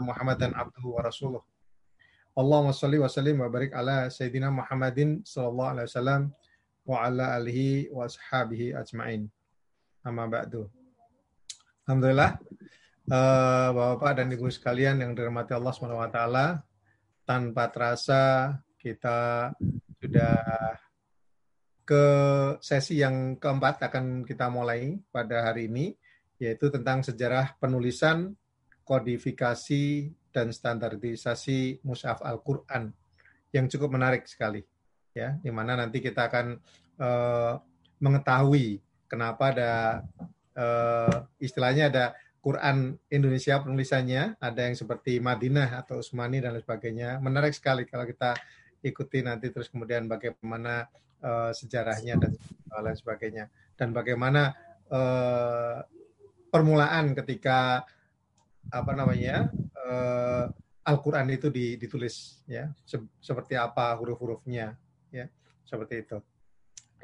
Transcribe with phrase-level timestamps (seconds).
[0.00, 1.42] Muhammadan abduhu wa rasuluh.
[2.38, 6.22] Allahumma salli wa sallim wa barik ala Sayyidina Muhammadin sallallahu alaihi wasallam
[6.86, 9.26] wa ala alihi wa ashabihi ajma'in.
[10.06, 10.70] Amma ba'du.
[11.84, 12.38] Alhamdulillah,
[13.10, 16.20] uh, Bapak dan Ibu sekalian yang dirahmati Allah SWT,
[17.26, 19.50] tanpa terasa kita
[19.98, 20.38] sudah
[21.88, 22.04] ke
[22.60, 25.96] sesi yang keempat akan kita mulai pada hari ini,
[26.38, 28.36] yaitu tentang sejarah penulisan,
[28.88, 32.92] kodifikasi, dan standarisasi mushaf Al-Quran
[33.50, 34.60] yang cukup menarik sekali
[35.16, 36.46] ya di mana nanti kita akan
[37.00, 37.58] uh,
[37.98, 38.78] mengetahui
[39.08, 39.72] kenapa ada
[40.54, 42.04] uh, istilahnya ada
[42.38, 47.18] Quran Indonesia penulisannya ada yang seperti Madinah atau Usmani dan lain sebagainya.
[47.18, 48.38] Menarik sekali kalau kita
[48.78, 50.86] ikuti nanti terus kemudian bagaimana
[51.18, 52.32] uh, sejarahnya dan
[52.78, 53.50] lain sebagainya.
[53.74, 54.54] Dan bagaimana
[56.48, 57.84] permulaan ketika
[58.68, 60.48] apa namanya uh,
[60.88, 62.72] Al-Quran itu ditulis ya
[63.20, 64.76] seperti apa huruf-hurufnya
[65.12, 65.26] ya
[65.68, 66.18] seperti itu.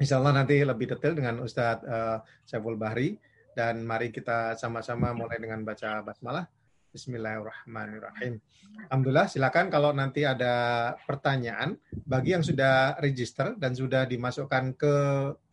[0.01, 3.15] Insya Allah nanti lebih detail dengan Ustadz uh, Saiful Bahri
[3.55, 6.49] dan mari kita sama-sama mulai dengan baca basmalah.
[6.91, 8.39] Bismillahirrahmanirrahim.
[8.87, 11.75] Alhamdulillah, silakan kalau nanti ada pertanyaan
[12.07, 14.95] bagi yang sudah register dan sudah dimasukkan ke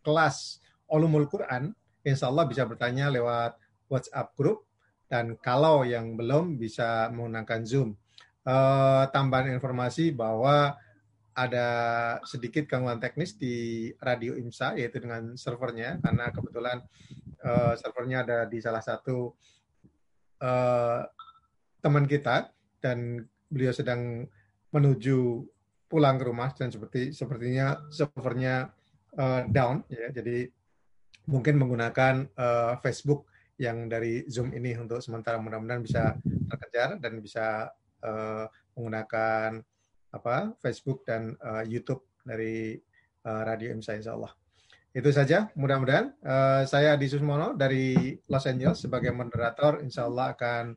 [0.07, 1.75] kelas Ulumul Quran,
[2.07, 3.59] insya Allah bisa bertanya lewat
[3.91, 4.72] WhatsApp group
[5.13, 7.93] dan kalau yang belum bisa menggunakan Zoom.
[8.49, 10.73] Uh, tambahan informasi bahwa
[11.37, 11.69] ada
[12.25, 16.01] sedikit gangguan teknis di Radio IMSA yaitu dengan servernya.
[16.01, 16.81] Karena kebetulan
[17.45, 19.37] uh, servernya ada di salah satu
[20.41, 21.05] uh,
[21.85, 22.49] teman kita.
[22.81, 23.21] Dan
[23.53, 24.25] beliau sedang
[24.73, 25.45] menuju
[25.93, 26.57] pulang ke rumah.
[26.57, 28.73] Dan seperti sepertinya servernya
[29.21, 30.09] uh, down ya.
[30.09, 30.49] Jadi
[31.29, 33.29] mungkin menggunakan uh, Facebook
[33.61, 36.17] yang dari Zoom ini untuk sementara mudah-mudahan bisa
[36.49, 37.69] terkejar dan bisa
[38.05, 38.45] uh,
[38.77, 39.61] menggunakan
[40.13, 42.77] apa Facebook dan uh, YouTube dari
[43.25, 44.33] uh, Radio IMSA insya Allah.
[44.93, 50.77] Itu saja, mudah-mudahan uh, saya Adi Susmono dari Los Angeles sebagai moderator insya Allah akan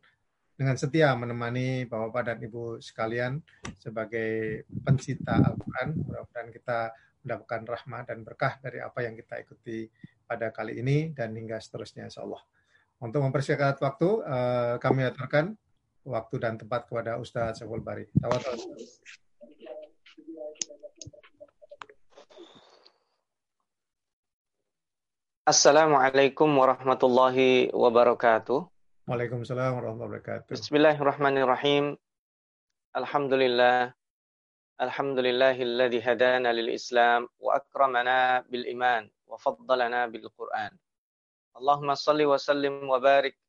[0.55, 3.43] dengan setia menemani Bapak-Bapak dan Ibu sekalian
[3.75, 5.99] sebagai pencinta Al-Quran.
[5.99, 6.95] Mudah-mudahan kita
[7.27, 9.91] mendapatkan rahmah dan berkah dari apa yang kita ikuti
[10.23, 12.39] pada kali ini dan hingga seterusnya insya Allah.
[13.03, 15.51] Untuk mempersingkat waktu, uh, kami aturkan
[16.07, 18.07] waktu dan tempat kepada Ustaz Syaful Bari.
[25.45, 28.65] Assalamualaikum warahmatullahi wabarakatuh.
[29.05, 30.55] Waalaikumsalam warahmatullahi wabarakatuh.
[30.55, 31.99] Bismillahirrahmanirrahim.
[32.95, 33.91] Alhamdulillah.
[34.79, 40.73] Alhamdulillahilladzi hadana lil Islam wa akramana bil iman wa faddalana bil Qur'an.
[41.55, 43.39] Allahumma salli wa sallim wa barik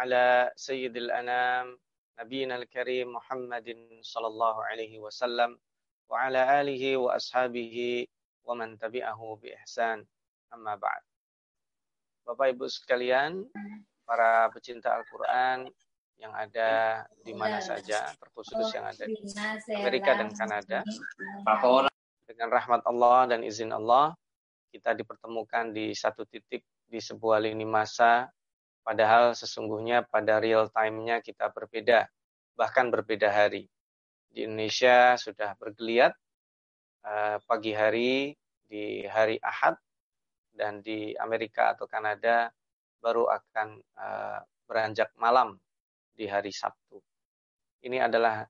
[0.00, 1.76] ala sayyidil anam
[2.16, 5.60] nabiyina al-karim Muhammadin sallallahu alaihi wasallam
[6.08, 8.08] wa ala alihi wa ashabihi
[8.48, 10.00] wa man tabi'ahu bi ihsan
[10.48, 11.04] amma ba'd.
[12.24, 13.44] Bapak Ibu sekalian,
[14.08, 15.68] para pecinta Al-Qur'an
[16.16, 19.20] yang ada di mana saja, terkhusus yang ada di
[19.76, 20.80] Amerika dan Kanada.
[22.24, 24.16] Dengan rahmat Allah dan izin Allah,
[24.72, 28.28] kita dipertemukan di satu titik di sebuah lini masa,
[28.84, 32.04] padahal sesungguhnya pada real time-nya kita berbeda,
[32.52, 33.64] bahkan berbeda hari.
[34.28, 36.12] Di Indonesia sudah bergeliat
[37.08, 38.36] uh, pagi hari
[38.68, 39.80] di hari Ahad,
[40.52, 42.52] dan di Amerika atau Kanada
[43.00, 45.56] baru akan uh, beranjak malam
[46.12, 47.00] di hari Sabtu.
[47.82, 48.44] Ini adalah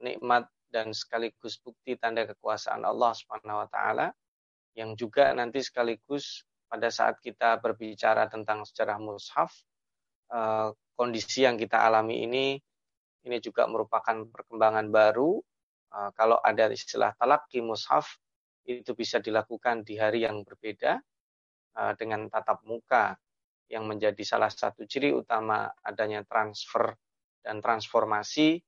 [0.00, 3.14] nikmat dan sekaligus bukti tanda kekuasaan Allah
[3.70, 4.10] taala
[4.74, 6.42] yang juga nanti sekaligus
[6.74, 9.54] pada saat kita berbicara tentang sejarah mushaf,
[10.34, 12.58] eh, kondisi yang kita alami ini,
[13.22, 15.38] ini juga merupakan perkembangan baru.
[15.94, 18.18] Eh, kalau ada istilah talaki mushaf,
[18.66, 20.98] itu bisa dilakukan di hari yang berbeda
[21.78, 23.14] eh, dengan tatap muka
[23.70, 26.90] yang menjadi salah satu ciri utama adanya transfer
[27.38, 28.58] dan transformasi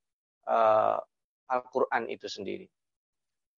[1.47, 2.67] Al-Quran itu sendiri.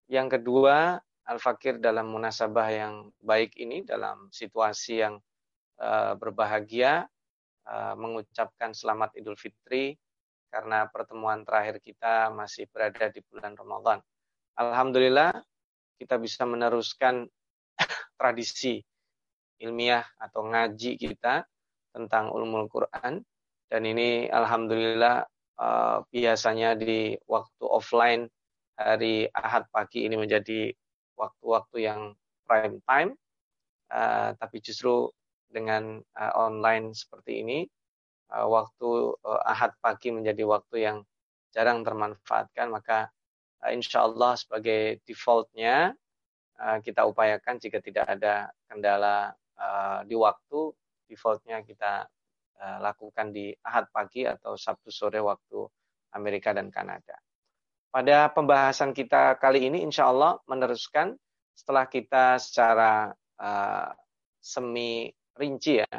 [0.10, 0.98] Yang kedua,
[1.30, 5.22] Al-Fakir dalam munasabah yang baik ini, dalam situasi yang
[5.78, 7.06] uh, berbahagia,
[7.70, 9.94] uh, mengucapkan selamat Idul Fitri,
[10.50, 14.02] karena pertemuan terakhir kita masih berada di bulan Ramadan.
[14.58, 15.38] Alhamdulillah,
[16.02, 17.30] kita bisa meneruskan
[18.20, 18.81] tradisi
[19.62, 21.46] ilmiah atau ngaji kita
[21.94, 23.22] tentang ulumul Quran.
[23.70, 25.30] Dan ini Alhamdulillah
[25.62, 28.26] uh, biasanya di waktu offline
[28.74, 30.74] hari Ahad pagi ini menjadi
[31.19, 32.16] waktu-waktu yang
[32.48, 33.12] prime time,
[33.92, 35.12] uh, tapi justru
[35.51, 37.60] dengan uh, online seperti ini,
[38.31, 40.98] uh, waktu uh, ahad pagi menjadi waktu yang
[41.51, 43.12] jarang termanfaatkan, maka
[43.66, 45.92] uh, insya Allah sebagai defaultnya
[46.57, 50.71] uh, kita upayakan jika tidak ada kendala uh, di waktu,
[51.12, 52.07] defaultnya kita
[52.62, 55.68] uh, lakukan di Ahad pagi atau Sabtu sore waktu
[56.16, 57.18] Amerika dan Kanada.
[57.89, 61.18] Pada pembahasan kita kali ini insya Allah meneruskan
[61.57, 63.09] setelah kita secara
[63.41, 63.89] uh,
[64.38, 65.89] semi rinci ya,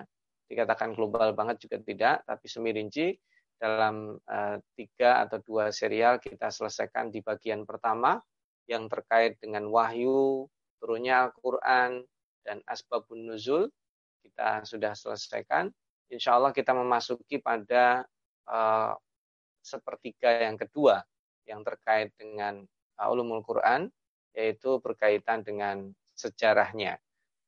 [0.46, 3.10] dikatakan global banget juga tidak, tapi semi rinci
[3.58, 8.22] dalam uh, tiga atau dua serial kita selesaikan di bagian pertama
[8.70, 10.46] yang terkait dengan wahyu,
[10.78, 12.06] turunnya Al-Quran,
[12.46, 13.66] dan asbabun nuzul.
[14.22, 15.66] Kita sudah selesaikan.
[16.06, 18.06] Insya Allah kita memasuki pada
[18.46, 18.94] uh,
[19.58, 21.02] sepertiga yang kedua
[21.50, 22.62] yang terkait dengan
[23.02, 23.90] uh, ulumul Quran,
[24.30, 26.94] yaitu berkaitan dengan sejarahnya.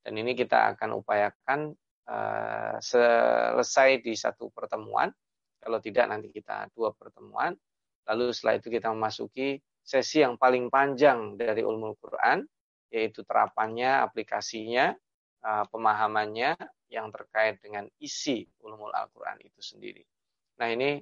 [0.02, 1.70] Dan ini kita akan upayakan
[2.10, 5.14] uh, selesai di satu pertemuan
[5.62, 7.54] kalau tidak nanti kita dua pertemuan.
[8.10, 12.42] Lalu setelah itu kita memasuki sesi yang paling panjang dari ulumul Quran,
[12.90, 14.90] yaitu terapannya, aplikasinya,
[15.46, 16.58] uh, pemahamannya
[16.90, 20.02] yang terkait dengan isi ulumul Al-Quran itu sendiri.
[20.58, 20.98] Nah ini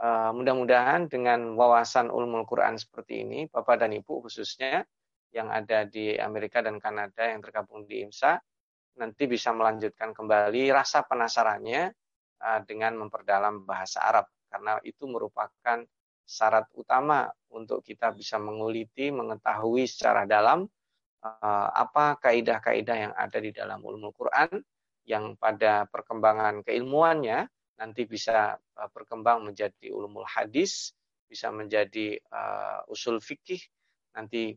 [0.00, 4.86] uh, mudah-mudahan dengan wawasan ulumul Quran seperti ini, Bapak dan Ibu khususnya
[5.32, 8.40] yang ada di Amerika dan Kanada yang tergabung di IMSA,
[9.00, 11.92] nanti bisa melanjutkan kembali rasa penasarannya
[12.42, 14.26] Eh, dengan memperdalam bahasa Arab.
[14.50, 15.78] Karena itu merupakan
[16.26, 20.66] syarat utama untuk kita bisa menguliti, mengetahui secara dalam
[21.22, 24.58] eh, apa kaidah-kaidah yang ada di dalam ulumul Quran
[25.06, 27.46] yang pada perkembangan keilmuannya
[27.82, 30.94] nanti bisa eh, berkembang menjadi ulumul hadis,
[31.26, 32.20] bisa menjadi
[32.92, 33.64] usul fikih,
[34.12, 34.52] nanti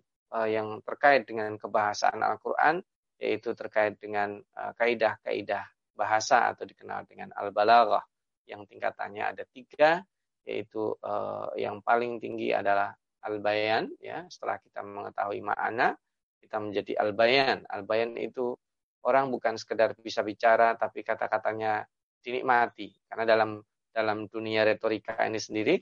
[0.51, 2.83] yang terkait dengan kebahasaan Al-Quran,
[3.15, 5.63] yaitu terkait dengan kaidah-kaidah
[5.95, 8.03] bahasa atau dikenal dengan al-balaghah
[8.45, 10.03] yang tingkatannya ada tiga
[10.45, 12.93] yaitu uh, yang paling tinggi adalah
[13.25, 14.29] al-bayan ya.
[14.29, 15.97] Setelah kita mengetahui makna
[16.37, 17.65] kita menjadi al-bayan.
[17.65, 18.53] Al-bayan itu
[19.01, 21.89] orang bukan sekedar bisa bicara tapi kata-katanya
[22.25, 23.61] dinikmati karena dalam
[23.93, 25.77] dalam dunia retorika ini sendiri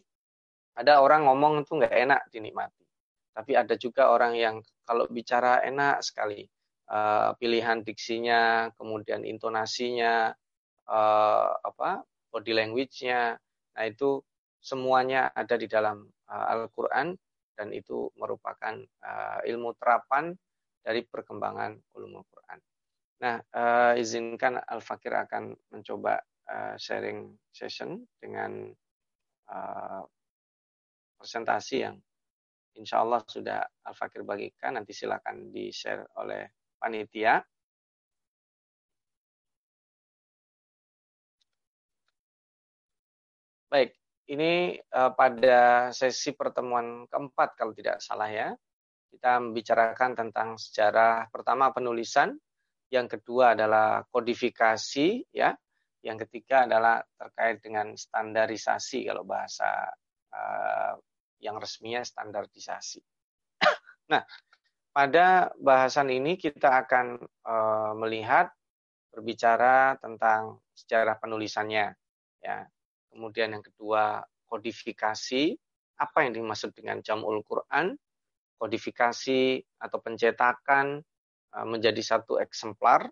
[0.75, 2.83] ada orang ngomong itu nggak enak dinikmati
[3.33, 6.45] tapi ada juga orang yang kalau bicara enak sekali
[6.93, 10.29] uh, pilihan diksinya, kemudian intonasinya,
[10.85, 13.37] uh, apa body language-nya.
[13.73, 14.21] Nah, itu
[14.61, 17.17] semuanya ada di dalam uh, Al-Qur'an
[17.57, 20.33] dan itu merupakan uh, ilmu terapan
[20.83, 22.59] dari perkembangan ulumul Quran.
[23.23, 26.19] Nah, uh, izinkan Al-Fakir akan mencoba
[26.49, 28.71] uh, sharing session dengan
[29.51, 30.01] uh,
[31.19, 31.95] presentasi yang
[32.75, 34.75] insya Allah sudah Al-Fakir bagikan.
[34.75, 36.49] Nanti silakan di-share oleh
[36.81, 37.39] panitia.
[43.69, 43.97] Baik,
[44.29, 48.53] ini uh, pada sesi pertemuan keempat kalau tidak salah ya.
[49.13, 52.33] Kita membicarakan tentang sejarah pertama penulisan,
[52.89, 55.53] yang kedua adalah kodifikasi ya,
[56.03, 59.87] yang ketiga adalah terkait dengan standarisasi kalau bahasa
[60.35, 60.99] uh,
[61.39, 62.99] yang resminya standarisasi.
[64.11, 64.19] nah,
[64.91, 68.51] pada bahasan ini kita akan uh, melihat
[69.15, 71.95] berbicara tentang sejarah penulisannya
[72.43, 72.67] ya.
[73.13, 75.55] Kemudian yang kedua kodifikasi,
[76.01, 77.95] apa yang dimaksud dengan jamul Quran?
[78.59, 80.99] Kodifikasi atau pencetakan
[81.55, 83.07] uh, menjadi satu eksemplar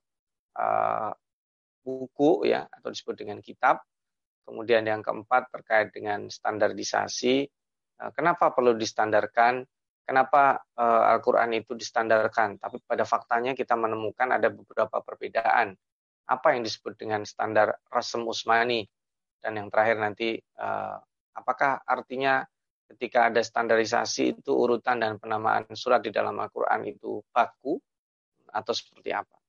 [1.82, 3.82] buku ya atau disebut dengan kitab.
[4.46, 7.46] Kemudian yang keempat terkait dengan standarisasi.
[8.18, 9.62] Kenapa perlu distandarkan?
[10.06, 12.60] kenapa uh, Al-Quran itu distandarkan.
[12.60, 15.72] Tapi pada faktanya kita menemukan ada beberapa perbedaan.
[16.28, 18.84] Apa yang disebut dengan standar Rasem Usmani.
[19.42, 21.00] Dan yang terakhir nanti, uh,
[21.34, 22.46] apakah artinya
[22.92, 27.80] ketika ada standarisasi itu urutan dan penamaan surat di dalam Al-Quran itu baku
[28.52, 29.40] atau seperti apa.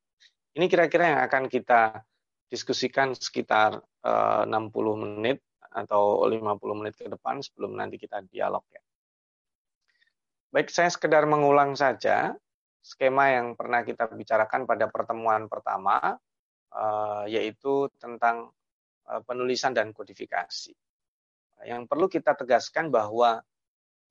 [0.55, 2.07] Ini kira-kira yang akan kita
[2.53, 4.53] diskusikan sekitar uh, 60
[5.01, 5.41] menit
[5.73, 6.45] atau 50
[6.77, 8.85] menit ke depan sebelum nanti kita dialog ya.
[10.53, 12.37] Baik, saya sekedar mengulang saja
[12.85, 16.21] skema yang pernah kita bicarakan pada pertemuan pertama,
[16.77, 18.53] eh, yaitu tentang
[19.09, 20.77] eh, penulisan dan kodifikasi.
[21.65, 23.41] Yang perlu kita tegaskan bahwa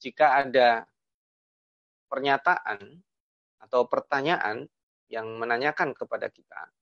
[0.01, 0.89] jika ada
[2.09, 2.79] pernyataan
[3.61, 4.65] atau pertanyaan
[5.13, 6.73] yang menanyakan kepada kita,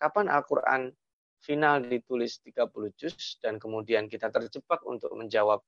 [0.00, 0.94] kapan Al-Quran
[1.42, 5.60] final ditulis 30 juz dan kemudian kita terjebak untuk menjawab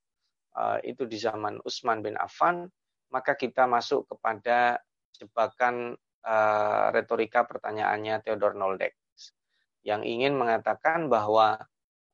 [0.55, 2.65] uh, itu di zaman Utsman bin Affan,
[3.11, 4.79] maka kita masuk kepada
[5.15, 8.95] jebakan uh, retorika pertanyaannya Theodor Noldeck
[9.85, 11.61] yang ingin mengatakan bahwa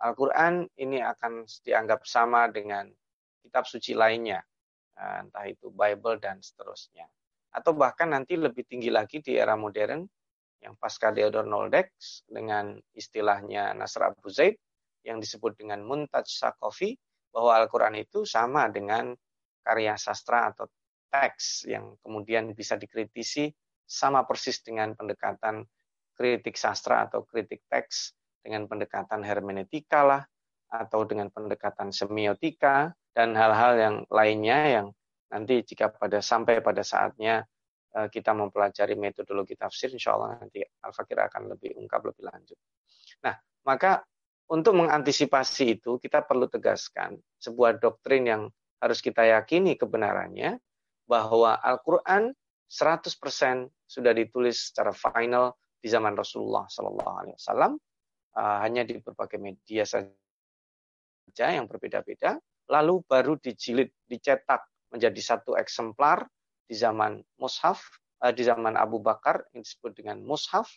[0.02, 2.90] Al-Quran ini akan dianggap sama dengan
[3.40, 4.44] kitab suci lainnya,
[4.98, 7.08] entah itu Bible dan seterusnya.
[7.56, 10.04] Atau bahkan nanti lebih tinggi lagi di era modern,
[10.62, 14.56] yang pasca Theodor Noldex dengan istilahnya Nasr Abu Zaid,
[15.02, 16.94] yang disebut dengan Muntaj Sakofi,
[17.34, 19.18] bahwa Al-Quran itu sama dengan
[19.66, 20.70] karya sastra atau
[21.12, 23.50] teks yang kemudian bisa dikritisi
[23.84, 25.68] sama persis dengan pendekatan
[26.16, 30.24] kritik sastra atau kritik teks dengan pendekatan hermeneutika lah
[30.72, 34.88] atau dengan pendekatan semiotika dan hal-hal yang lainnya yang
[35.28, 37.44] nanti jika pada sampai pada saatnya
[37.92, 42.56] kita mempelajari metodologi tafsir, insya Allah nanti Al-Fakir akan lebih ungkap lebih lanjut.
[43.28, 43.36] Nah,
[43.68, 44.00] maka
[44.52, 48.44] untuk mengantisipasi itu kita perlu tegaskan sebuah doktrin yang
[48.80, 50.60] harus kita yakini kebenarannya
[51.08, 52.32] bahwa Al-Quran
[52.72, 53.12] 100%
[53.84, 57.72] sudah ditulis secara final di zaman Rasulullah Sallallahu Alaihi Wasallam
[58.40, 60.08] uh, hanya di berbagai media saja
[61.52, 62.40] yang berbeda-beda
[62.72, 66.24] lalu baru dijilid dicetak menjadi satu eksemplar
[66.72, 67.84] di zaman Mushaf
[68.24, 70.72] uh, di zaman Abu Bakar yang disebut dengan Mushaf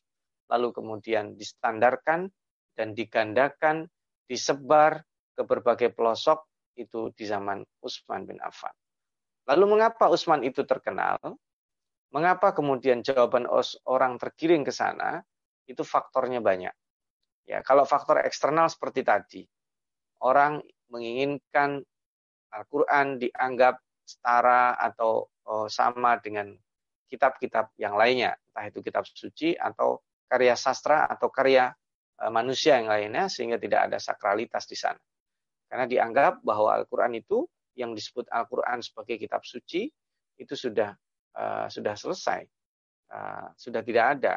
[0.51, 2.27] lalu kemudian distandarkan
[2.75, 3.87] dan digandakan
[4.27, 5.07] disebar
[5.39, 6.43] ke berbagai pelosok
[6.75, 8.75] itu di zaman Utsman bin Affan.
[9.47, 11.21] Lalu mengapa Utsman itu terkenal?
[12.11, 13.47] Mengapa kemudian jawaban
[13.87, 15.23] orang tergiring ke sana?
[15.67, 16.75] Itu faktornya banyak.
[17.45, 19.43] Ya, kalau faktor eksternal seperti tadi,
[20.25, 21.85] orang menginginkan
[22.55, 26.53] Al-Quran dianggap setara atau oh, sama dengan
[27.09, 31.71] kitab-kitab yang lainnya, entah itu kitab suci atau karya sastra atau karya
[32.19, 34.99] e, manusia yang lainnya, sehingga tidak ada sakralitas di sana.
[35.71, 39.91] Karena dianggap bahwa Al-Quran itu yang disebut Al-Quran sebagai kitab suci
[40.39, 40.95] itu sudah
[41.35, 42.47] uh, sudah selesai,
[43.11, 44.35] uh, sudah tidak ada.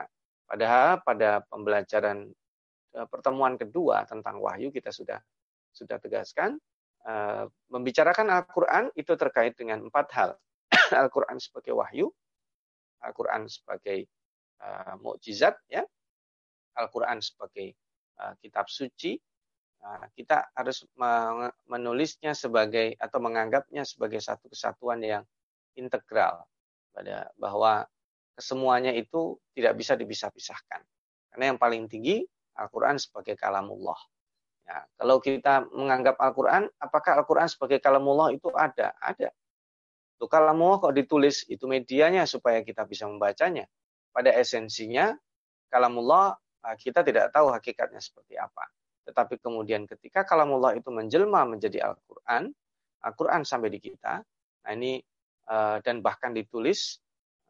[0.48, 2.26] Padahal pada pembelajaran
[2.98, 5.22] uh, pertemuan kedua tentang wahyu kita sudah
[5.74, 6.58] sudah tegaskan
[7.72, 10.36] membicarakan Al-Quran itu terkait dengan empat hal.
[10.92, 12.08] Al-Quran sebagai wahyu,
[13.04, 14.08] Al-Quran sebagai
[14.62, 15.84] uh, mukjizat, ya,
[16.78, 17.74] Al-Quran sebagai
[18.22, 19.18] uh, kitab suci,
[19.84, 20.86] Nah, kita harus
[21.70, 25.24] menulisnya sebagai atau menganggapnya sebagai satu kesatuan yang
[25.78, 26.44] integral
[26.90, 27.86] pada bahwa
[28.34, 30.82] kesemuanya itu tidak bisa dipisah-pisahkan.
[31.34, 32.26] Karena yang paling tinggi
[32.58, 33.98] Al-Qur'an sebagai kalamullah.
[34.66, 38.98] Ya, kalau kita menganggap Al-Qur'an, apakah Al-Qur'an sebagai kalamullah itu ada?
[38.98, 39.30] Ada.
[40.18, 43.70] Itu kalamullah kok ditulis, itu medianya supaya kita bisa membacanya.
[44.10, 45.14] Pada esensinya,
[45.70, 46.34] kalamullah
[46.82, 48.66] kita tidak tahu hakikatnya seperti apa.
[49.08, 52.52] Tetapi kemudian ketika kalamullah itu menjelma menjadi Al-Quran,
[53.06, 54.20] Al-Quran sampai di kita,
[54.66, 55.00] nah ini
[55.48, 57.00] uh, dan bahkan ditulis,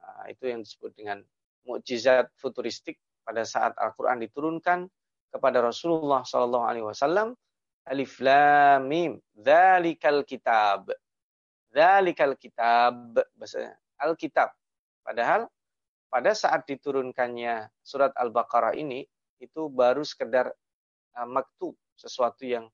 [0.04, 1.24] uh, itu yang disebut dengan
[1.66, 4.86] mukjizat futuristik pada saat Al-Quran diturunkan
[5.34, 7.34] kepada Rasulullah Sallallahu Alaihi Wasallam,
[7.90, 10.94] Alif Lam Mim, Dzalikal Kitab,
[11.78, 14.50] Dzalikal Kitab, bahasa Alkitab.
[15.06, 15.46] Padahal
[16.10, 19.06] pada saat diturunkannya surat Al-Baqarah ini
[19.38, 20.50] itu baru sekedar
[21.14, 22.66] uh, maktub, sesuatu yang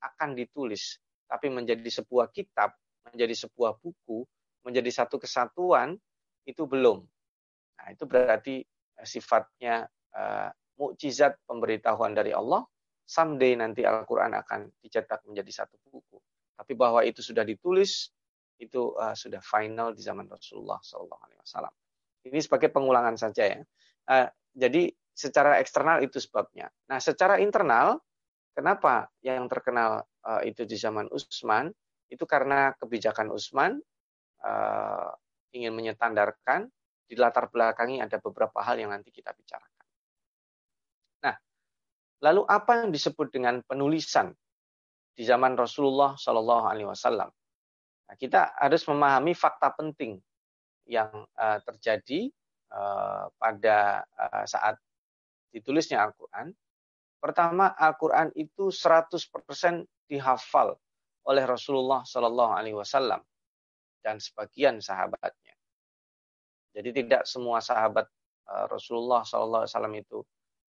[0.00, 0.96] akan ditulis,
[1.28, 2.72] tapi menjadi sebuah kitab,
[3.12, 4.24] menjadi sebuah buku,
[4.64, 6.00] menjadi satu kesatuan,
[6.48, 7.04] itu belum.
[7.76, 8.64] Nah, itu berarti
[8.96, 9.84] uh, sifatnya
[10.16, 10.48] uh,
[10.80, 12.64] mukjizat pemberitahuan dari Allah.
[13.04, 16.16] Someday nanti Al-Quran akan dicetak menjadi satu buku.
[16.56, 18.08] Tapi bahwa itu sudah ditulis,
[18.60, 21.72] itu uh, sudah final di zaman Rasulullah SAW.
[22.28, 23.60] Ini sebagai pengulangan saja ya.
[24.04, 26.68] Uh, jadi secara eksternal itu sebabnya.
[26.92, 27.96] Nah, secara internal,
[28.52, 31.72] kenapa yang terkenal uh, itu di zaman Utsman?
[32.12, 33.80] Itu karena kebijakan Utsman
[34.44, 35.10] uh,
[35.56, 36.68] ingin menyetandarkan
[37.10, 39.86] di latar belakangi ada beberapa hal yang nanti kita bicarakan.
[41.26, 41.36] Nah,
[42.22, 44.30] lalu apa yang disebut dengan penulisan
[45.16, 47.30] di zaman Rasulullah Shallallahu Alaihi Wasallam?
[48.10, 50.18] Nah, kita harus memahami fakta penting
[50.90, 52.26] yang uh, terjadi
[52.74, 54.74] uh, pada uh, saat
[55.54, 56.50] ditulisnya Al-Quran,
[57.22, 59.14] pertama Al-Quran itu 100%
[60.10, 60.74] dihafal
[61.22, 63.22] oleh Rasulullah Shallallahu Alaihi Wasallam
[64.02, 65.54] dan sebagian sahabatnya.
[66.74, 68.10] Jadi tidak semua sahabat
[68.70, 70.18] Rasulullah Shallallahu Alaihi Wasallam itu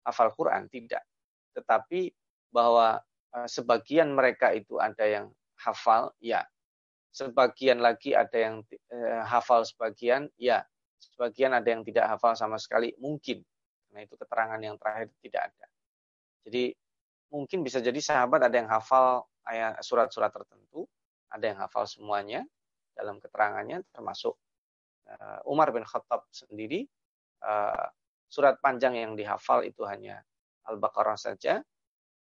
[0.05, 1.05] hafal Quran, tidak.
[1.53, 2.09] Tetapi
[2.53, 3.01] bahwa
[3.45, 5.25] sebagian mereka itu ada yang
[5.57, 6.45] hafal, ya.
[7.17, 10.61] Sebagian lagi ada yang eh, hafal sebagian, ya.
[11.01, 13.41] Sebagian ada yang tidak hafal sama sekali, mungkin.
[13.89, 15.65] Nah itu keterangan yang terakhir tidak ada.
[16.45, 16.77] Jadi
[17.33, 20.85] mungkin bisa jadi sahabat ada yang hafal ayat surat-surat tertentu,
[21.33, 22.45] ada yang hafal semuanya
[22.93, 24.37] dalam keterangannya, termasuk
[25.09, 26.85] uh, Umar bin Khattab sendiri.
[27.41, 27.89] Uh,
[28.29, 30.21] surat panjang yang dihafal itu hanya
[30.69, 31.65] Al-Baqarah saja,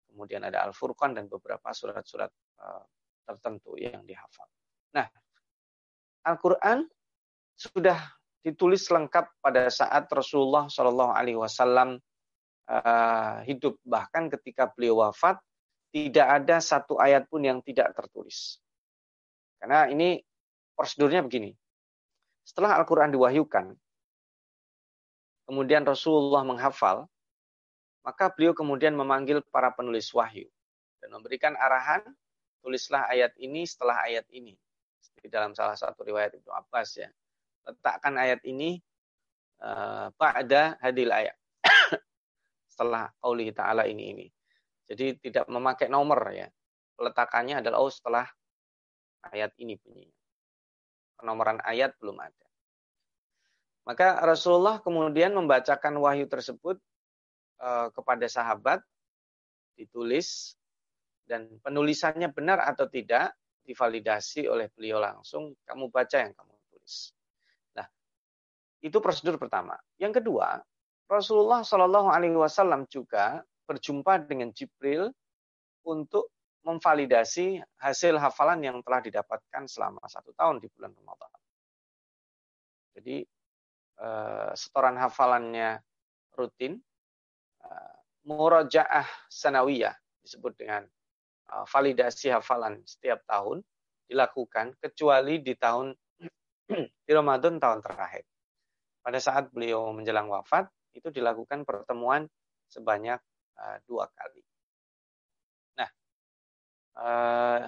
[0.09, 2.85] kemudian ada Al-Furqan dan beberapa surat-surat uh,
[3.27, 4.49] tertentu yang dihafal.
[4.97, 5.07] Nah,
[6.25, 6.89] Al-Quran
[7.53, 12.01] sudah ditulis lengkap pada saat Rasulullah Shallallahu Alaihi Wasallam
[12.65, 13.77] eh, hidup.
[13.85, 15.37] Bahkan ketika beliau wafat,
[15.93, 18.57] tidak ada satu ayat pun yang tidak tertulis.
[19.61, 20.21] Karena ini
[20.73, 21.53] prosedurnya begini.
[22.45, 23.75] Setelah Al-Quran diwahyukan,
[25.49, 27.09] kemudian Rasulullah menghafal,
[28.05, 30.47] maka beliau kemudian memanggil para penulis wahyu
[31.03, 32.03] dan memberikan arahan,
[32.63, 34.55] tulislah ayat ini setelah ayat ini.
[35.17, 37.09] Di dalam salah satu riwayat Ibnu Abbas ya.
[37.67, 38.79] Letakkan ayat ini
[39.59, 41.35] uh, pada hadil ayat.
[42.71, 44.27] setelah Allah Ta'ala ini ini.
[44.87, 46.47] Jadi tidak memakai nomor ya.
[46.93, 48.25] Peletakannya adalah oh setelah
[49.33, 50.21] ayat ini bunyinya.
[51.17, 52.47] Penomoran ayat belum ada.
[53.89, 56.77] Maka Rasulullah kemudian membacakan wahyu tersebut
[57.63, 58.83] uh, kepada sahabat,
[59.79, 60.59] ditulis,
[61.25, 63.33] dan penulisannya benar atau tidak
[63.67, 65.51] divalidasi oleh beliau langsung.
[65.67, 67.11] Kamu baca yang kamu tulis.
[67.75, 67.87] Nah,
[68.79, 69.75] itu prosedur pertama.
[69.99, 70.63] Yang kedua,
[71.11, 75.11] Rasulullah Shallallahu Alaihi Wasallam juga berjumpa dengan Jibril
[75.83, 76.31] untuk
[76.63, 81.31] memvalidasi hasil hafalan yang telah didapatkan selama satu tahun di bulan Ramadan.
[82.91, 83.23] Jadi
[84.03, 85.79] uh, setoran hafalannya
[86.35, 86.75] rutin,
[87.63, 87.97] uh,
[88.27, 89.95] murajaah sanawiyah
[90.27, 90.83] disebut dengan
[91.47, 93.63] validasi hafalan setiap tahun
[94.07, 95.95] dilakukan kecuali di tahun
[97.07, 98.27] di Ramadan tahun terakhir.
[99.03, 102.27] Pada saat beliau menjelang wafat itu dilakukan pertemuan
[102.67, 103.19] sebanyak
[103.55, 104.43] uh, dua kali.
[105.79, 105.89] Nah,
[106.99, 107.61] uh,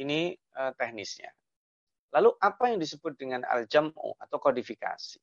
[0.00, 0.32] ini
[0.80, 1.28] teknisnya.
[2.16, 5.20] Lalu apa yang disebut dengan al-jam'u atau kodifikasi?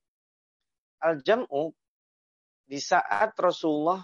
[1.03, 1.75] al-jam'u
[2.63, 3.99] di saat Rasulullah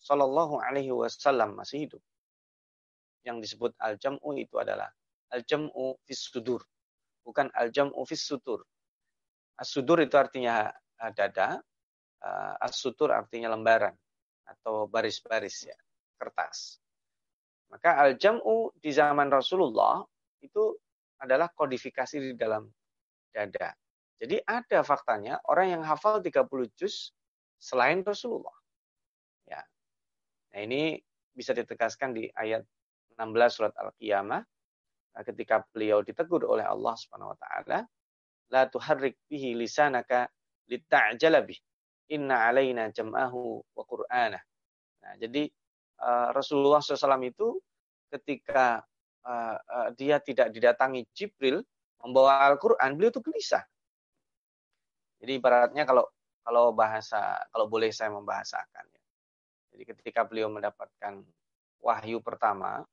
[0.00, 2.02] Shallallahu Alaihi Wasallam masih hidup.
[3.24, 4.92] Yang disebut al-jam'u itu adalah
[5.32, 6.60] al-jam'u fis sudur,
[7.24, 8.62] bukan al-jam'u fis sutur.
[9.56, 10.68] As-sudur itu artinya
[11.16, 11.58] dada,
[12.20, 13.96] eh, as-sutur artinya lembaran
[14.44, 15.78] atau baris-baris ya,
[16.20, 16.78] kertas.
[17.72, 20.04] Maka al-jam'u di zaman Rasulullah
[20.44, 20.76] itu
[21.18, 22.68] adalah kodifikasi di dalam
[23.32, 23.72] dada.
[24.20, 27.10] Jadi ada faktanya orang yang hafal 30 juz
[27.58, 28.54] selain Rasulullah.
[29.48, 29.60] Ya.
[30.54, 31.02] Nah, ini
[31.34, 32.62] bisa ditegaskan di ayat
[33.18, 34.42] 16 surat Al-Qiyamah
[35.14, 37.78] nah, ketika beliau ditegur oleh Allah Subhanahu wa taala,
[38.50, 40.28] la tuharrik bihi lisanaka
[40.68, 41.58] lita'jala bih.
[42.12, 44.36] Inna alaina jam'ahu wa qur'ana.
[45.04, 45.48] Nah, jadi
[46.04, 47.56] uh, Rasulullah SAW itu
[48.12, 48.84] ketika
[49.24, 51.64] uh, uh, dia tidak didatangi Jibril
[52.04, 53.64] membawa Al-Qur'an, beliau itu gelisah.
[55.24, 56.04] Jadi ibaratnya kalau
[56.44, 59.02] kalau bahasa kalau boleh saya membahasakan ya.
[59.72, 61.24] Jadi ketika beliau mendapatkan
[61.80, 62.84] wahyu pertama,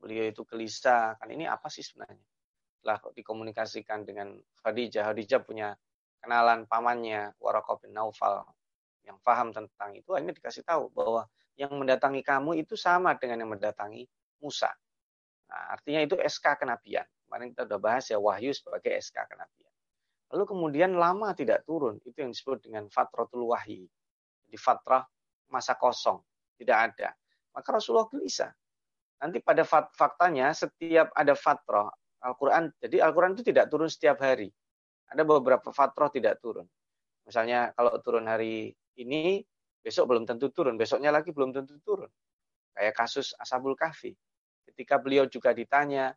[0.00, 2.24] beliau itu gelisah kan ini apa sih sebenarnya?
[2.80, 5.76] Setelah dikomunikasikan dengan Khadijah, Khadijah punya
[6.24, 8.40] kenalan pamannya Waraqah bin Naufal
[9.04, 11.28] yang paham tentang itu, ini dikasih tahu bahwa
[11.60, 14.08] yang mendatangi kamu itu sama dengan yang mendatangi
[14.40, 14.72] Musa.
[15.50, 17.04] Nah, artinya itu SK kenabian.
[17.26, 19.72] Kemarin kita sudah bahas ya wahyu sebagai SK kenabian.
[20.30, 21.98] Lalu kemudian lama tidak turun.
[22.06, 23.90] Itu yang disebut dengan fatratul wahyi.
[24.46, 25.02] Di fatrah
[25.50, 26.22] masa kosong.
[26.54, 27.10] Tidak ada.
[27.50, 28.54] Maka Rasulullah gelisah.
[29.20, 31.92] Nanti pada faktanya setiap ada fatrah
[32.24, 32.72] Al-Quran.
[32.80, 34.48] Jadi Al-Quran itu tidak turun setiap hari.
[35.12, 36.64] Ada beberapa fatrah tidak turun.
[37.28, 39.44] Misalnya kalau turun hari ini,
[39.84, 40.80] besok belum tentu turun.
[40.80, 42.08] Besoknya lagi belum tentu turun.
[42.72, 44.16] Kayak kasus Ashabul Kahfi.
[44.64, 46.16] Ketika beliau juga ditanya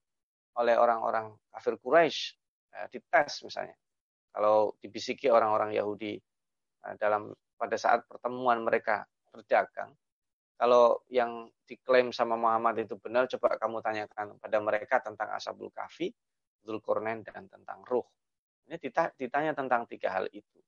[0.56, 2.38] oleh orang-orang kafir Quraisy,
[2.78, 3.74] eh, dites misalnya
[4.34, 6.13] kalau dibisiki orang-orang Yahudi
[6.86, 9.89] eh, dalam pada saat pertemuan mereka berdagang,
[10.58, 16.13] kalau yang diklaim sama Muhammad itu benar, coba kamu tanyakan pada mereka tentang Ashabul Kahfi,
[16.63, 18.06] Dzulqarnain dan tentang ruh.
[18.70, 18.80] Ini
[19.20, 20.60] ditanya tentang tiga hal itu.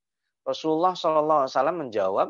[0.46, 2.30] Rasulullah SAW menjawab,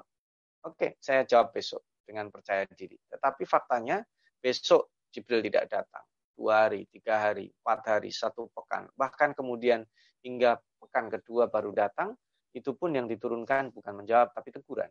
[0.64, 2.96] oke, okay, saya jawab besok dengan percaya diri.
[3.10, 4.06] Tetapi faktanya
[4.40, 6.06] besok Jibril tidak datang.
[6.36, 8.92] Dua hari, tiga hari, empat hari, satu pekan.
[8.94, 9.88] Bahkan kemudian
[10.22, 12.14] hingga pekan kedua baru datang,
[12.56, 14.88] itu pun yang diturunkan bukan menjawab tapi teguran.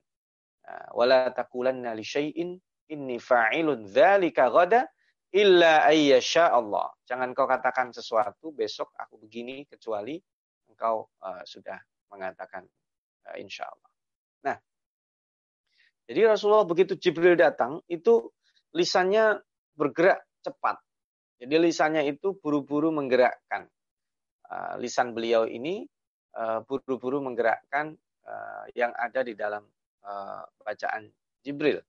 [0.64, 2.56] Nah, Wala taqulanna li syai'in
[2.88, 4.88] inni fa'ilun dzalika ghada
[5.34, 6.88] illa ayyasha Allah.
[7.04, 10.16] Jangan kau katakan sesuatu besok aku begini kecuali
[10.70, 11.76] engkau uh, sudah
[12.08, 12.64] mengatakan
[13.28, 13.90] uh, insya Allah.
[14.46, 14.56] Nah,
[16.08, 18.30] jadi Rasulullah begitu Jibril datang itu
[18.72, 19.42] lisannya
[19.74, 20.78] bergerak cepat.
[21.42, 23.66] Jadi lisannya itu buru-buru menggerakkan.
[24.44, 25.88] Uh, lisan beliau ini
[26.36, 27.96] uh, buru-buru menggerakkan
[28.28, 29.64] uh, yang ada di dalam
[30.04, 31.08] uh, bacaan
[31.44, 31.80] Jibril.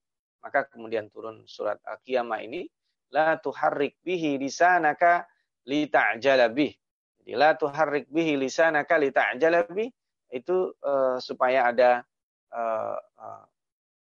[0.41, 2.69] Maka kemudian turun surat Al-Qiyamah ini
[3.13, 5.25] la tuharrik bihi lisanaka
[5.65, 6.73] lita'jala bih.
[7.21, 9.89] Jadi la tuharrik bihi lisanaka lita'jala bih
[10.29, 12.05] itu uh, supaya ada
[12.53, 13.43] uh, uh,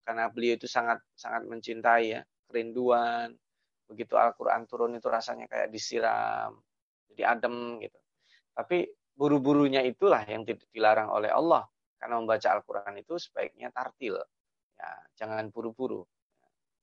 [0.04, 3.32] karena beliau itu sangat sangat mencintai ya, kerinduan.
[3.84, 6.56] Begitu Al-Qur'an turun itu rasanya kayak disiram,
[7.12, 8.00] jadi adem gitu.
[8.56, 11.68] Tapi buru-burunya itulah yang dilarang oleh Allah
[12.04, 14.20] karena membaca Al-Qur'an itu sebaiknya tartil.
[14.76, 16.04] Ya, jangan buru-buru.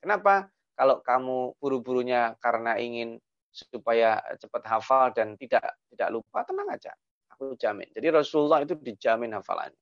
[0.01, 0.49] Kenapa?
[0.73, 3.21] Kalau kamu buru-burunya karena ingin
[3.53, 6.89] supaya cepat hafal dan tidak tidak lupa, tenang aja.
[7.37, 7.85] Aku jamin.
[7.93, 9.77] Jadi Rasulullah itu dijamin hafalannya.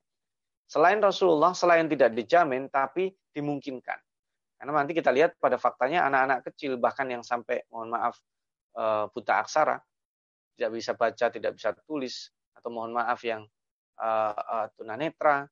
[0.67, 3.95] Selain Rasulullah, selain tidak dijamin, tapi dimungkinkan.
[4.59, 8.19] Karena nanti kita lihat pada faktanya anak-anak kecil, bahkan yang sampai, mohon maaf,
[8.75, 9.79] eh, buta aksara,
[10.59, 12.27] tidak bisa baca, tidak bisa tulis,
[12.59, 13.47] atau mohon maaf yang
[13.99, 15.45] uh, uh, tunanetra,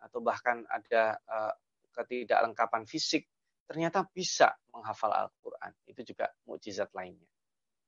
[0.00, 1.52] atau bahkan ada uh,
[1.92, 3.28] ketidaklengkapan fisik,
[3.68, 5.72] ternyata bisa menghafal Al-Quran.
[5.84, 7.28] Itu juga mukjizat lainnya.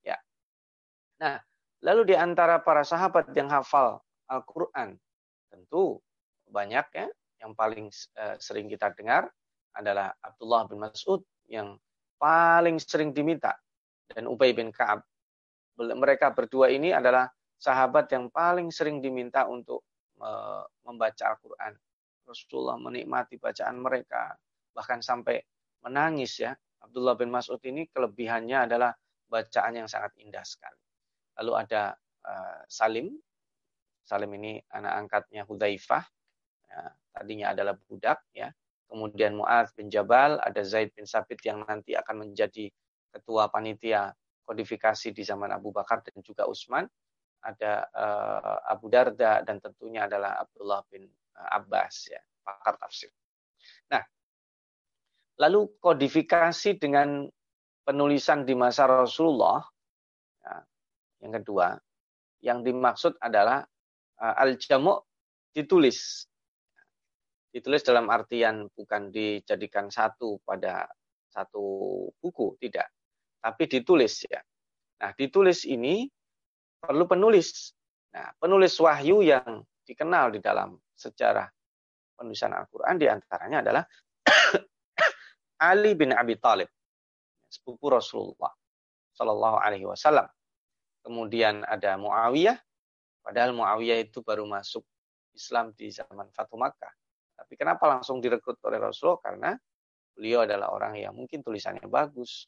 [0.05, 0.21] Ya.
[1.19, 1.41] Nah,
[1.81, 3.99] lalu di antara para sahabat yang hafal
[4.29, 5.01] Al-Quran,
[5.49, 5.99] tentu
[6.47, 7.09] banyak ya.
[7.43, 7.87] Yang paling
[8.23, 9.27] uh, sering kita dengar
[9.75, 11.75] adalah Abdullah bin Mas'ud yang
[12.21, 13.59] paling sering diminta
[14.07, 15.03] dan Ubay bin Ka'ab.
[15.75, 17.27] Mereka berdua ini adalah
[17.59, 19.83] sahabat yang paling sering diminta untuk
[20.87, 21.75] membaca Al-Quran.
[22.23, 24.39] Rasulullah menikmati bacaan mereka,
[24.71, 25.43] bahkan sampai
[25.83, 26.55] menangis ya.
[26.83, 28.91] Abdullah bin Mas'ud ini kelebihannya adalah
[29.31, 30.79] bacaan yang sangat indah sekali.
[31.39, 31.95] Lalu ada
[32.27, 33.15] uh, Salim.
[34.03, 36.05] Salim ini anak angkatnya Hudzaifah
[36.67, 36.81] ya,
[37.15, 38.51] tadinya adalah budak ya.
[38.91, 42.69] Kemudian Muaz bin Jabal, ada Zaid bin Sabit yang nanti akan menjadi
[43.09, 44.13] ketua panitia
[44.45, 46.85] kodifikasi di zaman Abu Bakar dan juga Utsman.
[47.43, 53.11] Ada uh, Abu Darda dan tentunya adalah Abdullah bin uh, Abbas ya, pakar tafsir.
[53.91, 54.03] Nah,
[55.43, 57.27] lalu kodifikasi dengan
[57.83, 59.59] penulisan di masa Rasulullah
[60.39, 60.63] ya,
[61.27, 61.75] yang kedua,
[62.47, 63.67] yang dimaksud adalah
[64.23, 65.03] uh, al-jamu'
[65.51, 66.31] ditulis
[67.53, 70.89] ditulis dalam artian bukan dijadikan satu pada
[71.29, 71.65] satu
[72.17, 72.89] buku, tidak.
[73.43, 74.41] Tapi ditulis ya.
[75.05, 76.09] Nah, ditulis ini
[76.83, 77.71] perlu penulis.
[78.13, 81.47] Nah, penulis wahyu yang dikenal di dalam sejarah
[82.19, 83.85] penulisan Al-Quran di antaranya adalah
[85.71, 86.69] Ali bin Abi Thalib,
[87.47, 88.51] sepupu Rasulullah
[89.15, 90.27] Shallallahu Alaihi Wasallam.
[91.03, 92.59] Kemudian ada Muawiyah,
[93.23, 94.83] padahal Muawiyah itu baru masuk
[95.35, 96.93] Islam di zaman Fatu Makkah.
[97.39, 99.19] Tapi kenapa langsung direkrut oleh Rasulullah?
[99.19, 99.51] Karena
[100.15, 102.47] beliau adalah orang yang mungkin tulisannya bagus,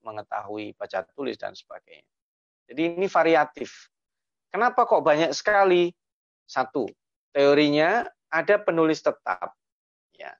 [0.00, 2.17] mengetahui baca tulis dan sebagainya.
[2.68, 3.88] Jadi ini variatif.
[4.52, 5.88] Kenapa kok banyak sekali?
[6.48, 6.88] Satu,
[7.32, 9.56] teorinya ada penulis tetap,
[10.12, 10.32] ya.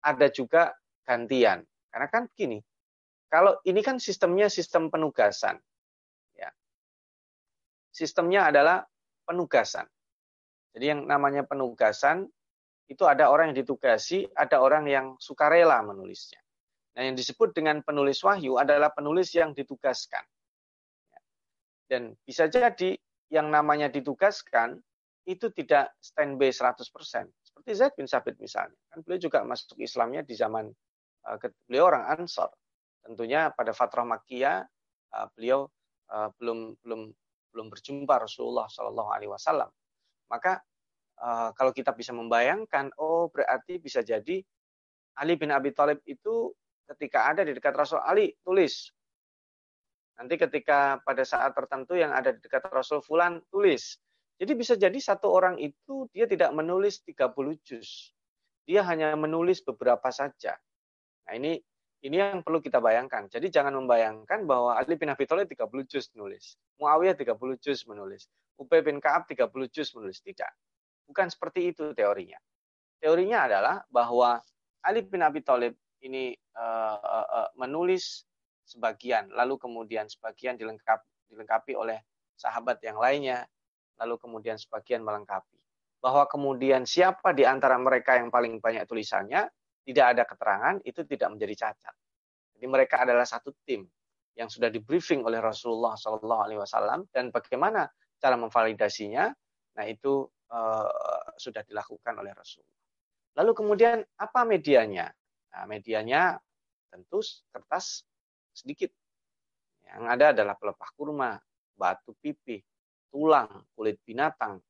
[0.00, 0.72] Ada juga
[1.04, 1.64] gantian.
[1.92, 2.60] Karena kan gini,
[3.28, 5.56] kalau ini kan sistemnya sistem penugasan,
[6.36, 6.48] ya.
[7.92, 8.84] Sistemnya adalah
[9.24, 9.88] penugasan.
[10.76, 12.28] Jadi yang namanya penugasan
[12.90, 16.42] itu ada orang yang ditugasi, ada orang yang sukarela menulisnya.
[16.98, 20.26] Nah, yang disebut dengan penulis wahyu adalah penulis yang ditugaskan.
[21.90, 22.94] Dan bisa jadi
[23.34, 24.78] yang namanya ditugaskan
[25.26, 26.86] itu tidak standby 100%.
[27.42, 28.78] Seperti Zaid bin Sabit misalnya.
[28.94, 30.70] Kan beliau juga masuk Islamnya di zaman
[31.26, 32.50] uh, beliau orang Ansor.
[33.02, 34.62] Tentunya pada Fatrah Makkiyah
[35.18, 35.66] uh, beliau
[36.14, 37.10] uh, belum belum
[37.50, 39.70] belum berjumpa Rasulullah Shallallahu Alaihi Wasallam.
[40.30, 40.62] Maka
[41.52, 44.40] kalau kita bisa membayangkan, oh berarti bisa jadi
[45.20, 46.48] Ali bin Abi Thalib itu
[46.88, 48.88] ketika ada di dekat Rasul Ali tulis.
[50.20, 53.96] Nanti ketika pada saat tertentu yang ada di dekat Rasul Fulan tulis.
[54.36, 57.32] Jadi bisa jadi satu orang itu dia tidak menulis 30
[57.64, 58.12] juz.
[58.68, 60.60] Dia hanya menulis beberapa saja.
[61.24, 61.56] Nah ini
[62.04, 63.28] ini yang perlu kita bayangkan.
[63.32, 66.56] Jadi jangan membayangkan bahwa Ali bin Abi Thalib 30 juz menulis.
[66.80, 68.28] Muawiyah 30 juz menulis.
[68.60, 70.20] Ubay bin Ka'ab 30 juz menulis.
[70.20, 70.52] Tidak.
[71.08, 72.36] Bukan seperti itu teorinya.
[73.00, 74.40] Teorinya adalah bahwa
[74.84, 78.24] Ali bin Abi Thalib ini uh, uh, menulis
[78.70, 81.98] sebagian, lalu kemudian sebagian dilengkapi, dilengkapi oleh
[82.38, 83.42] sahabat yang lainnya,
[83.98, 85.58] lalu kemudian sebagian melengkapi.
[85.98, 89.50] Bahwa kemudian siapa di antara mereka yang paling banyak tulisannya,
[89.84, 91.94] tidak ada keterangan, itu tidak menjadi cacat.
[92.54, 93.84] Jadi mereka adalah satu tim
[94.38, 97.84] yang sudah di briefing oleh Rasulullah SAW dan bagaimana
[98.16, 99.28] cara memvalidasinya.
[99.76, 100.88] Nah itu uh,
[101.36, 102.80] sudah dilakukan oleh Rasulullah.
[103.40, 105.08] Lalu kemudian apa medianya?
[105.50, 106.38] Nah, medianya
[106.90, 108.06] tentu kertas
[108.54, 108.90] sedikit.
[109.90, 111.30] Yang ada adalah pelepah kurma,
[111.74, 112.62] batu pipih,
[113.10, 114.62] tulang, kulit binatang.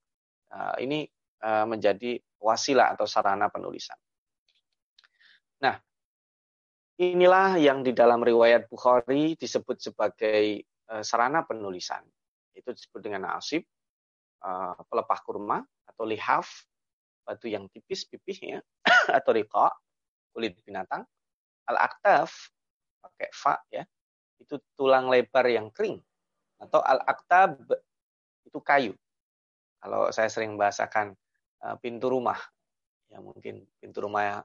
[0.51, 1.07] Uh, ini
[1.45, 3.99] uh, menjadi wasilah atau sarana penulisan.
[5.61, 5.77] Nah,
[6.97, 12.03] inilah yang di dalam riwayat Bukhari disebut sebagai uh, sarana penulisan.
[12.57, 13.63] Itu disebut dengan asib,
[14.91, 16.65] pelepah kurma atau lihaf,
[17.23, 18.59] batu yang tipis pipih ya,
[19.21, 19.71] atau rika,
[20.35, 21.07] kulit binatang.
[21.71, 22.51] Al-aktaf,
[23.01, 23.83] pakai fa ya,
[24.39, 25.99] itu tulang lebar yang kering.
[26.61, 27.57] Atau al-aktab,
[28.45, 28.93] itu kayu.
[29.81, 31.17] Kalau saya sering bahasakan
[31.65, 32.37] uh, pintu rumah,
[33.09, 34.39] ya mungkin pintu rumah ya,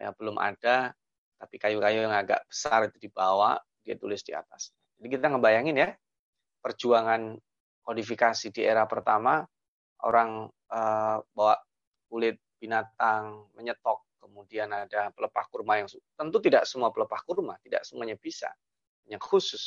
[0.00, 0.96] ya belum ada,
[1.36, 4.72] tapi kayu-kayu yang agak besar itu dibawa, dia tulis di atas.
[4.96, 5.92] Jadi kita ngebayangin ya,
[6.64, 7.36] perjuangan
[7.84, 9.44] kodifikasi di era pertama,
[10.00, 11.60] orang uh, bawa
[12.08, 18.16] kulit binatang, menyetok, kemudian ada pelepah kurma yang tentu tidak semua pelepah kurma, tidak semuanya
[18.16, 18.48] bisa.
[19.04, 19.62] Yang khusus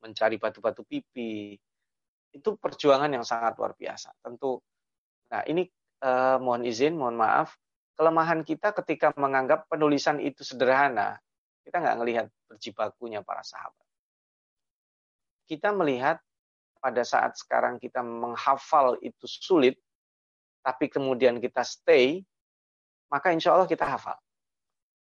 [0.00, 1.60] mencari batu-batu pipi,
[2.32, 4.16] itu perjuangan yang sangat luar biasa.
[4.24, 4.56] Tentu,
[5.28, 5.68] nah ini
[6.00, 7.60] uh, mohon izin, mohon maaf,
[7.94, 11.20] kelemahan kita ketika menganggap penulisan itu sederhana,
[11.62, 13.86] kita nggak melihat berjibakunya para sahabat.
[15.44, 16.18] Kita melihat
[16.80, 19.76] pada saat sekarang kita menghafal itu sulit,
[20.64, 22.24] tapi kemudian kita stay,
[23.08, 24.16] maka insya Allah kita hafal.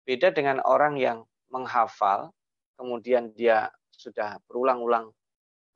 [0.04, 2.32] Beda dengan orang yang menghafal,
[2.74, 5.12] kemudian dia sudah berulang-ulang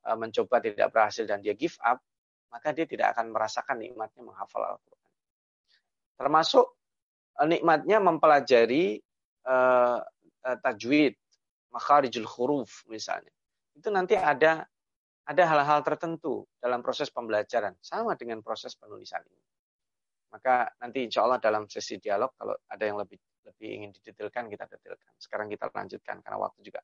[0.03, 2.01] e, mencoba tidak berhasil dan dia give up,
[2.49, 5.13] maka dia tidak akan merasakan nikmatnya menghafal Al-Quran.
[6.17, 6.67] Termasuk
[7.37, 8.99] e, nikmatnya mempelajari
[9.45, 10.01] uh,
[10.65, 11.15] tajwid,
[11.73, 13.33] makharijul huruf misalnya.
[13.77, 14.65] Itu nanti ada
[15.25, 19.45] ada hal-hal tertentu dalam proses pembelajaran sama dengan proses penulisan ini.
[20.35, 23.15] Maka nanti insya Allah dalam sesi dialog kalau ada yang lebih
[23.47, 25.15] lebih ingin didetailkan kita detailkan.
[25.15, 26.83] Sekarang kita lanjutkan karena waktu juga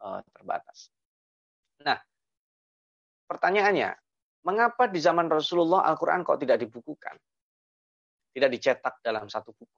[0.00, 0.88] uh, terbatas.
[1.84, 2.00] Nah,
[3.28, 3.90] pertanyaannya,
[4.48, 7.20] mengapa di zaman Rasulullah Al-Quran kok tidak dibukukan?
[8.32, 9.76] Tidak dicetak dalam satu buku.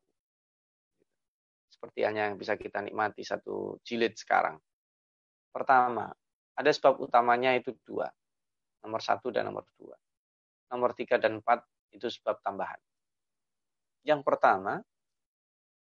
[1.67, 4.59] Seperti hanya yang bisa kita nikmati satu jilid sekarang.
[5.51, 6.11] Pertama,
[6.55, 8.07] ada sebab utamanya itu dua.
[8.83, 9.95] Nomor satu dan nomor dua.
[10.71, 11.63] Nomor tiga dan empat
[11.95, 12.79] itu sebab tambahan.
[14.09, 14.81] Yang pertama,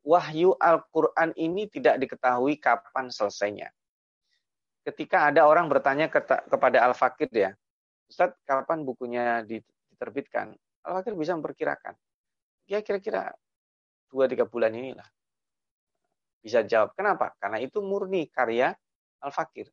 [0.03, 3.71] wahyu Al-Quran ini tidak diketahui kapan selesainya.
[4.83, 7.51] Ketika ada orang bertanya kepada Al-Fakir ya,
[8.11, 10.55] Ustaz, kapan bukunya diterbitkan?
[10.83, 11.95] Al-Fakir bisa memperkirakan.
[12.67, 13.31] Ya kira-kira
[14.11, 15.07] dua tiga bulan inilah.
[16.43, 16.95] Bisa jawab.
[16.95, 17.35] Kenapa?
[17.39, 18.75] Karena itu murni karya
[19.23, 19.71] Al-Fakir.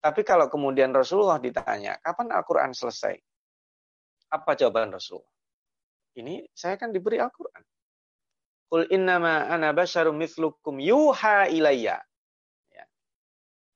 [0.00, 3.16] Tapi kalau kemudian Rasulullah ditanya, kapan Al-Quran selesai?
[4.32, 5.32] Apa jawaban Rasulullah?
[6.16, 7.67] Ini saya kan diberi Al-Quran.
[8.68, 11.96] Qul innama ana basyarum mithlukum yuha ilayya.
[12.68, 12.84] Ya.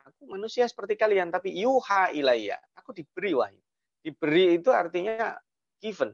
[0.05, 2.61] Aku manusia seperti kalian, tapi yuha ilayya.
[2.76, 3.62] Aku diberi wahyu.
[4.05, 5.33] Diberi itu artinya
[5.81, 6.12] given.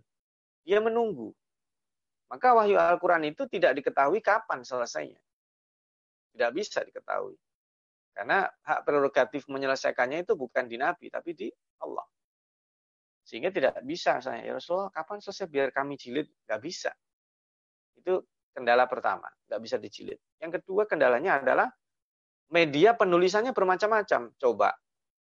[0.62, 1.34] Dia menunggu.
[2.30, 5.18] Maka wahyu Al-Quran itu tidak diketahui kapan selesainya.
[6.36, 7.34] Tidak bisa diketahui.
[8.14, 11.48] Karena hak prerogatif menyelesaikannya itu bukan di Nabi, tapi di
[11.82, 12.04] Allah.
[13.22, 16.28] Sehingga tidak bisa saya, ya Rasulullah, kapan selesai biar kami jilid?
[16.46, 16.92] Gak bisa.
[17.94, 18.22] Itu
[18.58, 20.18] kendala pertama, nggak bisa dijilid.
[20.42, 21.70] Yang kedua kendalanya adalah
[22.50, 24.34] media penulisannya bermacam-macam.
[24.34, 24.74] Coba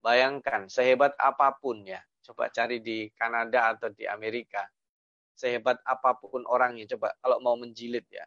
[0.02, 4.66] bayangkan sehebat apa pun ya, coba cari di Kanada atau di Amerika,
[5.38, 8.26] sehebat apa pun orangnya, coba kalau mau menjilid ya,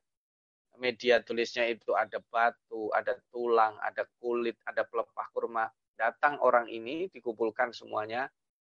[0.80, 5.68] media tulisnya itu ada batu, ada tulang, ada kulit, ada pelepah kurma.
[5.96, 8.28] Datang orang ini dikumpulkan semuanya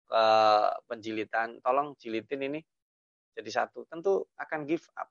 [0.04, 0.24] ke
[0.84, 2.60] penjilitan, tolong jilitin ini
[3.32, 3.88] jadi satu.
[3.88, 5.08] Tentu akan give up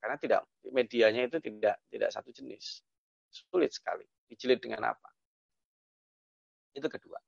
[0.00, 2.84] karena tidak medianya itu tidak tidak satu jenis.
[3.30, 4.04] Sulit sekali.
[4.26, 5.08] Dijilid dengan apa?
[6.76, 7.18] Itu kedua.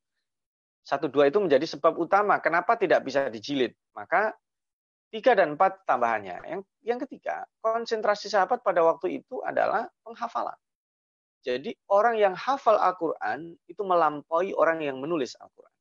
[0.85, 3.77] Satu dua itu menjadi sebab utama kenapa tidak bisa dijilid.
[3.93, 4.33] Maka
[5.13, 6.37] tiga dan empat tambahannya.
[6.45, 10.57] Yang yang ketiga, konsentrasi sahabat pada waktu itu adalah penghafalan.
[11.45, 15.77] Jadi orang yang hafal Al-Quran itu melampaui orang yang menulis Al-Quran.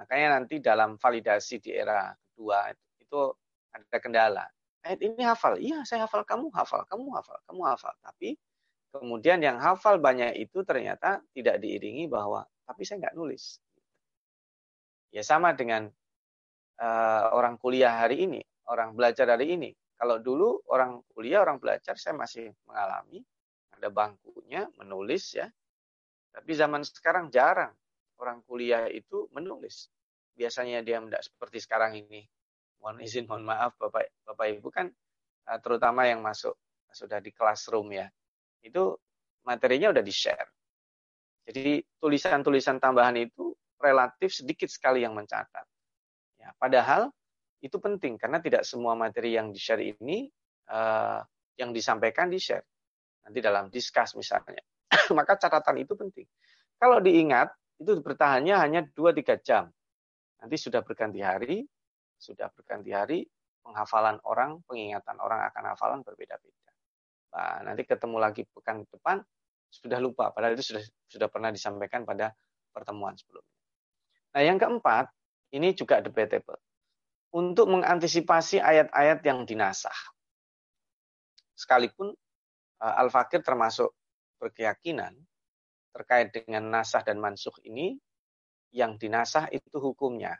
[0.00, 3.20] Makanya nanti dalam validasi di era kedua itu
[3.70, 4.44] ada kendala
[4.84, 5.60] ayat ini hafal.
[5.60, 7.94] Iya, saya hafal, kamu hafal, kamu hafal, kamu hafal.
[8.00, 8.36] Tapi
[8.90, 13.60] kemudian yang hafal banyak itu ternyata tidak diiringi bahwa, tapi saya nggak nulis.
[15.10, 15.90] Ya sama dengan
[16.78, 18.40] uh, orang kuliah hari ini,
[18.70, 19.70] orang belajar hari ini.
[20.00, 23.20] Kalau dulu orang kuliah, orang belajar, saya masih mengalami
[23.76, 25.48] ada bangkunya menulis ya.
[26.30, 27.74] Tapi zaman sekarang jarang
[28.20, 29.88] orang kuliah itu menulis.
[30.36, 32.24] Biasanya dia tidak seperti sekarang ini
[32.80, 34.88] mohon izin mohon maaf bapak bapak ibu kan
[35.46, 36.56] eh, terutama yang masuk
[36.90, 38.10] sudah di classroom ya
[38.64, 38.96] itu
[39.46, 40.48] materinya udah di share
[41.46, 45.64] jadi tulisan-tulisan tambahan itu relatif sedikit sekali yang mencatat
[46.40, 47.12] ya padahal
[47.60, 50.26] itu penting karena tidak semua materi yang di share ini
[50.72, 51.20] uh,
[51.60, 52.64] yang disampaikan di share
[53.24, 54.64] nanti dalam diskus misalnya.
[55.16, 56.26] Maka catatan itu penting.
[56.80, 59.68] Kalau diingat, itu bertahannya hanya 2-3 jam.
[60.40, 61.68] Nanti sudah berganti hari,
[62.20, 63.24] sudah berganti hari,
[63.64, 66.70] penghafalan orang, pengingatan orang akan hafalan berbeda-beda.
[67.32, 69.24] Nah, nanti ketemu lagi pekan depan,
[69.72, 72.34] sudah lupa, padahal itu sudah sudah pernah disampaikan pada
[72.74, 73.56] pertemuan sebelumnya.
[74.36, 75.08] Nah, yang keempat,
[75.56, 76.60] ini juga debatable.
[77.30, 79.94] Untuk mengantisipasi ayat-ayat yang dinasah.
[81.54, 82.10] Sekalipun
[82.82, 83.94] eh, Al-Fakir termasuk
[84.42, 85.14] berkeyakinan
[85.90, 87.98] terkait dengan nasah dan mansuh ini,
[88.70, 90.38] yang dinasah itu hukumnya.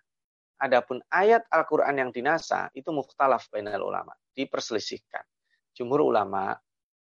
[0.61, 5.25] Adapun ayat Al-Quran yang dinasah itu mukhtalaf bainal ulama, diperselisihkan.
[5.73, 6.53] Jumhur ulama,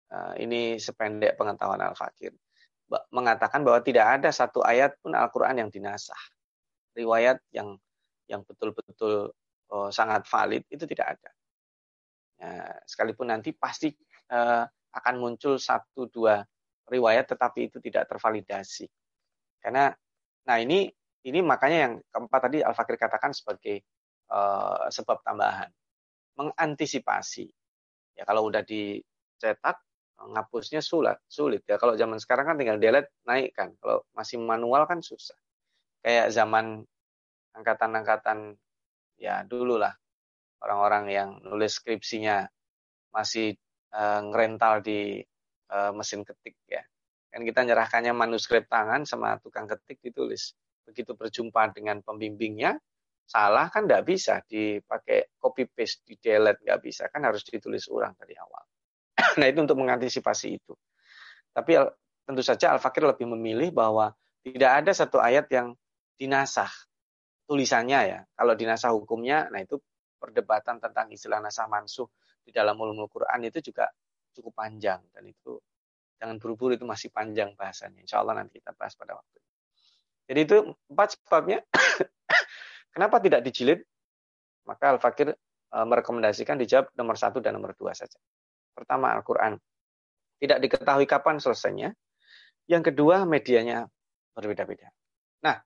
[0.07, 2.31] eh, ini sependek pengetahuan Al-Fakir,
[3.11, 6.17] mengatakan bahwa tidak ada satu ayat pun Al-Quran yang dinasah.
[6.95, 7.75] Riwayat yang
[8.29, 9.33] yang betul-betul
[9.69, 11.29] oh, sangat valid itu tidak ada.
[12.39, 12.51] Ya,
[12.87, 13.91] sekalipun nanti pasti
[14.31, 14.63] uh,
[14.95, 16.39] akan muncul satu dua
[16.87, 18.87] riwayat, tetapi itu tidak tervalidasi.
[19.59, 19.91] Karena,
[20.47, 20.89] nah ini
[21.27, 23.83] ini makanya yang keempat tadi Al Fakir katakan sebagai
[24.31, 25.67] uh, sebab tambahan,
[26.39, 27.47] mengantisipasi.
[28.15, 29.79] Ya kalau udah dicetak
[30.19, 31.79] ngapusnya sulit, sulit ya.
[31.79, 33.71] Kalau zaman sekarang kan tinggal delete naik kan.
[33.79, 35.35] Kalau masih manual kan susah.
[36.03, 36.83] Kayak zaman
[37.55, 38.55] angkatan-angkatan
[39.19, 39.91] ya dulu lah
[40.63, 42.47] orang-orang yang nulis skripsinya
[43.11, 43.55] masih
[43.95, 45.23] uh, ngerental di
[45.71, 46.83] uh, mesin ketik ya.
[47.29, 50.55] Kan kita nyerahkannya manuskrip tangan sama tukang ketik ditulis.
[50.89, 52.73] Begitu berjumpa dengan pembimbingnya,
[53.29, 58.17] salah kan nggak bisa dipakai copy paste di delete nggak bisa kan harus ditulis ulang
[58.17, 58.65] dari awal.
[59.39, 60.73] nah itu untuk mengantisipasi itu.
[61.53, 61.77] Tapi
[62.25, 64.09] tentu saja Al-Fakir lebih memilih bahwa
[64.41, 65.77] tidak ada satu ayat yang
[66.17, 66.69] dinasah
[67.45, 68.19] tulisannya ya.
[68.33, 69.77] Kalau dinasah hukumnya, nah itu
[70.17, 72.09] perdebatan tentang istilah nasah mansuh
[72.41, 73.89] di dalam ulumul Quran itu juga
[74.33, 75.57] cukup panjang dan itu
[76.19, 78.03] jangan buru-buru itu masih panjang bahasanya.
[78.03, 79.39] Insya Allah nanti kita bahas pada waktu.
[80.29, 80.57] Jadi itu
[80.93, 81.65] empat sebabnya.
[82.93, 83.81] Kenapa tidak dijilid?
[84.69, 88.21] Maka Al-Fakir e, merekomendasikan dijawab nomor satu dan nomor dua saja.
[88.77, 89.57] Pertama Al-Quran.
[90.37, 91.89] Tidak diketahui kapan selesainya.
[92.69, 93.89] Yang kedua medianya
[94.37, 94.93] berbeda-beda.
[95.41, 95.57] Nah,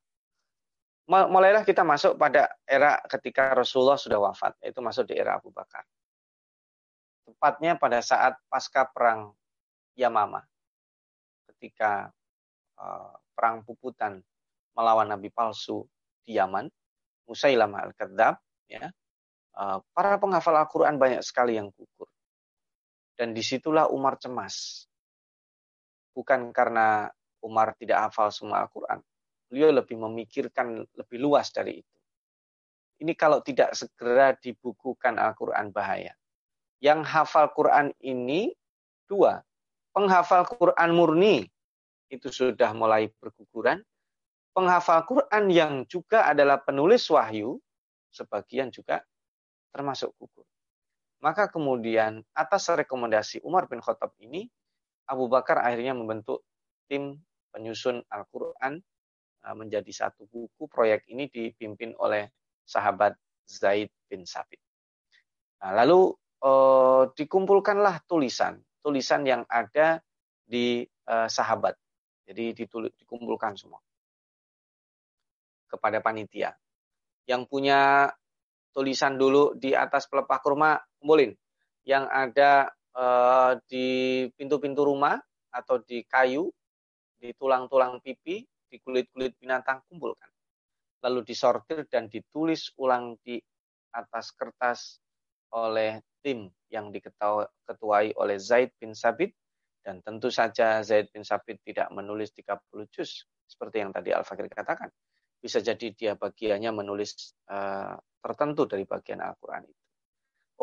[1.12, 5.84] mulailah kita masuk pada era ketika Rasulullah sudah wafat, yaitu masuk di era Abu Bakar.
[7.28, 9.36] Tepatnya pada saat pasca perang
[10.00, 10.42] Yamama,
[11.52, 12.10] ketika
[12.80, 14.24] uh, perang puputan
[14.74, 15.86] melawan Nabi palsu
[16.26, 16.70] di Yaman,
[17.30, 18.36] Musailamah al-Kadzab,
[18.68, 18.90] ya,
[19.58, 22.10] uh, para penghafal Al-Quran banyak sekali yang gugur.
[23.14, 24.86] Dan di situlah Umar cemas.
[26.14, 27.10] Bukan karena
[27.42, 29.02] Umar tidak hafal semua Al-Quran,
[29.50, 31.96] beliau lebih memikirkan lebih luas dari itu.
[33.04, 36.14] Ini kalau tidak segera dibukukan Al-Quran bahaya.
[36.80, 38.54] Yang hafal Quran ini
[39.10, 39.44] dua.
[39.94, 41.46] Penghafal Quran murni
[42.10, 43.82] itu sudah mulai berguguran.
[44.54, 47.58] Penghafal Quran yang juga adalah penulis wahyu,
[48.14, 49.02] sebagian juga
[49.74, 50.46] termasuk gugur.
[51.26, 54.46] Maka kemudian atas rekomendasi Umar bin Khattab ini,
[55.10, 56.46] Abu Bakar akhirnya membentuk
[56.86, 57.18] tim
[57.50, 58.82] penyusun Al-Quran
[59.44, 60.72] Uh, menjadi satu buku.
[60.72, 62.32] Proyek ini dipimpin oleh
[62.64, 63.12] sahabat
[63.44, 64.56] Zaid bin Sabit.
[65.60, 70.00] Nah, lalu eh, dikumpulkanlah tulisan, tulisan yang ada
[70.48, 71.76] di eh, sahabat.
[72.24, 73.84] Jadi ditulis, dikumpulkan semua
[75.74, 76.54] kepada panitia.
[77.26, 78.14] Yang punya
[78.70, 81.34] tulisan dulu di atas pelepah kurma, kumpulin.
[81.82, 82.52] Yang ada
[82.94, 83.88] eh, di
[84.38, 85.18] pintu-pintu rumah
[85.50, 86.54] atau di kayu,
[87.18, 90.30] di tulang-tulang pipi, di kulit-kulit binatang kumpulkan.
[91.02, 93.42] Lalu disortir dan ditulis ulang di
[93.94, 94.98] atas kertas
[95.54, 99.30] oleh tim yang diketuai oleh Zaid bin Sabit
[99.86, 102.58] dan tentu saja Zaid bin Sabit tidak menulis 30
[102.90, 104.90] juz seperti yang tadi Al-Fakir katakan.
[105.44, 109.84] Bisa jadi dia bagiannya menulis uh, tertentu dari bagian Al-Quran itu.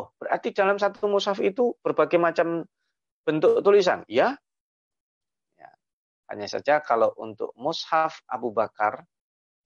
[0.00, 2.64] Oh, berarti dalam satu mushaf itu berbagai macam
[3.28, 4.00] bentuk tulisan.
[4.08, 4.40] Ya,
[6.30, 9.02] hanya saja kalau untuk mushaf Abu Bakar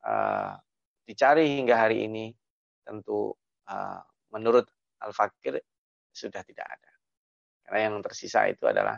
[0.00, 0.56] uh,
[1.04, 2.32] dicari hingga hari ini
[2.80, 3.36] tentu
[3.68, 4.00] uh,
[4.32, 4.64] menurut
[5.04, 5.60] Al-Fakir
[6.08, 6.92] sudah tidak ada.
[7.68, 8.96] Karena yang tersisa itu adalah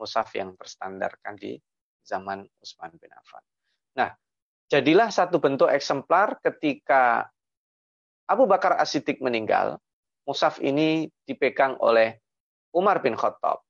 [0.00, 1.60] mushaf yang terstandarkan di
[2.00, 3.44] zaman Utsman bin Affan.
[4.00, 4.08] Nah,
[4.72, 7.28] jadilah satu bentuk eksemplar ketika
[8.24, 9.76] Abu Bakar As-Siddiq meninggal,
[10.24, 12.16] mushaf ini dipegang oleh
[12.72, 13.60] Umar bin Khattab.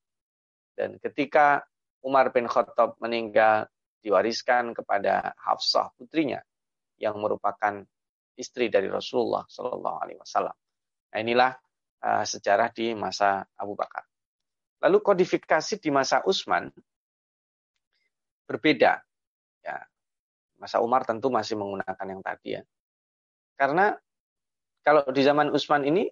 [0.79, 1.67] Dan ketika
[2.07, 3.67] Umar bin Khattab meninggal
[3.99, 6.39] diwariskan kepada Hafsah putrinya
[7.03, 7.83] yang merupakan
[8.39, 10.55] istri dari Rasulullah Shallallahu Alaihi Wasallam.
[11.13, 11.51] Nah inilah
[12.03, 14.07] uh, sejarah di masa Abu Bakar.
[14.83, 16.71] Lalu kodifikasi di masa Utsman
[18.47, 19.03] berbeda.
[19.63, 19.79] Ya.
[20.63, 22.63] Masa Umar tentu masih menggunakan yang tadi ya.
[23.59, 23.99] Karena
[24.87, 26.07] kalau di zaman Utsman ini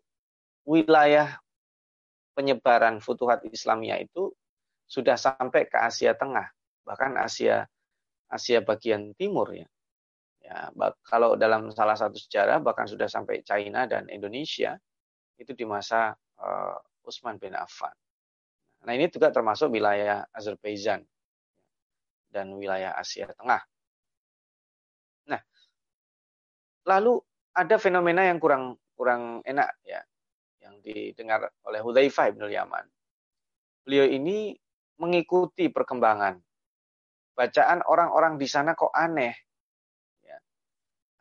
[0.67, 1.39] wilayah
[2.35, 4.35] penyebaran futuhat Islamiyah itu
[4.91, 6.51] sudah sampai ke Asia Tengah,
[6.83, 7.63] bahkan Asia
[8.27, 9.67] Asia bagian timur ya.
[10.41, 10.73] Ya,
[11.07, 14.75] kalau dalam salah satu sejarah bahkan sudah sampai China dan Indonesia
[15.39, 16.11] itu di masa
[16.43, 16.75] uh,
[17.07, 17.93] Utsman bin Affan.
[18.83, 21.05] Nah, ini juga termasuk wilayah Azerbaijan
[22.33, 23.61] dan wilayah Asia Tengah.
[25.29, 25.43] Nah,
[26.91, 27.23] lalu
[27.55, 30.03] ada fenomena yang kurang kurang enak ya
[30.61, 32.85] yang didengar oleh Hudzaifah bin Yaman.
[33.87, 34.53] Beliau ini
[35.01, 36.37] mengikuti perkembangan
[37.33, 39.33] bacaan orang-orang di sana kok aneh.
[40.21, 40.37] Ya.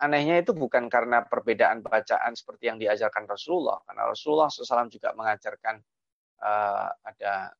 [0.03, 5.79] Anehnya itu bukan karena perbedaan bacaan seperti yang diajarkan Rasulullah, karena Rasulullah SAW juga mengajarkan
[6.43, 7.55] uh, ada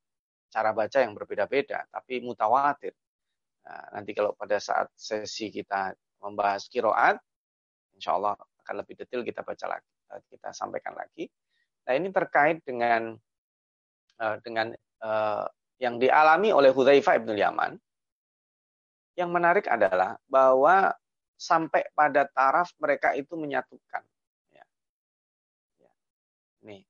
[0.52, 2.92] cara baca yang berbeda-beda, tapi mutawatir.
[3.64, 7.16] Nah, nanti kalau pada saat sesi kita membahas kiroat,
[8.00, 8.32] insya Allah
[8.64, 11.28] akan lebih detail kita baca lagi, eh, kita sampaikan lagi.
[11.84, 13.12] Nah ini terkait dengan
[14.20, 14.72] uh, dengan
[15.04, 15.44] uh,
[15.76, 17.76] yang dialami oleh Hudzaifah ibn Yaman
[19.20, 20.96] yang menarik adalah bahwa
[21.40, 24.04] sampai pada taraf mereka itu menyatukan.
[24.52, 24.64] Ya.
[25.80, 25.92] Ya.
[26.64, 26.84] Nih,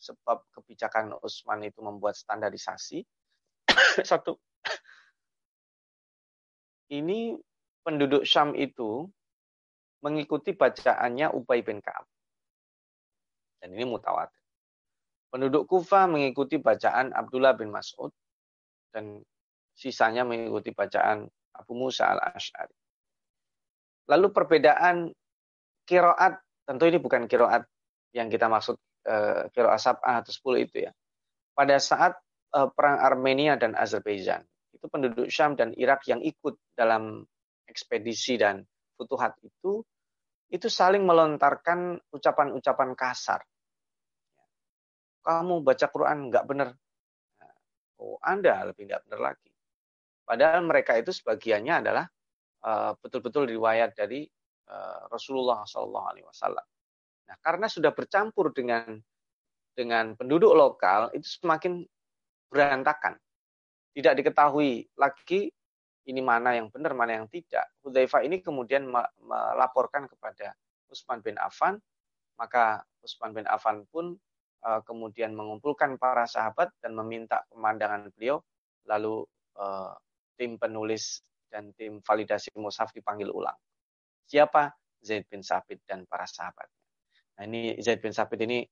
[0.00, 3.04] sebab kebijakan Utsman itu membuat standarisasi.
[4.08, 4.40] Satu,
[6.98, 7.36] ini
[7.84, 9.08] penduduk Syam itu
[10.04, 12.04] mengikuti bacaannya Ubay bin Ka'ab.
[13.60, 14.40] Dan ini mutawatir.
[15.32, 18.12] Penduduk Kufa mengikuti bacaan Abdullah bin Mas'ud
[18.94, 19.20] dan
[19.76, 22.72] sisanya mengikuti bacaan Abu Musa al-Ash'ari.
[24.06, 25.10] Lalu perbedaan
[25.84, 27.66] kiroat, tentu ini bukan kiroat
[28.14, 28.78] yang kita maksud
[29.08, 30.92] uh, kiroat sab'ah atau 10 itu ya.
[31.52, 32.14] Pada saat
[32.54, 37.24] uh, perang Armenia dan Azerbaijan, itu penduduk Syam dan Irak yang ikut dalam
[37.66, 38.62] ekspedisi dan
[38.96, 39.84] futuhat itu,
[40.50, 43.40] itu saling melontarkan ucapan-ucapan kasar.
[45.22, 46.68] Kamu baca Quran nggak benar.
[48.00, 49.50] Oh, Anda lebih nggak benar lagi.
[50.26, 52.04] Padahal mereka itu sebagiannya adalah
[52.66, 54.26] uh, betul-betul riwayat dari
[54.70, 56.66] uh, Rasulullah Wasallam.
[57.26, 58.98] Nah, karena sudah bercampur dengan
[59.76, 61.84] dengan penduduk lokal itu semakin
[62.48, 63.18] berantakan.
[63.92, 65.50] Tidak diketahui lagi
[66.06, 67.66] ini mana yang benar, mana yang tidak.
[67.82, 68.86] Hudzaifah ini kemudian
[69.18, 70.54] melaporkan kepada
[70.86, 71.78] Utsman bin Affan,
[72.38, 74.14] maka Utsman bin Affan pun
[74.62, 78.38] uh, kemudian mengumpulkan para sahabat dan meminta pemandangan beliau,
[78.86, 79.26] lalu
[79.58, 79.92] uh,
[80.38, 83.56] tim penulis dan tim validasi mushaf dipanggil ulang.
[84.26, 84.70] Siapa?
[85.06, 86.82] Zaid bin Sabit dan para sahabatnya.
[87.38, 88.64] Nah ini Zaid bin Sabit ini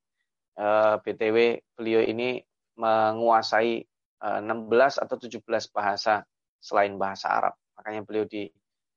[0.59, 1.37] uh, eh, BTW
[1.79, 2.43] beliau ini
[2.75, 3.85] menguasai
[4.25, 6.27] uh, eh, 16 atau 17 bahasa
[6.65, 7.55] selain bahasa Arab.
[7.77, 8.49] Makanya beliau di,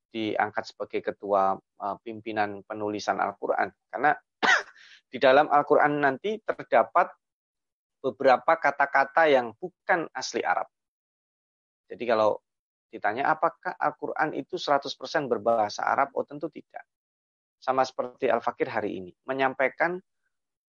[0.08, 3.68] diangkat sebagai ketua uh, pimpinan penulisan Al-Quran.
[3.92, 4.16] Karena
[5.12, 7.12] di dalam Al-Quran nanti terdapat
[8.00, 10.72] beberapa kata-kata yang bukan asli Arab.
[11.92, 12.40] Jadi kalau
[12.88, 14.88] Ditanya apakah Al-Quran itu 100%
[15.28, 16.16] berbahasa Arab?
[16.16, 16.88] Oh tentu tidak.
[17.60, 19.12] Sama seperti Al-Fakir hari ini.
[19.28, 20.00] Menyampaikan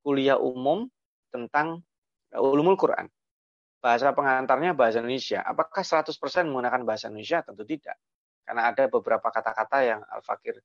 [0.04, 0.84] kuliah umum
[1.32, 1.80] tentang
[2.36, 3.08] ulumul Quran.
[3.82, 5.42] Bahasa pengantarnya bahasa Indonesia.
[5.42, 6.14] Apakah 100%
[6.46, 7.42] menggunakan bahasa Indonesia?
[7.42, 7.98] Tentu tidak.
[8.46, 10.62] Karena ada beberapa kata-kata yang Al-Fakir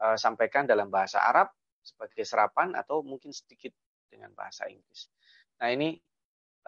[0.00, 1.52] uh, sampaikan dalam bahasa Arab
[1.84, 3.76] sebagai serapan atau mungkin sedikit
[4.08, 5.12] dengan bahasa Inggris.
[5.60, 5.92] Nah ini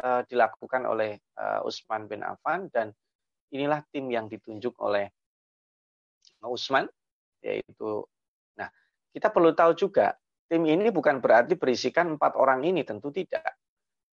[0.05, 2.93] uh, dilakukan oleh uh, Utsman bin Affan dan
[3.49, 5.09] inilah tim yang ditunjuk oleh
[6.45, 6.85] Usman
[7.41, 8.05] yaitu
[8.59, 8.69] nah
[9.15, 10.15] kita perlu tahu juga
[10.51, 13.43] tim ini bukan berarti berisikan empat orang ini tentu tidak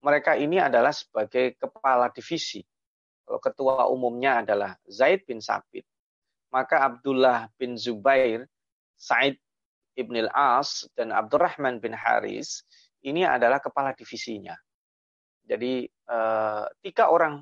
[0.01, 2.61] mereka ini adalah sebagai kepala divisi.
[3.21, 5.85] Kalau ketua umumnya adalah Zaid bin Sabit
[6.51, 8.45] maka Abdullah bin Zubair
[8.99, 9.39] Said
[9.97, 12.61] ibn al-As dan Abdurrahman bin Haris
[13.01, 14.53] ini adalah kepala divisinya.
[15.41, 17.41] Jadi eh, tiga orang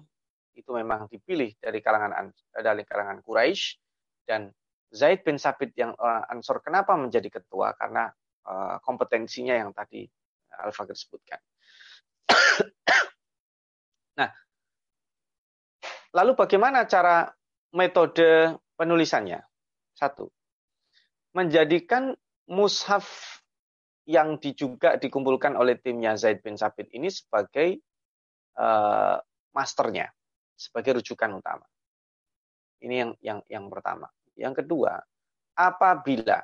[0.56, 3.76] itu memang dipilih dari kalangan dari kalangan Quraisy
[4.24, 4.48] dan
[4.90, 7.78] Zaid bin Sabit yang orang Ansor kenapa menjadi ketua?
[7.78, 8.10] Karena
[8.50, 10.02] uh, kompetensinya yang tadi
[10.50, 11.38] Al-Fakir sebutkan.
[14.20, 14.30] Nah,
[16.14, 17.30] lalu bagaimana cara
[17.74, 19.42] metode penulisannya?
[19.94, 20.32] Satu,
[21.36, 22.16] menjadikan
[22.48, 23.06] mushaf
[24.10, 27.78] yang juga dikumpulkan oleh timnya Zaid bin Sabit ini sebagai
[28.58, 29.22] uh,
[29.54, 30.10] masternya
[30.60, 31.64] sebagai rujukan utama.
[32.84, 34.12] Ini yang yang yang pertama.
[34.36, 35.00] Yang kedua,
[35.56, 36.44] apabila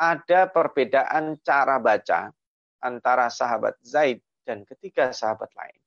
[0.00, 2.32] ada perbedaan cara baca
[2.80, 5.80] antara sahabat Zaid dan ketiga sahabat lain,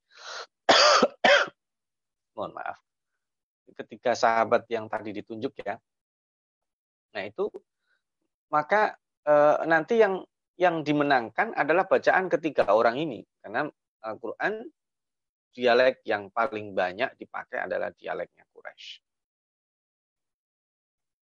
[2.35, 2.81] mohon maaf.
[3.77, 5.77] Ketiga sahabat yang tadi ditunjuk ya.
[7.13, 7.45] Nah, itu
[8.49, 9.33] maka e,
[9.69, 10.25] nanti yang
[10.57, 13.69] yang dimenangkan adalah bacaan ketiga orang ini karena
[14.01, 14.65] Al-Qur'an
[15.53, 19.01] dialek yang paling banyak dipakai adalah dialeknya Quraisy.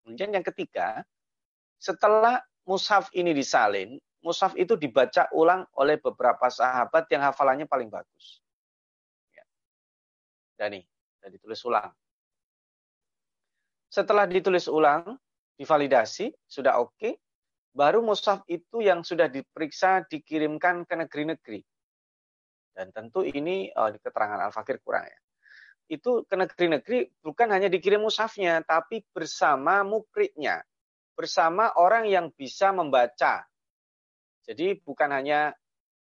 [0.01, 1.01] Kemudian yang ketiga,
[1.78, 8.41] setelah mushaf ini disalin, mushaf itu dibaca ulang oleh beberapa sahabat yang hafalannya paling bagus.
[9.30, 9.45] Ya.
[10.57, 10.86] Dan nih,
[11.21, 11.93] dan ditulis ulang.
[13.93, 15.21] Setelah ditulis ulang,
[15.61, 17.13] divalidasi, sudah oke, okay,
[17.71, 21.61] baru mushaf itu yang sudah diperiksa dikirimkan ke negeri-negeri.
[22.76, 25.19] Dan tentu ini oh, keterangan Al-Fakir kurang ya.
[25.86, 30.65] Itu ke negeri-negeri bukan hanya dikirim mushafnya, tapi bersama mukriknya.
[31.15, 33.47] Bersama orang yang bisa membaca.
[34.46, 35.52] Jadi bukan hanya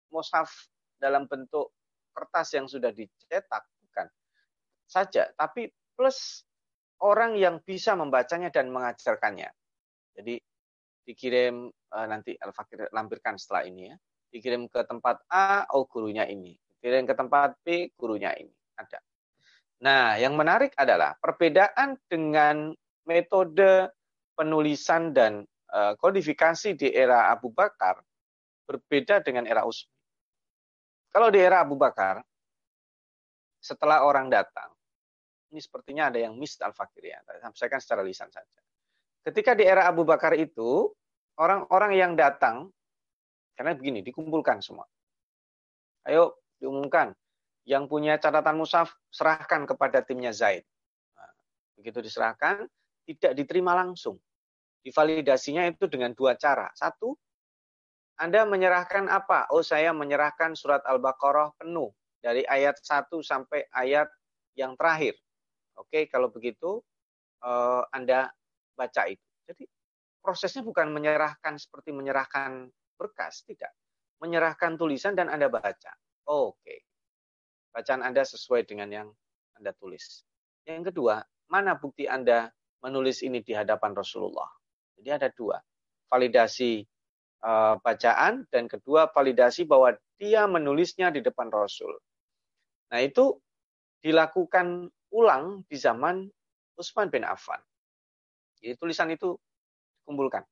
[0.08, 0.48] mushaf
[0.96, 1.72] dalam bentuk
[2.16, 4.08] kertas yang sudah dicetak, bukan
[4.88, 6.42] saja, tapi plus
[7.00, 9.48] orang yang bisa membacanya dan mengajarkannya.
[10.16, 10.40] Jadi
[11.06, 13.96] dikirim uh, nanti Al-Fakir lampirkan setelah ini ya.
[14.30, 16.54] Dikirim ke tempat A, oh gurunya ini.
[16.78, 18.52] Dikirim ke tempat B, gurunya ini.
[18.78, 19.02] Ada.
[19.80, 22.70] Nah, yang menarik adalah perbedaan dengan
[23.08, 23.90] metode
[24.36, 27.98] penulisan dan uh, kodifikasi di era Abu Bakar
[28.70, 29.90] berbeda dengan era Utsman.
[31.10, 32.22] Kalau di era Abu Bakar,
[33.58, 34.70] setelah orang datang,
[35.50, 37.18] ini sepertinya ada yang miss Al-Fakir ya.
[37.26, 38.58] Saya sampaikan secara lisan saja.
[39.26, 40.86] Ketika di era Abu Bakar itu,
[41.34, 42.70] orang-orang yang datang,
[43.58, 44.86] karena begini, dikumpulkan semua.
[46.06, 47.10] Ayo diumumkan,
[47.66, 50.62] yang punya catatan musaf serahkan kepada timnya Zaid.
[51.18, 51.34] Nah,
[51.74, 52.70] begitu diserahkan,
[53.04, 54.16] tidak diterima langsung.
[54.80, 56.70] Divalidasinya itu dengan dua cara.
[56.72, 57.18] Satu,
[58.20, 59.48] Anda menyerahkan apa?
[59.48, 61.88] Oh, saya menyerahkan surat Al-Baqarah penuh
[62.20, 64.12] dari ayat 1 sampai ayat
[64.52, 65.16] yang terakhir.
[65.80, 66.84] Oke, kalau begitu
[67.40, 68.28] eh, Anda
[68.76, 69.24] baca itu.
[69.48, 69.64] Jadi
[70.20, 72.68] prosesnya bukan menyerahkan seperti menyerahkan
[73.00, 73.72] berkas, tidak.
[74.20, 75.96] Menyerahkan tulisan dan Anda baca.
[76.28, 76.84] Oke.
[77.72, 79.08] Bacaan Anda sesuai dengan yang
[79.56, 80.28] Anda tulis.
[80.68, 82.52] Yang kedua, mana bukti Anda
[82.84, 84.52] menulis ini di hadapan Rasulullah?
[85.00, 85.56] Jadi ada dua.
[86.12, 86.84] Validasi
[87.80, 91.96] bacaan dan kedua validasi bahwa dia menulisnya di depan Rasul.
[92.92, 93.40] Nah, itu
[94.04, 96.28] dilakukan ulang di zaman
[96.76, 97.60] Utsman bin Affan.
[98.60, 99.36] Jadi tulisan itu
[100.04, 100.44] kumpulkan.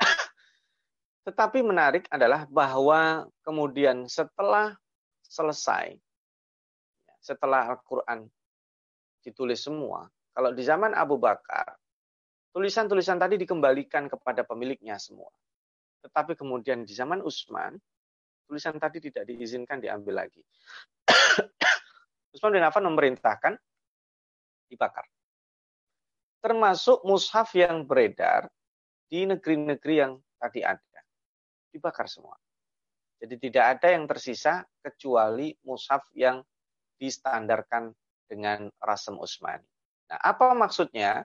[1.26, 4.76] Tetapi menarik adalah bahwa kemudian setelah
[5.24, 5.96] selesai,
[7.20, 8.28] setelah Al-Quran
[9.24, 10.06] ditulis semua,
[10.36, 11.80] kalau di zaman Abu Bakar,
[12.52, 15.32] tulisan-tulisan tadi dikembalikan kepada pemiliknya semua.
[16.04, 17.76] Tetapi kemudian di zaman Utsman,
[18.46, 20.42] tulisan tadi tidak diizinkan diambil lagi.
[22.34, 23.54] Utsman bin Affan memerintahkan
[24.68, 25.06] dibakar.
[26.42, 28.46] Termasuk mushaf yang beredar
[29.10, 31.00] di negeri-negeri yang tadi ada.
[31.72, 32.38] Dibakar semua.
[33.16, 36.44] Jadi tidak ada yang tersisa kecuali mushaf yang
[37.00, 37.92] distandarkan
[38.28, 39.66] dengan Rasem Usmani.
[40.12, 41.24] Nah, apa maksudnya?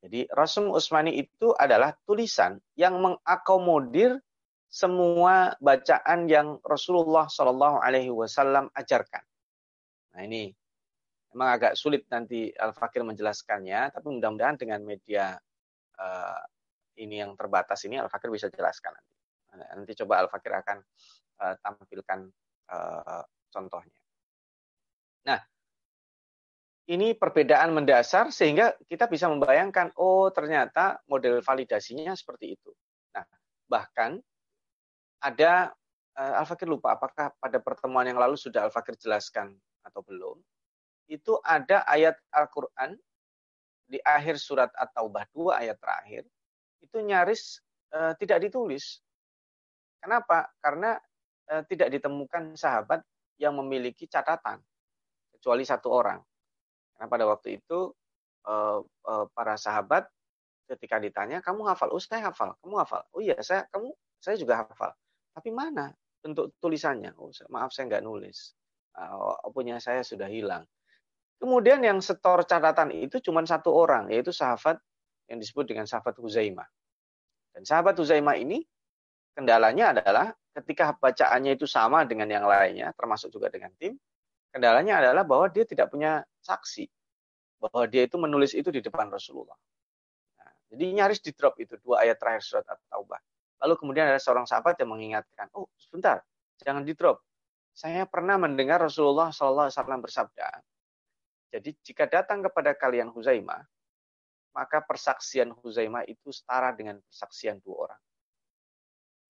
[0.00, 4.16] Jadi Rasem Usmani itu adalah tulisan yang mengakomodir
[4.70, 9.24] semua bacaan yang Rasulullah Shallallahu Alaihi Wasallam ajarkan.
[10.16, 10.48] Nah ini
[11.34, 15.36] memang agak sulit nanti Al Fakir menjelaskannya, tapi mudah-mudahan dengan media
[16.00, 16.42] uh,
[17.00, 19.14] ini yang terbatas ini Al-Fakir bisa jelaskan nanti.
[19.50, 20.78] Nanti coba Al-Fakir akan
[21.42, 22.20] uh, tampilkan
[22.70, 24.00] uh, contohnya.
[25.26, 25.40] Nah,
[26.90, 32.70] ini perbedaan mendasar sehingga kita bisa membayangkan, oh ternyata model validasinya seperti itu.
[33.14, 33.22] Nah,
[33.70, 34.18] bahkan
[35.22, 35.70] ada
[36.18, 39.54] uh, Al-Fakir lupa apakah pada pertemuan yang lalu sudah Al-Fakir jelaskan
[39.86, 40.42] atau belum.
[41.06, 42.98] Itu ada ayat Al-Quran
[43.86, 46.26] di akhir surat At-Taubah 2 ayat terakhir
[46.82, 47.62] itu nyaris
[47.94, 48.98] uh, tidak ditulis.
[50.02, 50.50] Kenapa?
[50.58, 50.98] Karena
[51.54, 53.04] uh, tidak ditemukan sahabat
[53.38, 54.58] yang memiliki catatan
[55.36, 56.18] kecuali satu orang.
[57.00, 57.96] Karena pada waktu itu
[58.44, 60.04] uh, uh, para sahabat
[60.68, 61.88] ketika ditanya, kamu hafal?
[61.96, 62.52] Oh, saya hafal.
[62.60, 63.08] Kamu hafal?
[63.16, 63.88] Oh iya, saya kamu
[64.20, 64.92] saya juga hafal.
[65.32, 67.16] Tapi mana bentuk tulisannya?
[67.16, 68.52] Oh, maaf saya nggak nulis.
[68.92, 70.68] Uh, punya saya sudah hilang.
[71.40, 74.76] Kemudian yang setor catatan itu cuma satu orang, yaitu sahabat
[75.32, 76.68] yang disebut dengan sahabat Huzaimah.
[77.56, 78.60] Dan sahabat Huzaimah ini
[79.32, 83.96] kendalanya adalah ketika bacaannya itu sama dengan yang lainnya, termasuk juga dengan tim,
[84.52, 86.88] kendalanya adalah bahwa dia tidak punya saksi
[87.60, 89.56] bahwa dia itu menulis itu di depan Rasulullah.
[90.40, 93.20] Nah, jadi nyaris di drop itu dua ayat terakhir surat At-Taubah.
[93.60, 96.24] Lalu kemudian ada seorang sahabat yang mengingatkan, oh sebentar,
[96.64, 97.20] jangan di drop.
[97.76, 99.70] Saya pernah mendengar Rasulullah SAW
[100.00, 100.48] bersabda,
[101.50, 103.60] Jadi jika datang kepada kalian Huzaimah,
[104.56, 108.00] maka persaksian Huzaimah itu setara dengan persaksian dua orang.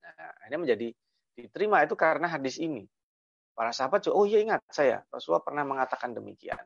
[0.04, 0.88] Nah, ini menjadi
[1.36, 2.84] diterima itu karena hadis ini.
[3.56, 6.60] Para sahabat juga, oh iya ingat saya, Rasulullah pernah mengatakan demikian.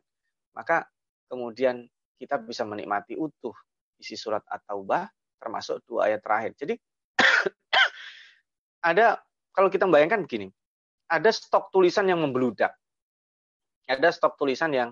[0.55, 0.86] Maka
[1.28, 1.84] kemudian
[2.16, 3.55] kita bisa menikmati utuh
[3.98, 5.07] isi surat At-Taubah
[5.38, 6.57] termasuk dua ayat terakhir.
[6.57, 6.74] Jadi
[8.90, 9.20] ada
[9.55, 10.50] kalau kita bayangkan begini,
[11.07, 12.74] ada stok tulisan yang membeludak.
[13.84, 14.90] Ada stok tulisan yang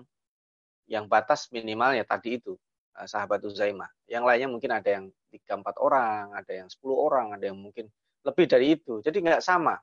[0.85, 2.53] yang batas minimalnya tadi itu
[2.99, 3.89] eh, sahabat Uzaimah.
[4.05, 7.89] Yang lainnya mungkin ada yang tiga empat orang, ada yang sepuluh orang, ada yang mungkin
[8.23, 9.01] lebih dari itu.
[9.01, 9.75] Jadi nggak sama.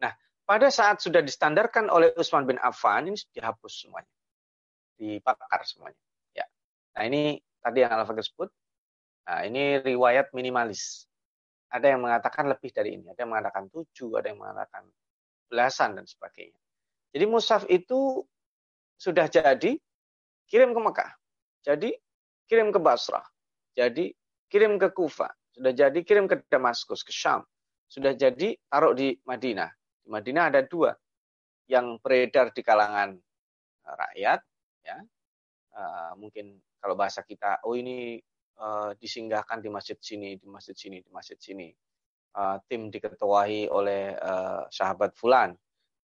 [0.00, 0.12] Nah,
[0.48, 4.10] pada saat sudah distandarkan oleh Utsman bin Affan ini dihapus semuanya,
[4.96, 6.00] dibakar semuanya.
[6.32, 6.44] Ya.
[6.96, 8.50] Nah ini tadi yang Al-Fakir sebut.
[9.26, 11.10] Nah, ini riwayat minimalis.
[11.66, 14.86] Ada yang mengatakan lebih dari ini, ada yang mengatakan tujuh, ada yang mengatakan
[15.50, 16.58] belasan dan sebagainya.
[17.10, 18.22] Jadi mushaf itu
[18.94, 19.74] sudah jadi
[20.46, 21.10] kirim ke Mekah.
[21.66, 21.90] Jadi
[22.46, 23.26] kirim ke Basrah.
[23.74, 24.14] Jadi
[24.46, 25.26] kirim ke Kufa.
[25.50, 27.42] Sudah jadi kirim ke Damaskus, ke Syam.
[27.90, 29.70] Sudah jadi taruh di Madinah.
[30.06, 30.94] Di Madinah ada dua
[31.66, 33.18] yang beredar di kalangan
[33.82, 34.40] eh, rakyat,
[34.86, 34.98] ya.
[35.76, 38.22] Uh, mungkin kalau bahasa kita, oh ini
[38.62, 41.68] uh, disinggahkan di masjid sini, di masjid sini, di masjid sini.
[42.36, 45.56] Uh, tim diketuai oleh uh, sahabat Fulan.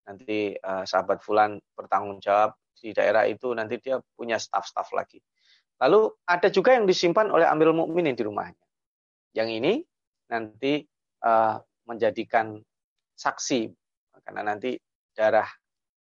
[0.09, 5.23] Nanti uh, sahabat Fulan bertanggung jawab di daerah itu nanti dia punya staff-staff lagi.
[5.79, 8.65] Lalu ada juga yang disimpan oleh Amirul Mukminin di rumahnya.
[9.37, 9.73] Yang ini
[10.33, 10.83] nanti
[11.23, 12.59] uh, menjadikan
[13.17, 13.71] saksi
[14.23, 14.79] karena nanti
[15.13, 15.49] darah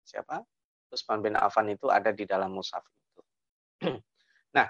[0.03, 0.41] siapa
[0.89, 3.21] Utsman bin Affan itu ada di dalam mushaf itu.
[4.57, 4.69] nah,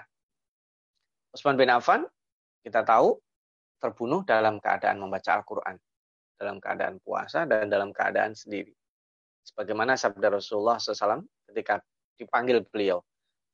[1.31, 2.03] Utsman bin Affan
[2.63, 3.15] kita tahu
[3.79, 5.79] terbunuh dalam keadaan membaca Al-Qur'an,
[6.35, 8.75] dalam keadaan puasa dan dalam keadaan sendiri.
[9.47, 11.79] Sebagaimana sabda Rasulullah SAW ketika
[12.19, 12.99] dipanggil beliau.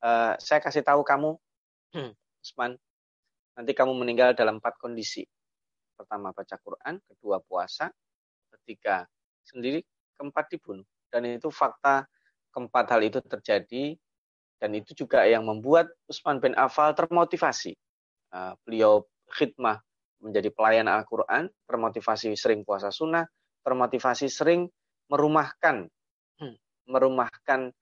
[0.02, 1.38] Uh, saya kasih tahu kamu,
[2.44, 2.74] Usman,
[3.54, 5.24] nanti kamu meninggal dalam empat kondisi.
[5.96, 7.88] Pertama baca Quran, kedua puasa,
[8.52, 9.08] ketiga
[9.46, 9.86] sendiri,
[10.18, 10.84] keempat dibunuh.
[11.08, 12.04] Dan itu fakta
[12.56, 14.00] keempat hal itu terjadi
[14.64, 17.76] dan itu juga yang membuat Usman bin Affan termotivasi.
[18.32, 19.04] Uh, beliau
[19.36, 19.84] khidmah
[20.24, 23.28] menjadi pelayan Al-Quran, termotivasi sering puasa sunnah,
[23.68, 24.72] termotivasi sering
[25.12, 25.86] merumahkan
[26.40, 26.56] hmm,
[26.88, 27.76] merumahkan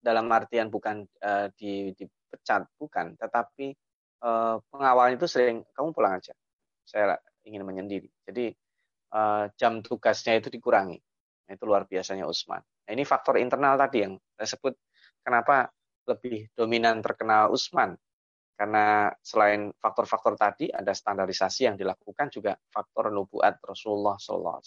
[0.00, 3.14] dalam artian bukan uh, di, dipecat bukan.
[3.20, 3.76] Tetapi
[4.24, 6.32] uh, pengawal itu sering kamu pulang aja
[6.84, 8.08] saya ingin menyendiri.
[8.24, 8.52] Jadi
[9.12, 10.96] uh, jam tugasnya itu dikurangi.
[11.44, 14.74] Itu luar biasanya Usman nah, ini faktor internal tadi yang saya sebut
[15.24, 15.68] kenapa
[16.04, 17.96] lebih dominan terkenal Usman.
[18.54, 24.62] Karena selain faktor-faktor tadi ada standarisasi yang dilakukan juga faktor nubuat Rasulullah SAW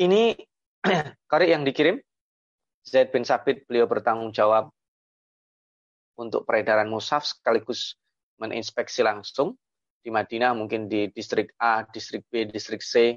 [0.00, 0.34] ini
[1.30, 2.00] kari yang dikirim.
[2.82, 4.74] Zaid bin Sabit beliau bertanggung jawab
[6.18, 7.94] untuk peredaran mushaf sekaligus
[8.42, 9.54] meninspeksi langsung
[10.02, 13.14] di Madinah mungkin di distrik A, distrik B, distrik C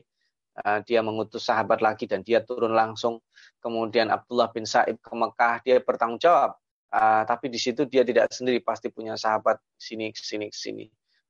[0.63, 3.19] uh, dia mengutus sahabat lagi dan dia turun langsung.
[3.59, 6.55] Kemudian Abdullah bin Sa'ib ke Mekah dia bertanggung jawab.
[6.93, 10.85] Uh, tapi di situ dia tidak sendiri pasti punya sahabat sini sini sini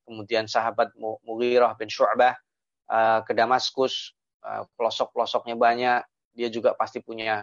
[0.05, 2.37] kemudian sahabat Mughirah bin Syu'bah
[2.87, 4.13] uh, ke Damaskus.
[4.45, 6.05] Eh, pelosok-pelosoknya banyak,
[6.37, 7.41] dia juga pasti punya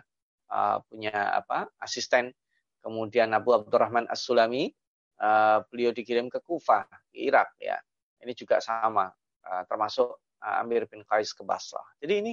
[0.54, 2.30] uh, punya apa asisten.
[2.78, 4.70] Kemudian Abu Abdurrahman As-Sulami,
[5.18, 7.74] uh, beliau dikirim ke Kufah, Irak ya.
[8.22, 9.10] Ini juga sama,
[9.42, 11.86] uh, termasuk uh, Amir bin Qais ke Basrah.
[12.02, 12.32] Jadi ini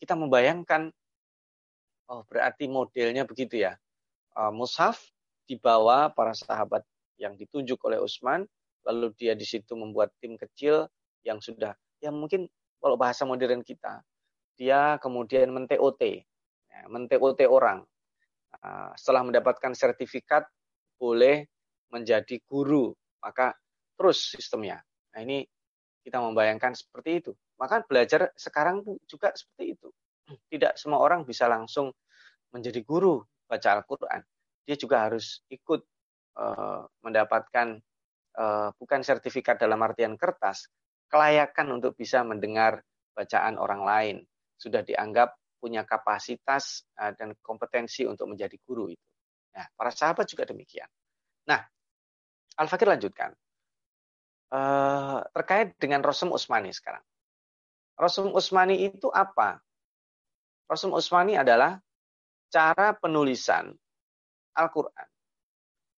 [0.00, 0.88] kita membayangkan,
[2.08, 3.76] oh berarti modelnya begitu ya.
[4.32, 4.96] Uh, Mushaf
[5.44, 6.80] dibawa para sahabat
[7.20, 8.48] yang ditunjuk oleh Utsman,
[8.88, 10.88] lalu dia di situ membuat tim kecil
[11.20, 12.48] yang sudah yang mungkin
[12.80, 14.00] kalau bahasa modern kita,
[14.56, 16.00] dia kemudian men-TOT,
[16.72, 17.84] ya, men-TOT orang.
[18.64, 20.48] Ah, setelah mendapatkan sertifikat,
[20.96, 21.44] boleh
[21.92, 23.52] menjadi guru, maka
[24.00, 24.80] terus sistemnya.
[25.12, 25.44] Nah ini
[26.00, 27.32] kita membayangkan seperti itu.
[27.60, 29.88] Maka belajar sekarang juga seperti itu.
[30.30, 31.90] Tidak semua orang bisa langsung
[32.54, 34.22] menjadi guru baca Al-Quran.
[34.64, 35.82] Dia juga harus ikut
[36.38, 37.78] uh, mendapatkan
[38.38, 40.70] uh, bukan sertifikat dalam artian kertas,
[41.10, 42.80] kelayakan untuk bisa mendengar
[43.10, 44.16] bacaan orang lain.
[44.54, 49.08] Sudah dianggap punya kapasitas eh, dan kompetensi untuk menjadi guru itu.
[49.52, 50.88] Nah, para sahabat juga demikian.
[51.52, 51.60] Nah,
[52.56, 53.36] Al-Fakir lanjutkan.
[54.50, 57.02] Uh, terkait dengan Rasul Usmani sekarang.
[57.94, 59.62] Rasul Usmani itu apa?
[60.66, 61.78] Rasul Usmani adalah
[62.50, 63.70] cara penulisan
[64.58, 65.08] Al-Quran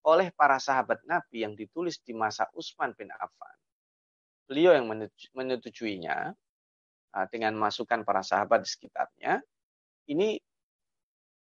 [0.05, 3.57] oleh para sahabat Nabi yang ditulis di masa Utsman bin Affan
[4.47, 4.87] beliau yang
[5.33, 6.35] menyetujuinya
[7.15, 9.41] ah, dengan masukan para sahabat di sekitarnya,
[10.11, 10.37] ini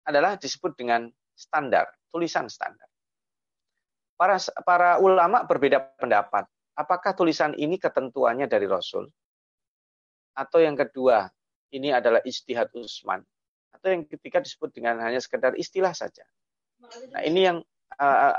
[0.09, 2.87] adalah disebut dengan standar, tulisan standar.
[4.15, 6.47] Para para ulama berbeda pendapat.
[6.75, 9.07] Apakah tulisan ini ketentuannya dari Rasul?
[10.35, 11.31] Atau yang kedua,
[11.71, 13.23] ini adalah istihad Utsman.
[13.71, 16.27] Atau yang ketiga disebut dengan hanya sekedar istilah saja.
[17.15, 17.59] Nah, ini yang
[17.99, 18.35] uh,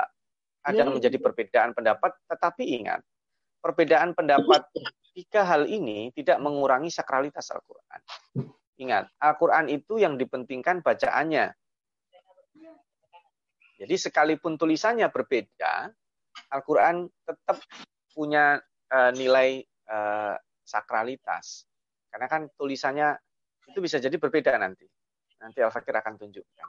[0.66, 3.00] akan menjadi perbedaan pendapat, tetapi ingat,
[3.64, 4.68] perbedaan pendapat
[5.16, 8.00] tiga hal ini tidak mengurangi sakralitas Al-Quran.
[8.76, 11.56] Ingat, Al-Quran itu yang dipentingkan bacaannya.
[13.76, 15.88] Jadi sekalipun tulisannya berbeda,
[16.52, 17.60] Al-Quran tetap
[18.16, 18.56] punya
[18.88, 19.60] uh, nilai
[19.92, 21.68] uh, sakralitas.
[22.08, 23.12] Karena kan tulisannya
[23.68, 24.88] itu bisa jadi berbeda nanti.
[25.36, 26.68] Nanti Al-Fakir akan tunjukkan.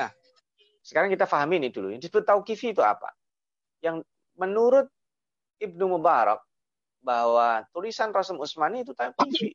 [0.00, 0.10] Nah,
[0.80, 1.92] sekarang kita pahami ini dulu.
[1.92, 3.12] Yang disebut tauqifi itu apa?
[3.84, 4.08] Yang
[4.40, 4.88] menurut
[5.60, 6.40] Ibnu Mubarak,
[7.02, 9.54] bahwa tulisan Rasul Utsmani itu tauqifi.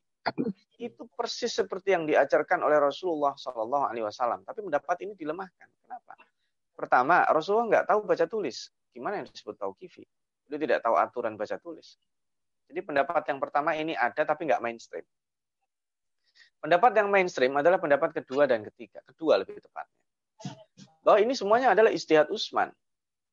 [0.80, 4.42] Itu persis seperti yang diajarkan oleh Rasulullah Wasallam.
[4.42, 5.68] Tapi pendapat ini dilemahkan.
[5.84, 6.16] Kenapa?
[6.74, 8.72] Pertama, Rasulullah nggak tahu baca tulis.
[8.90, 10.04] Gimana yang disebut tauqifi?
[10.48, 11.96] Dia tidak tahu aturan baca tulis.
[12.68, 15.04] Jadi pendapat yang pertama ini ada tapi nggak mainstream.
[16.64, 19.04] Pendapat yang mainstream adalah pendapat kedua dan ketiga.
[19.04, 20.00] Kedua lebih tepatnya.
[21.04, 22.72] Bahwa ini semuanya adalah istihad Utsman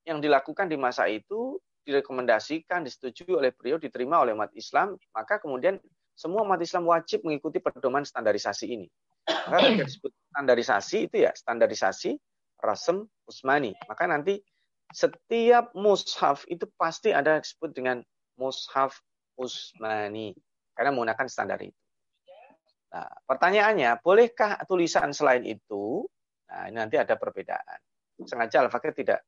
[0.03, 1.55] yang dilakukan di masa itu
[1.87, 5.79] direkomendasikan, disetujui oleh beliau, diterima oleh umat Islam, maka kemudian
[6.13, 8.87] semua umat Islam wajib mengikuti pedoman standarisasi ini.
[9.25, 12.19] Maka disebut standarisasi itu ya standarisasi
[12.61, 13.73] Rasem Usmani.
[13.89, 14.37] Maka nanti
[14.91, 18.03] setiap mushaf itu pasti ada disebut dengan
[18.35, 18.99] mushaf
[19.39, 20.35] Usmani
[20.75, 21.75] karena menggunakan standar itu.
[22.91, 26.03] Nah, pertanyaannya, bolehkah tulisan selain itu?
[26.51, 27.79] Nah, ini nanti ada perbedaan.
[28.27, 29.23] Sengaja Al-Fakir tidak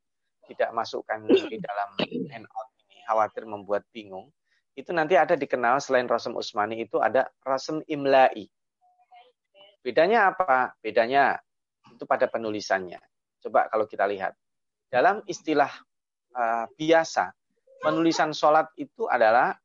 [0.52, 1.96] tidak masukkan di dalam
[2.28, 3.00] handout ini.
[3.08, 4.28] Khawatir membuat bingung.
[4.76, 8.52] Itu nanti ada dikenal selain rasem usmani itu ada rasem imla'i.
[9.80, 10.76] Bedanya apa?
[10.84, 11.40] Bedanya
[11.94, 13.00] itu pada penulisannya.
[13.40, 14.36] Coba kalau kita lihat
[14.94, 15.74] dalam istilah
[16.38, 17.34] uh, biasa
[17.82, 19.58] penulisan sholat itu adalah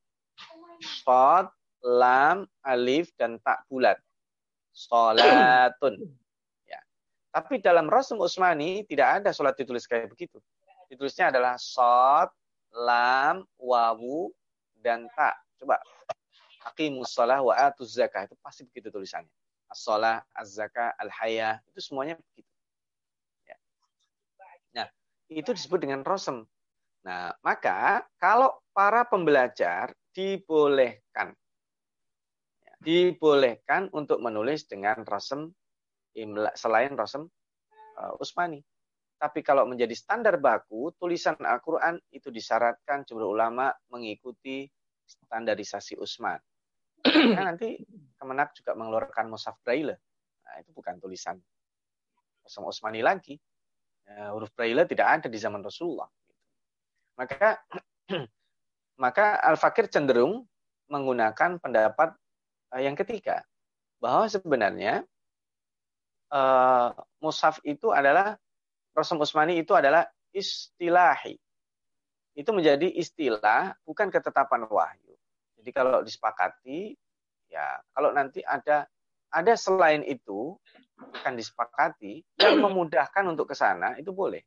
[0.80, 1.52] shod
[1.84, 4.00] lam alif dan tak bulat
[4.72, 6.00] sholatun
[6.64, 6.80] ya
[7.28, 10.40] tapi dalam rasem usmani tidak ada sholat ditulis kayak begitu
[10.88, 12.32] ditulisnya adalah sod,
[12.72, 14.32] lam, wawu,
[14.80, 15.36] dan ta.
[15.60, 15.76] Coba.
[16.64, 18.26] Aqimus shalah wa atuz zakah.
[18.26, 19.30] Itu pasti begitu tulisannya.
[19.68, 21.60] As-shalah, az-zakah, al-haya.
[21.70, 22.47] Itu semuanya begitu.
[25.28, 26.40] Nah, itu disebut dengan rosem.
[27.04, 31.36] Nah, maka kalau para pembelajar dibolehkan
[32.64, 35.52] ya, dibolehkan untuk menulis dengan rosem
[36.56, 37.28] selain rosem
[38.00, 38.64] uh, usmani.
[39.18, 44.62] Tapi kalau menjadi standar baku, tulisan Al-Quran itu disyaratkan jumhur ulama mengikuti
[45.02, 46.38] standarisasi Usman.
[47.02, 47.82] Karena nanti
[48.14, 49.98] Kemenak juga mengeluarkan Musaf Braille.
[50.46, 51.34] Nah, itu bukan tulisan
[52.46, 53.34] Usman Usmani lagi.
[54.08, 56.08] Ya, huruf Braille tidak ada di zaman Rasulullah.
[57.20, 57.60] Maka
[59.02, 60.48] maka Al-Fakir cenderung
[60.88, 62.16] menggunakan pendapat
[62.72, 63.44] eh, yang ketiga.
[64.00, 65.04] Bahwa sebenarnya
[66.32, 68.38] uh, Musaf itu adalah
[68.94, 71.36] Rasul Usmani itu adalah istilahi.
[72.38, 75.14] Itu menjadi istilah, bukan ketetapan wahyu.
[75.58, 76.94] Jadi kalau disepakati,
[77.50, 78.86] ya kalau nanti ada
[79.34, 80.54] ada selain itu
[80.98, 84.42] akan disepakati yang memudahkan untuk ke sana itu boleh.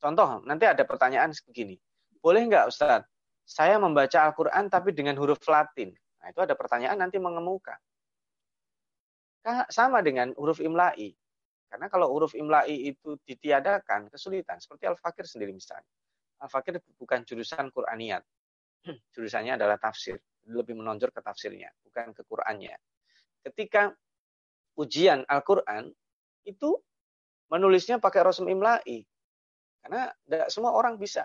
[0.00, 1.76] Contoh, nanti ada pertanyaan begini.
[2.20, 3.08] Boleh nggak Ustadz,
[3.44, 5.92] saya membaca Al-Quran tapi dengan huruf Latin?
[6.20, 7.76] Nah, itu ada pertanyaan nanti mengemuka.
[9.72, 11.12] Sama dengan huruf imla'i.
[11.70, 14.60] Karena kalau huruf imla'i itu ditiadakan, kesulitan.
[14.60, 15.88] Seperti Al-Fakir sendiri misalnya.
[16.40, 18.24] Al-Fakir bukan jurusan Qur'aniyat.
[19.16, 20.16] Jurusannya adalah tafsir.
[20.48, 22.74] Lebih menonjol ke tafsirnya, bukan ke Qur'annya.
[23.44, 23.92] Ketika
[24.78, 25.90] ujian Al-Quran,
[26.46, 26.78] itu
[27.50, 29.02] menulisnya pakai rosm imla'i.
[29.80, 31.24] Karena tidak semua orang bisa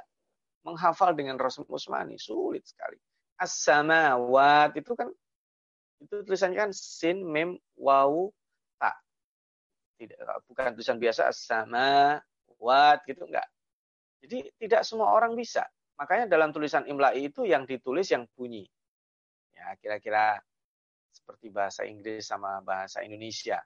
[0.64, 2.16] menghafal dengan rosm usmani.
[2.18, 2.98] Sulit sekali.
[3.36, 5.12] As-samawat itu kan
[6.00, 8.32] itu tulisannya kan sin, mem, wawu,
[9.96, 10.20] tidak
[10.52, 12.20] bukan tulisan biasa sama
[12.60, 13.48] wat gitu enggak.
[14.24, 15.64] Jadi tidak semua orang bisa.
[15.96, 18.68] Makanya dalam tulisan imla'i itu yang ditulis yang bunyi.
[19.56, 20.44] Ya, kira-kira
[21.26, 23.58] seperti bahasa Inggris sama bahasa Indonesia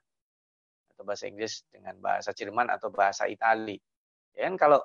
[0.96, 3.76] atau bahasa Inggris dengan bahasa Jerman atau bahasa Itali.
[4.32, 4.80] Ya kan kalau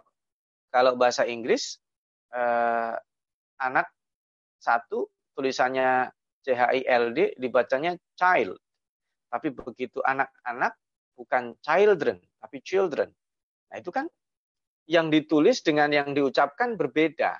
[0.74, 1.78] kalau bahasa Inggris
[2.34, 2.98] eh,
[3.62, 3.86] anak
[4.58, 5.06] satu
[5.38, 6.10] tulisannya
[6.42, 8.58] C H I L D dibacanya child.
[9.30, 10.74] Tapi begitu anak-anak
[11.14, 13.10] bukan children, tapi children.
[13.70, 14.10] Nah, itu kan
[14.90, 17.32] yang ditulis dengan yang diucapkan berbeda.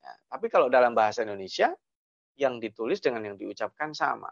[0.00, 1.72] Ya, tapi kalau dalam bahasa Indonesia,
[2.36, 4.28] yang ditulis dengan yang diucapkan sama.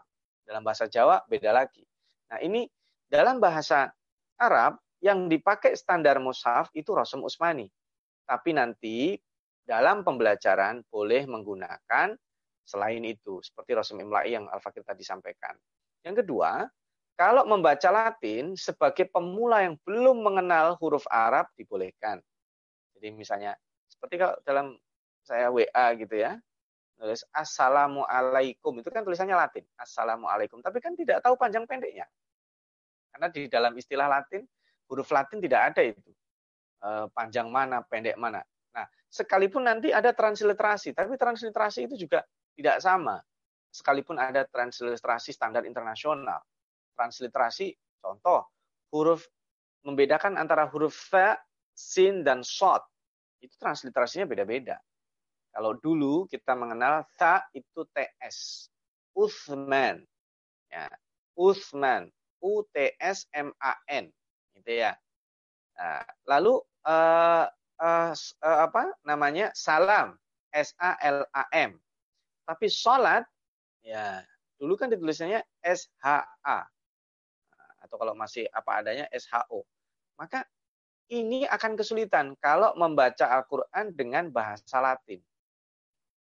[0.51, 1.79] Dalam bahasa Jawa beda lagi.
[2.27, 2.67] Nah, ini
[3.07, 3.87] dalam bahasa
[4.35, 7.71] Arab yang dipakai standar mushaf itu Rasul Usmani.
[8.27, 9.15] Tapi nanti
[9.63, 12.11] dalam pembelajaran boleh menggunakan
[12.67, 13.39] selain itu.
[13.39, 15.55] Seperti Rasul Imla'i yang Al-Fakir tadi sampaikan.
[16.03, 16.67] Yang kedua,
[17.15, 22.19] kalau membaca Latin sebagai pemula yang belum mengenal huruf Arab dibolehkan.
[22.99, 23.55] Jadi misalnya,
[23.87, 24.75] seperti kalau dalam
[25.23, 26.35] saya WA gitu ya,
[27.01, 29.65] nulis Assalamualaikum, itu kan tulisannya Latin.
[29.73, 32.05] Assalamualaikum, tapi kan tidak tahu panjang pendeknya.
[33.09, 34.45] Karena di dalam istilah Latin,
[34.85, 36.11] huruf Latin tidak ada itu.
[36.77, 38.45] E, panjang mana, pendek mana.
[38.77, 42.21] Nah, sekalipun nanti ada transliterasi, tapi transliterasi itu juga
[42.53, 43.17] tidak sama.
[43.73, 46.39] Sekalipun ada transliterasi standar internasional.
[46.93, 48.45] Transliterasi, contoh,
[48.93, 49.25] huruf
[49.81, 51.33] membedakan antara huruf fa,
[51.73, 52.85] sin, dan shot.
[53.41, 54.77] Itu transliterasinya beda-beda.
[55.51, 58.67] Kalau dulu kita mengenal tha itu TS.
[59.11, 60.03] Uthman.
[60.71, 60.87] Ya.
[61.35, 62.07] Uthman.
[62.41, 64.09] U T S M A N
[64.57, 64.97] gitu ya.
[65.77, 66.57] Nah, lalu
[66.89, 67.45] uh,
[67.77, 70.17] uh, uh, apa namanya salam
[70.49, 71.77] S A L A M.
[72.49, 73.23] Tapi sholat
[73.85, 74.25] ya
[74.57, 76.65] dulu kan ditulisannya S H A
[77.81, 79.65] atau kalau masih apa adanya S H O.
[80.17, 80.45] Maka
[81.11, 85.19] ini akan kesulitan kalau membaca Al-Quran dengan bahasa Latin.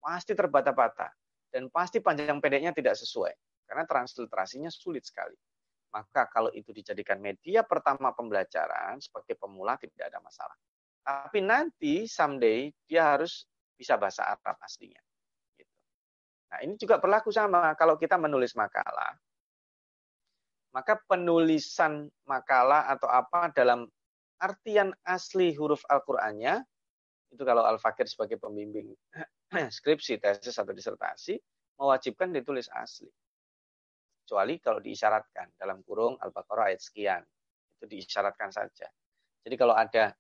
[0.01, 1.13] Pasti terbata-bata
[1.53, 3.33] dan pasti panjang pendeknya tidak sesuai
[3.69, 5.37] karena transliterasinya sulit sekali.
[5.91, 10.57] Maka kalau itu dijadikan media pertama pembelajaran sebagai pemula tidak ada masalah.
[11.03, 13.45] Tapi nanti someday dia harus
[13.75, 15.03] bisa bahasa Arab aslinya.
[15.59, 15.75] Gitu.
[16.55, 19.19] Nah ini juga berlaku sama kalau kita menulis makalah.
[20.71, 23.91] Maka penulisan makalah atau apa dalam
[24.39, 26.63] artian asli huruf Al-Qur'annya
[27.35, 28.95] itu kalau Al-Fakir sebagai pembimbing
[29.51, 31.35] skripsi, tesis atau disertasi
[31.81, 33.11] mewajibkan ditulis asli
[34.31, 37.19] kecuali kalau diisyaratkan dalam kurung Al-Baqarah ayat sekian.
[37.75, 38.87] Itu diisyaratkan saja.
[39.43, 40.15] Jadi kalau ada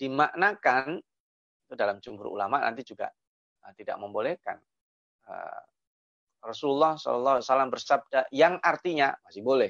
[0.00, 0.96] dimaknakan
[1.68, 3.12] itu dalam jumhur ulama nanti juga
[3.60, 4.56] uh, tidak membolehkan.
[5.28, 5.62] Uh,
[6.40, 9.68] Rasulullah SAW bersabda yang artinya masih boleh.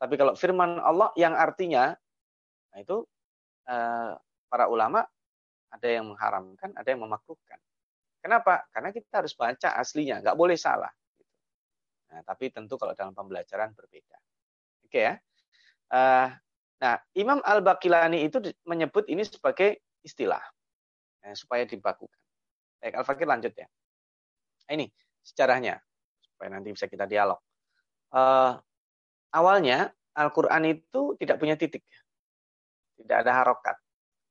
[0.00, 1.92] Tapi kalau firman Allah yang artinya,
[2.72, 3.04] nah itu
[3.68, 4.16] uh,
[4.48, 5.04] para ulama
[5.68, 7.60] ada yang mengharamkan, ada yang memakruhkan.
[8.28, 8.68] Kenapa?
[8.68, 10.92] Karena kita harus baca aslinya, nggak boleh salah.
[12.12, 14.20] Nah, tapi tentu kalau dalam pembelajaran berbeda.
[14.84, 15.16] Oke ya.
[15.88, 16.28] Uh,
[16.76, 18.36] nah, Imam Al-Baqilani itu
[18.68, 20.44] menyebut ini sebagai istilah
[21.24, 22.20] ya, supaya dibakukan.
[22.84, 23.64] Baik, Al-Fakir lanjut ya.
[24.68, 24.92] Nah, ini
[25.24, 25.80] sejarahnya
[26.20, 27.40] supaya nanti bisa kita dialog.
[28.12, 28.60] Uh,
[29.32, 31.80] awalnya Al-Quran itu tidak punya titik.
[33.00, 33.80] Tidak ada harokat.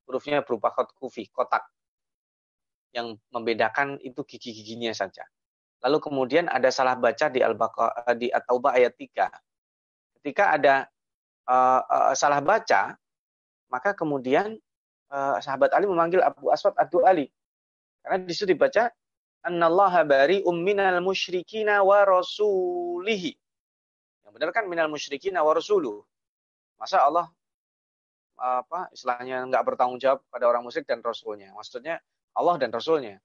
[0.05, 1.65] Hurufnya berupa kot kufi, kotak.
[2.95, 5.27] Yang membedakan itu gigi-giginya saja.
[5.85, 9.29] Lalu kemudian ada salah baca di Al-Baqarah di At-Taubah ayat 3.
[10.17, 10.89] Ketika ada
[11.45, 12.97] uh, uh, salah baca,
[13.69, 14.57] maka kemudian
[15.13, 17.29] uh, sahabat Ali memanggil Abu Aswad Adu Ali.
[18.01, 18.89] Karena di situ dibaca
[19.45, 23.35] annallaha bari'um minal musyrikina wa rasulihi.
[24.25, 26.03] Yang benar kan minal musyrikina wa rasuluh.
[26.77, 27.29] Masa Allah
[28.37, 31.49] apa istilahnya nggak bertanggung jawab pada orang musyrik dan rasulnya.
[31.57, 31.97] Maksudnya
[32.37, 33.17] Allah dan rasulnya.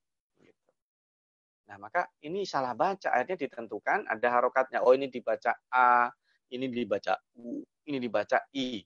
[1.69, 3.13] Nah, maka ini salah baca.
[3.13, 4.85] Akhirnya ditentukan ada harokatnya.
[4.85, 6.09] Oh, ini dibaca A,
[6.53, 8.85] ini dibaca U, ini dibaca I.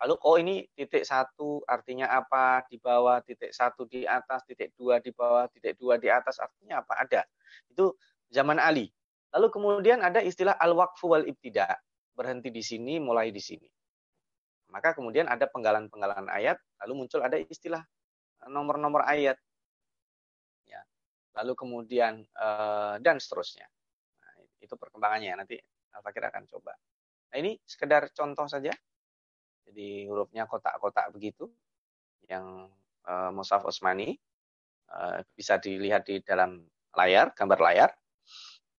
[0.00, 4.96] Lalu, oh ini titik satu artinya apa di bawah, titik satu di atas, titik dua
[5.02, 7.04] di bawah, titik dua di atas artinya apa?
[7.04, 7.20] Ada.
[7.68, 7.98] Itu
[8.32, 8.88] zaman Ali.
[9.34, 11.74] Lalu kemudian ada istilah al-waqfu wal ibtida.
[12.16, 13.68] Berhenti di sini, mulai di sini.
[14.70, 16.56] Maka kemudian ada penggalan-penggalan ayat,
[16.86, 17.82] lalu muncul ada istilah
[18.48, 19.36] nomor-nomor ayat
[21.40, 23.66] lalu kemudian uh, dan seterusnya.
[24.20, 25.56] Nah, itu perkembangannya nanti
[25.94, 26.74] Al-Fakir akan coba.
[27.30, 28.74] Nah, ini sekedar contoh saja.
[29.70, 31.46] Jadi hurufnya kotak-kotak begitu
[32.26, 32.66] yang
[33.06, 34.18] uh, Musaf Osmani
[34.90, 36.58] uh, bisa dilihat di dalam
[36.98, 37.90] layar, gambar layar.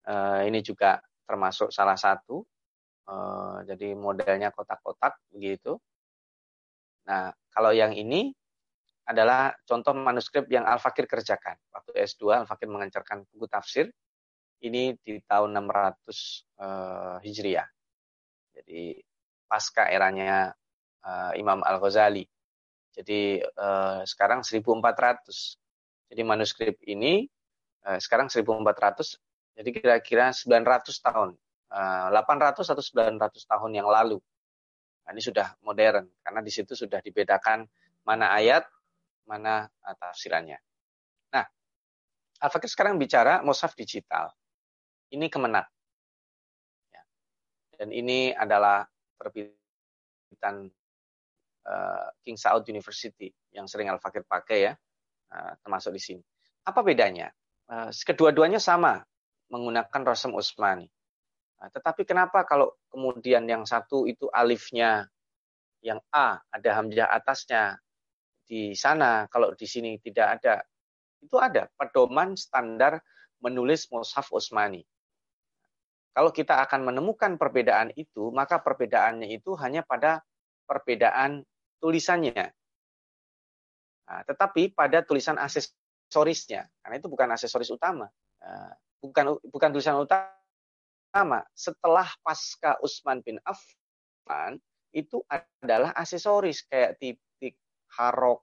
[0.05, 2.43] Uh, ini juga termasuk salah satu.
[3.07, 5.79] Uh, jadi modelnya kotak-kotak begitu.
[7.07, 8.35] Nah, kalau yang ini
[9.05, 11.57] adalah contoh manuskrip yang Al-Fakir kerjakan.
[11.73, 13.89] Waktu S2 Al-Fakir mengencarkan buku tafsir.
[14.61, 15.81] Ini di tahun 600 uh,
[16.61, 17.65] eh, Hijriah.
[18.53, 19.01] Jadi
[19.49, 20.53] pasca eranya
[21.01, 22.21] uh, Imam Al-Ghazali.
[22.93, 26.13] Jadi uh, sekarang 1400.
[26.13, 27.25] Jadi manuskrip ini
[27.89, 29.57] uh, sekarang 1400.
[29.57, 31.29] Jadi kira-kira 900 tahun.
[31.71, 33.17] Uh, 800 atau 900
[33.49, 34.21] tahun yang lalu.
[35.07, 37.65] Nah, ini sudah modern karena di situ sudah dibedakan
[38.05, 38.65] mana ayat,
[39.25, 40.57] mana uh, tafsirannya.
[41.33, 41.45] Nah,
[42.41, 44.31] Al-Fakir sekarang bicara mushaf digital.
[45.11, 45.67] Ini kemenak.
[46.91, 47.03] Ya.
[47.77, 48.87] Dan ini adalah
[49.19, 50.71] terbitan
[51.67, 54.73] uh, King Saud University yang sering Al-Fakir pakai ya,
[55.35, 56.23] uh, termasuk di sini.
[56.65, 57.33] Apa bedanya?
[58.03, 58.99] Kedua-duanya sama
[59.47, 60.91] menggunakan Rasam Utsmani.
[61.61, 65.07] Nah, tetapi kenapa kalau kemudian yang satu itu alifnya
[65.79, 67.79] yang A ada hamzah atasnya
[68.51, 70.59] di sana, kalau di sini tidak ada.
[71.23, 72.99] Itu ada pedoman standar
[73.39, 74.83] menulis mushaf Utsmani.
[76.11, 80.19] Kalau kita akan menemukan perbedaan itu, maka perbedaannya itu hanya pada
[80.67, 81.47] perbedaan
[81.79, 82.51] tulisannya.
[84.11, 88.11] Nah, tetapi pada tulisan aksesorisnya, karena itu bukan aksesoris utama,
[88.43, 91.39] nah, bukan bukan tulisan utama.
[91.55, 94.59] Setelah pasca Utsman bin Affan
[94.91, 97.30] itu adalah aksesoris kayak titik,
[97.97, 98.41] harok,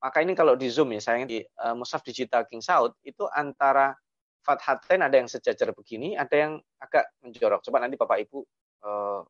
[0.00, 3.92] maka ini kalau di zoom ya, sayang di uh, Musaf Digital King Saud itu antara
[4.40, 7.60] fathatain ada yang sejajar begini, ada yang agak menjorok.
[7.60, 8.38] Coba nanti Bapak Ibu
[8.84, 9.20] uh,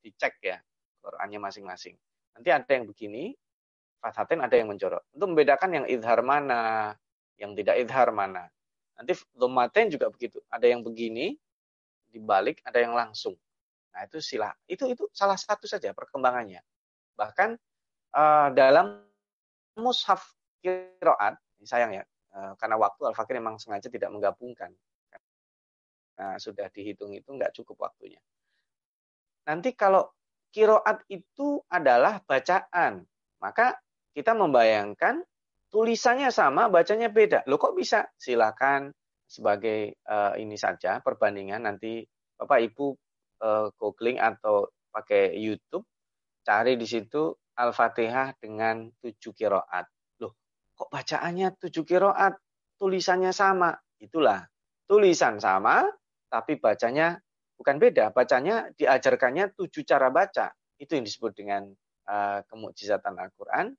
[0.00, 0.56] dicek ya
[1.04, 1.94] Qurannya masing-masing.
[2.32, 3.36] Nanti ada yang begini,
[4.00, 5.04] fathatain ada yang menjorok.
[5.12, 6.96] Untuk membedakan yang idhar mana,
[7.36, 8.48] yang tidak idhar mana.
[8.96, 10.40] Nanti dhammatain juga begitu.
[10.48, 11.36] Ada yang begini,
[12.08, 13.36] dibalik, ada yang langsung.
[13.96, 14.52] Nah itu sila.
[14.68, 16.60] Itu itu salah satu saja perkembangannya.
[17.16, 17.56] Bahkan
[18.12, 19.00] uh, dalam
[19.80, 22.04] mushaf kiroat, sayang ya,
[22.36, 24.68] Eh, karena waktu Al-Fakir memang sengaja tidak menggabungkan.
[26.16, 28.20] Nah, sudah dihitung itu nggak cukup waktunya.
[29.48, 30.12] Nanti kalau
[30.52, 33.04] kiroat itu adalah bacaan,
[33.40, 33.76] maka
[34.12, 35.24] kita membayangkan
[35.68, 37.44] tulisannya sama, bacanya beda.
[37.48, 38.08] Loh kok bisa?
[38.16, 38.92] Silakan
[39.28, 42.04] sebagai uh, ini saja perbandingan nanti
[42.36, 42.96] Bapak Ibu
[43.42, 45.84] uh, googling atau pakai YouTube
[46.46, 49.88] cari di situ Al-Fatihah dengan tujuh kiroat
[50.76, 52.36] kok bacaannya tujuh kiroat,
[52.76, 53.72] tulisannya sama.
[53.96, 54.44] Itulah,
[54.84, 55.88] tulisan sama,
[56.28, 57.16] tapi bacanya
[57.56, 58.12] bukan beda.
[58.12, 60.52] Bacanya diajarkannya tujuh cara baca.
[60.76, 61.72] Itu yang disebut dengan
[62.06, 63.72] uh, kemukjizatan Al-Quran.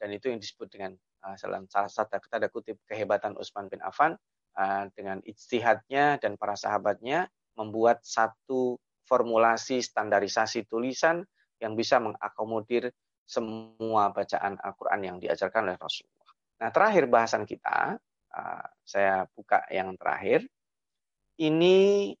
[0.00, 0.96] Dan itu yang disebut dengan
[1.28, 4.16] uh, salah satu tanda kutip kehebatan Utsman bin Affan
[4.56, 11.22] uh, dengan ijtihadnya dan para sahabatnya membuat satu formulasi standarisasi tulisan
[11.60, 12.90] yang bisa mengakomodir
[13.24, 16.30] semua bacaan Al-Quran yang diajarkan oleh Rasulullah.
[16.60, 17.96] Nah, terakhir bahasan kita,
[18.36, 20.44] uh, saya buka yang terakhir.
[21.34, 22.12] Ini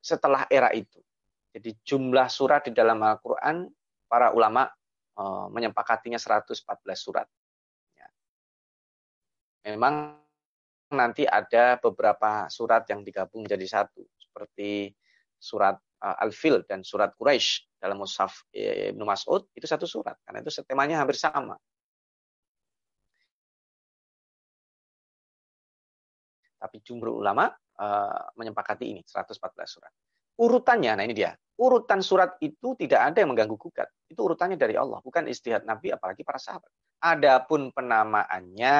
[0.00, 1.02] setelah era itu.
[1.50, 3.68] Jadi jumlah surat di dalam Al-Quran,
[4.06, 4.70] para ulama
[5.18, 6.62] uh, menyepakatinya 114
[6.94, 7.26] surat.
[7.98, 8.08] Ya.
[9.66, 10.25] Memang
[10.94, 14.06] nanti ada beberapa surat yang digabung jadi satu.
[14.14, 14.92] Seperti
[15.36, 20.40] surat uh, Al-Fil dan surat Quraisy dalam Mushaf eh, Ibnu Mas'ud itu satu surat karena
[20.42, 21.56] itu temanya hampir sama.
[26.56, 29.92] Tapi jumhur ulama uh, menyepakati ini 114 surat.
[30.36, 31.32] Urutannya, nah ini dia.
[31.56, 33.88] Urutan surat itu tidak ada yang mengganggu gugat.
[34.04, 36.68] Itu urutannya dari Allah, bukan istihad Nabi apalagi para sahabat.
[37.00, 38.76] Adapun penamaannya,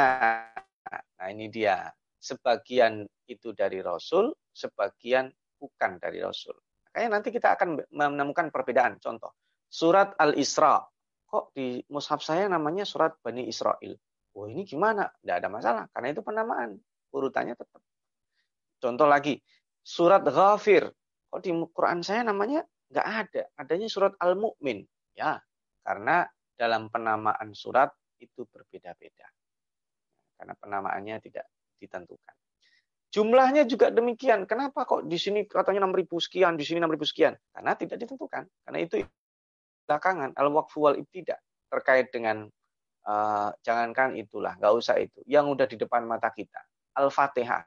[0.91, 1.91] nah ini dia.
[2.17, 6.57] Sebagian itu dari Rasul, sebagian bukan dari Rasul.
[6.91, 8.97] Makanya nanti kita akan menemukan perbedaan.
[8.97, 9.37] Contoh,
[9.69, 10.81] surat Al-Isra.
[11.27, 13.95] Kok di mushaf saya namanya surat Bani Israel?
[14.37, 15.05] Oh ini gimana?
[15.21, 16.79] Tidak ada masalah, karena itu penamaan.
[17.13, 17.83] Urutannya tetap.
[18.81, 19.37] Contoh lagi,
[19.81, 20.89] surat Ghafir.
[21.29, 23.43] Kok di Quran saya namanya nggak ada.
[23.59, 24.85] Adanya surat Al-Mu'min.
[25.17, 25.41] Ya,
[25.83, 29.29] karena dalam penamaan surat itu berbeda-beda.
[30.37, 31.49] Karena penamaannya tidak
[31.81, 32.35] ditentukan.
[33.17, 34.45] Jumlahnya juga demikian.
[34.45, 37.33] Kenapa kok di sini katanya 6.000 sekian, di sini 6.000 sekian?
[37.55, 38.45] Karena tidak ditentukan.
[38.45, 39.01] Karena itu
[39.89, 41.39] belakangan al-waqfu wal ibtida
[41.71, 42.51] terkait dengan
[43.07, 45.23] uh, jangankan itulah, nggak usah itu.
[45.25, 46.61] Yang udah di depan mata kita,
[46.99, 47.65] Al-Fatihah.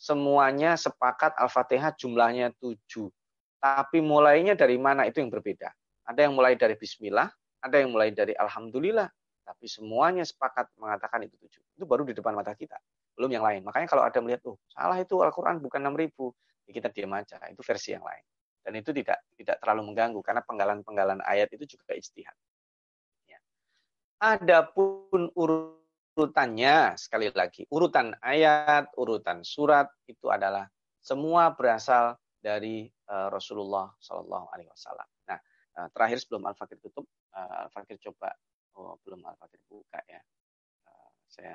[0.00, 2.76] Semuanya sepakat Al-Fatihah jumlahnya 7.
[3.60, 5.68] Tapi mulainya dari mana itu yang berbeda.
[6.08, 7.28] Ada yang mulai dari bismillah,
[7.60, 9.06] ada yang mulai dari alhamdulillah,
[9.50, 11.62] tapi semuanya sepakat mengatakan itu tujuh.
[11.74, 12.78] Itu baru di depan mata kita
[13.18, 13.66] belum yang lain.
[13.66, 17.36] Makanya kalau ada melihat, oh salah itu Al-Quran bukan 6000, ya kita diam aja.
[17.50, 18.24] Itu versi yang lain.
[18.62, 22.36] Dan itu tidak tidak terlalu mengganggu karena penggalan-penggalan ayat itu juga istihad.
[23.26, 23.42] Ya.
[24.22, 30.68] Adapun urutannya sekali lagi, urutan ayat, urutan surat itu adalah
[31.00, 35.08] semua berasal dari uh, Rasulullah Shallallahu Alaihi Wasallam.
[35.28, 35.38] Nah,
[35.76, 37.04] uh, terakhir sebelum Al-Fakir tutup,
[37.36, 38.32] uh, Al-Fakir coba,
[38.80, 40.20] oh belum Al-Fakir buka ya.
[40.88, 41.54] Uh, saya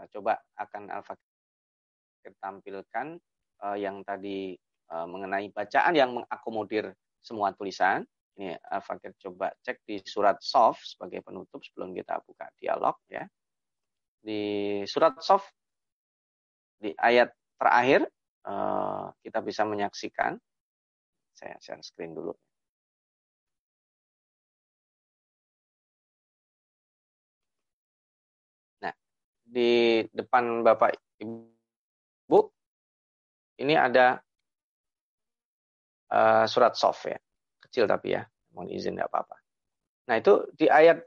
[0.00, 3.20] uh, coba akan Al-Fakir tampilkan
[3.60, 4.56] uh, yang tadi
[4.88, 8.08] uh, mengenai bacaan yang mengakomodir semua tulisan.
[8.40, 13.28] Ini Al-Fakir coba cek di surat Sof sebagai penutup sebelum kita buka dialog ya.
[14.20, 15.44] Di surat Sof
[16.80, 17.28] di ayat
[17.60, 18.08] terakhir
[18.48, 20.40] uh, kita bisa menyaksikan.
[21.36, 22.32] Saya share screen dulu.
[29.50, 32.40] Di depan Bapak Ibu,
[33.58, 34.22] ini ada
[36.14, 37.18] uh, surat soft ya.
[37.66, 38.22] Kecil tapi ya,
[38.54, 39.36] mohon izin tidak apa-apa.
[40.06, 41.02] Nah itu di ayat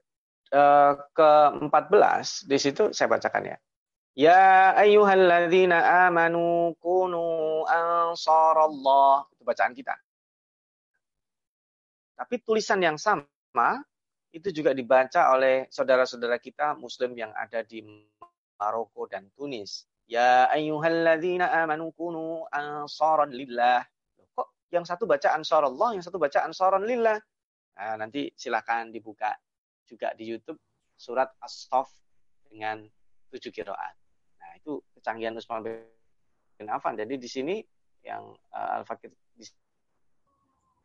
[0.52, 3.58] uh, ke-14, di situ saya bacakan ya.
[4.14, 9.26] Ya ayyuhalladzina amanu kunu ansarallah.
[9.34, 9.98] Itu bacaan kita.
[12.14, 13.82] Tapi tulisan yang sama
[14.34, 17.82] itu juga dibaca oleh saudara-saudara kita muslim yang ada di
[18.64, 19.84] Maroko dan Tunis.
[20.08, 23.84] Ya ayyuhalladzina amanu kunu ansaran lillah.
[24.32, 27.20] Kok yang satu baca ansarallah, yang satu baca ansaran lillah?
[27.76, 29.36] Nah, nanti silahkan dibuka
[29.84, 30.60] juga di YouTube
[30.96, 31.92] surat As-Saff
[32.48, 32.88] dengan
[33.34, 34.04] tujuh kiroat
[34.64, 35.60] itu kecanggihan Usman
[36.56, 36.96] bin Affan.
[36.96, 37.60] Jadi di sini
[38.08, 39.44] yang uh, Al-Fakir di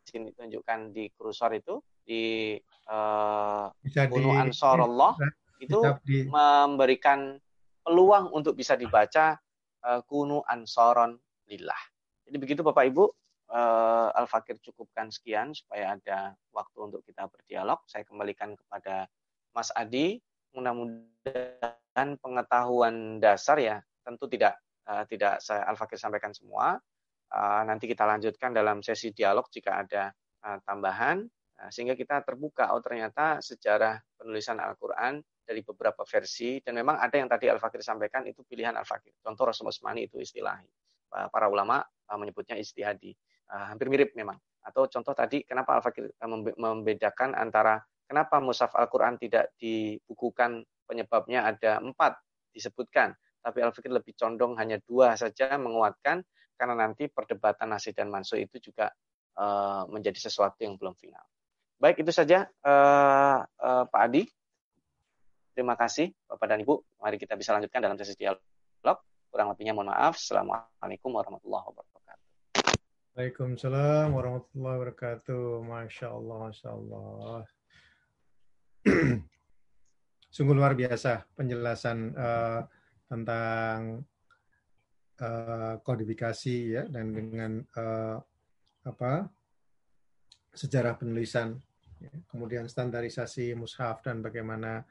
[0.03, 2.57] sini tunjukkan di kursor itu di
[2.91, 3.71] uh,
[4.11, 5.15] Gunung Ansarullah
[5.63, 6.27] itu di...
[6.27, 7.39] memberikan
[7.89, 9.33] peluang untuk bisa dibaca
[9.81, 11.17] uh, Kunu Ansoron
[11.49, 11.81] Lillah.
[12.29, 13.09] Jadi begitu Bapak Ibu,
[13.49, 17.81] uh, Al-Fakir cukupkan sekian supaya ada waktu untuk kita berdialog.
[17.89, 19.09] Saya kembalikan kepada
[19.57, 20.21] Mas Adi.
[20.53, 26.77] Mudah-mudahan pengetahuan dasar ya tentu tidak uh, tidak saya Al-Fakir sampaikan semua.
[27.29, 30.09] Nanti kita lanjutkan dalam sesi dialog jika ada
[30.65, 31.29] tambahan
[31.59, 37.17] uh, sehingga kita terbuka oh ternyata sejarah penulisan Al-Qur'an dari beberapa versi dan memang ada
[37.17, 39.17] yang tadi Al-Fakir sampaikan itu pilihan Al-Fakir.
[39.17, 40.69] Contoh Rasul Usmani itu istilahi.
[41.09, 43.17] Para ulama uh, menyebutnya istihadi.
[43.49, 44.37] Uh, hampir mirip memang.
[44.61, 51.81] Atau contoh tadi kenapa Al-Fakir uh, membedakan antara kenapa mushaf Al-Qur'an tidak dibukukan penyebabnya ada
[51.81, 52.21] empat
[52.53, 56.21] disebutkan, tapi Al-Fikir lebih condong hanya dua saja menguatkan
[56.53, 58.91] karena nanti perdebatan nasi dan mansu itu juga
[59.87, 61.23] menjadi sesuatu yang belum final.
[61.79, 64.27] Baik itu saja uh, uh, Pak Adi.
[65.55, 66.75] Terima kasih Bapak dan Ibu.
[66.99, 68.39] Mari kita bisa lanjutkan dalam sesi dialog.
[69.29, 70.17] Kurang lebihnya mohon maaf.
[70.19, 72.27] Assalamualaikum warahmatullahi wabarakatuh.
[73.15, 75.63] Waalaikumsalam warahmatullahi wabarakatuh.
[75.63, 77.39] Masya Allah, Masya Allah.
[80.29, 82.61] sungguh luar biasa penjelasan uh,
[83.09, 84.05] tentang
[85.19, 88.17] uh, kodifikasi ya dan dengan uh,
[88.85, 89.27] apa
[90.53, 91.57] sejarah penulisan.
[92.31, 94.83] Kemudian standarisasi mushaf dan bagaimana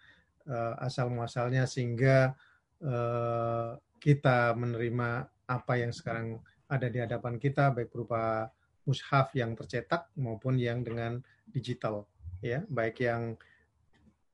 [0.49, 2.37] uh, asal muasalnya sehingga
[2.83, 6.39] uh, kita menerima apa yang sekarang
[6.69, 8.53] ada di hadapan kita baik berupa
[8.85, 12.09] mushaf yang tercetak maupun yang dengan digital
[12.45, 12.65] ya.
[12.69, 13.37] Baik yang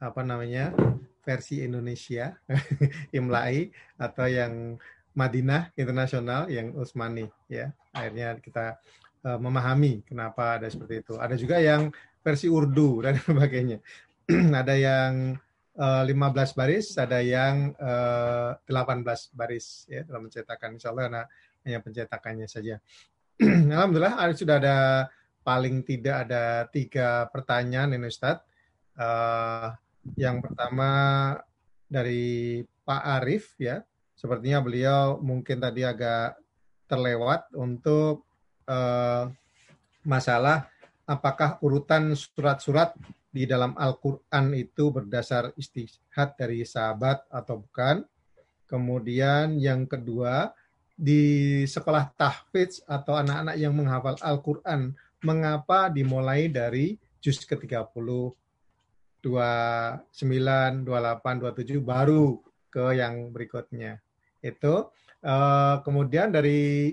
[0.03, 0.75] apa namanya
[1.23, 2.37] versi Indonesia
[3.19, 4.77] Imlai atau yang
[5.15, 7.71] Madinah internasional yang Utsmani ya.
[7.95, 8.83] Akhirnya kita
[9.23, 11.15] uh, memahami kenapa ada seperti itu.
[11.19, 11.95] Ada juga yang
[12.25, 13.79] versi Urdu dan sebagainya.
[14.65, 15.37] Ada yang
[15.77, 21.07] uh, eh, 15 baris ada yang uh, eh, 18 baris ya dalam pencetakan Insya Allah
[21.11, 21.27] nah,
[21.67, 22.81] hanya pencetakannya saja.
[23.75, 24.79] Alhamdulillah sudah ada
[25.45, 28.47] paling tidak ada tiga pertanyaan ini Ustadz.
[28.95, 29.75] Uh,
[30.15, 30.91] yang pertama
[31.91, 33.83] dari Pak Arif ya,
[34.15, 36.39] sepertinya beliau mungkin tadi agak
[36.87, 38.23] terlewat untuk
[38.71, 39.27] uh,
[40.07, 40.69] masalah
[41.05, 42.97] apakah urutan surat-surat
[43.29, 48.07] di dalam Al-Quran itu berdasar istihad dari sahabat atau bukan.
[48.65, 50.55] Kemudian yang kedua,
[50.95, 54.95] di sekolah tahfidz atau anak-anak yang menghafal Al-Quran,
[55.27, 57.89] mengapa dimulai dari juz ke-30
[59.25, 63.97] 29, 28, 27 baru ke yang berikutnya.
[64.45, 64.93] Itu
[65.25, 66.93] uh, kemudian dari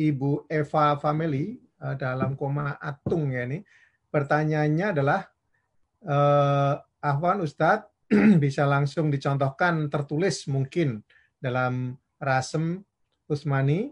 [0.00, 1.60] Ibu Eva Family
[1.96, 3.64] dalam koma atung ya ini
[4.12, 5.20] pertanyaannya adalah
[6.04, 7.88] uh, Ahwan Ustadz
[8.44, 11.00] bisa langsung dicontohkan tertulis mungkin
[11.40, 12.84] dalam Rasem
[13.30, 13.88] Usmani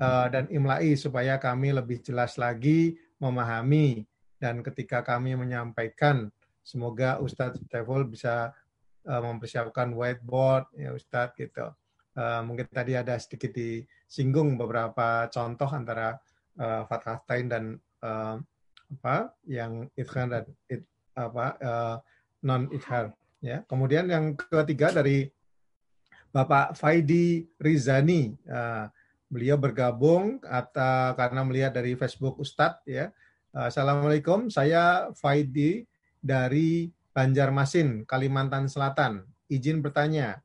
[0.00, 4.06] uh, dan Imlai supaya kami lebih jelas lagi memahami
[4.40, 8.52] dan ketika kami menyampaikan Semoga Ustadz Tefol bisa
[9.08, 11.72] uh, mempersiapkan whiteboard ya Ustadz gitu.
[12.14, 16.20] Uh, mungkin tadi ada sedikit disinggung beberapa contoh antara
[16.60, 16.84] uh,
[17.48, 18.36] dan uh,
[19.00, 20.84] apa yang idhar dan it,
[21.16, 21.96] apa uh,
[22.44, 23.64] non idhar ya.
[23.64, 25.24] Kemudian yang ketiga dari
[26.30, 28.86] Bapak Faidi Rizani uh,
[29.32, 33.08] beliau bergabung atau karena melihat dari Facebook Ustadz ya.
[33.50, 35.82] Assalamualaikum, saya Faidi
[36.22, 39.26] dari Banjarmasin, Kalimantan Selatan.
[39.50, 40.38] Izin bertanya,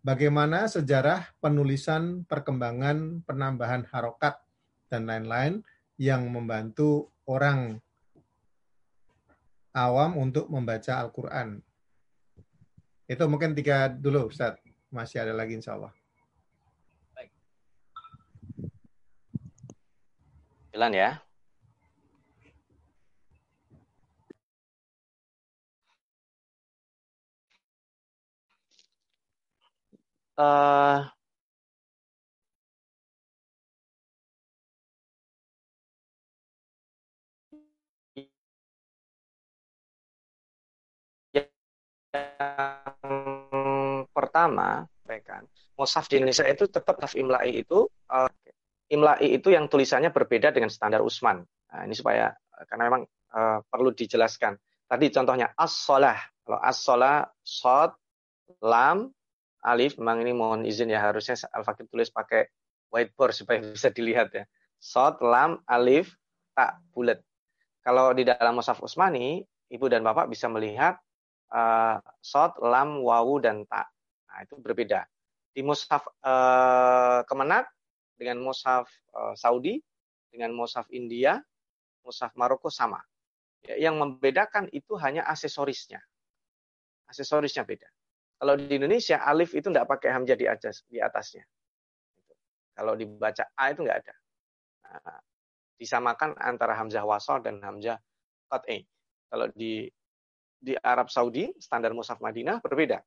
[0.00, 4.40] bagaimana sejarah penulisan, perkembangan, penambahan harokat,
[4.86, 5.62] dan lain-lain
[5.96, 7.80] yang membantu orang
[9.76, 11.60] awam untuk membaca Al-Quran.
[13.06, 14.58] Itu mungkin tiga dulu, Ustaz.
[14.90, 15.92] Masih ada lagi insya Allah.
[20.76, 21.10] Jalan ya.
[30.36, 31.15] Uh,
[42.16, 44.88] yang pertama,
[45.22, 45.44] kan,
[45.76, 48.30] Musaf di Indonesia itu tetap taf imla'i itu uh,
[48.88, 51.44] imla'i itu yang tulisannya berbeda dengan standar Usman.
[51.44, 52.32] Nah, ini supaya
[52.64, 53.02] karena memang
[53.36, 54.56] uh, perlu dijelaskan.
[54.86, 56.16] Tadi contohnya as-shalah.
[56.46, 57.92] Kalau as-shalah shad,
[58.62, 59.10] lam,
[59.66, 62.46] alif, memang ini mohon izin ya harusnya Al-Fakir tulis pakai
[62.94, 64.44] whiteboard supaya bisa dilihat ya.
[64.80, 66.14] Shad, lam, alif,
[66.56, 67.20] tak bulat.
[67.84, 70.96] Kalau di dalam Musaf Usmani, Ibu dan Bapak bisa melihat
[71.52, 73.86] uh, sod, lam, wawu, dan ta.
[74.30, 75.06] Nah, itu berbeda.
[75.52, 77.68] Di mushaf uh, Kemenak
[78.16, 79.80] dengan mushaf uh, Saudi,
[80.28, 81.40] dengan mushaf India,
[82.04, 83.00] mushaf Maroko sama.
[83.64, 85.98] Ya, yang membedakan itu hanya aksesorisnya.
[87.08, 87.88] Aksesorisnya beda.
[88.36, 90.44] Kalau di Indonesia, alif itu tidak pakai hamzah di
[90.92, 91.44] di atasnya.
[92.76, 94.14] Kalau dibaca A itu nggak ada.
[94.84, 95.20] Nah,
[95.80, 97.96] disamakan antara hamzah wasal dan hamzah
[98.52, 98.84] qat'i.
[99.32, 99.88] Kalau di
[100.66, 102.98] di Arab Saudi, standar Musaf Madinah berbeda.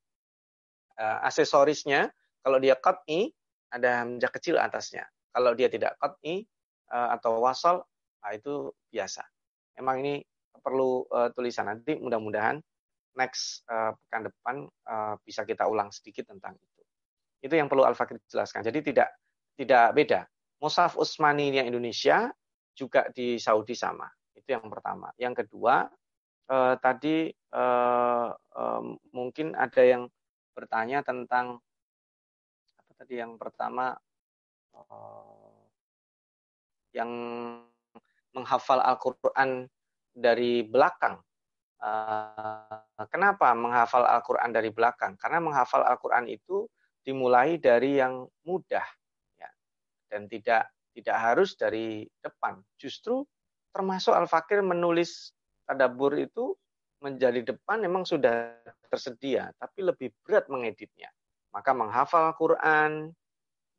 [0.95, 2.07] Uh, aksesorisnya,
[2.39, 3.27] kalau dia qat'i,
[3.75, 5.03] ada hamzah kecil atasnya.
[5.35, 6.47] Kalau dia tidak qat'i
[6.95, 7.83] uh, atau wasal,
[8.23, 9.27] nah itu biasa.
[9.75, 10.23] Emang ini
[10.63, 12.63] perlu uh, tulisan nanti mudah-mudahan
[13.19, 14.55] next pekan depan
[15.27, 16.81] bisa kita ulang sedikit tentang itu.
[17.43, 18.63] Itu yang perlu Al-Fakir jelaskan.
[18.63, 19.11] Jadi tidak
[19.59, 20.23] tidak beda.
[20.63, 22.31] Musaf Utsmani yang Indonesia
[22.71, 24.07] juga di Saudi sama.
[24.31, 25.11] Itu yang pertama.
[25.19, 25.83] Yang kedua,
[26.49, 28.81] eh, tadi eh, eh,
[29.13, 30.09] mungkin ada yang
[30.57, 31.61] bertanya tentang
[32.75, 33.93] apa tadi yang pertama
[34.75, 35.63] eh,
[36.97, 37.11] yang
[38.33, 39.69] menghafal Al-Quran
[40.13, 41.21] dari belakang.
[41.79, 45.15] Eh, kenapa menghafal Al-Quran dari belakang?
[45.15, 46.67] Karena menghafal Al-Quran itu
[46.99, 48.83] dimulai dari yang mudah
[49.39, 49.49] ya,
[50.11, 52.59] dan tidak tidak harus dari depan.
[52.75, 53.23] Justru
[53.71, 55.31] termasuk Al-Fakir menulis
[55.69, 56.57] tadabur itu
[56.99, 58.57] menjadi depan memang sudah
[58.89, 61.13] tersedia, tapi lebih berat mengeditnya.
[61.53, 63.13] Maka menghafal Quran,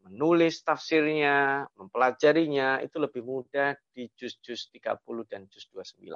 [0.07, 6.07] menulis tafsirnya, mempelajarinya itu lebih mudah di juz-juz 30 dan juz 29.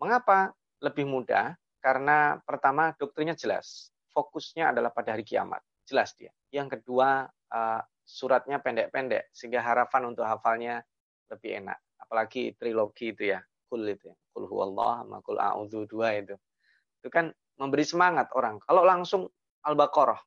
[0.00, 1.52] Mengapa lebih mudah?
[1.80, 6.32] Karena pertama doktrinnya jelas, fokusnya adalah pada hari kiamat, jelas dia.
[6.52, 10.84] Yang kedua uh, suratnya pendek-pendek sehingga harapan untuk hafalnya
[11.28, 11.78] lebih enak.
[12.00, 13.40] Apalagi trilogi itu ya,
[13.70, 14.16] kul itu ya.
[14.34, 16.34] Kul huwallah sama kul a'udzu dua itu.
[16.98, 17.30] Itu kan
[17.62, 18.58] memberi semangat orang.
[18.66, 19.30] Kalau langsung
[19.62, 20.18] Al-Baqarah.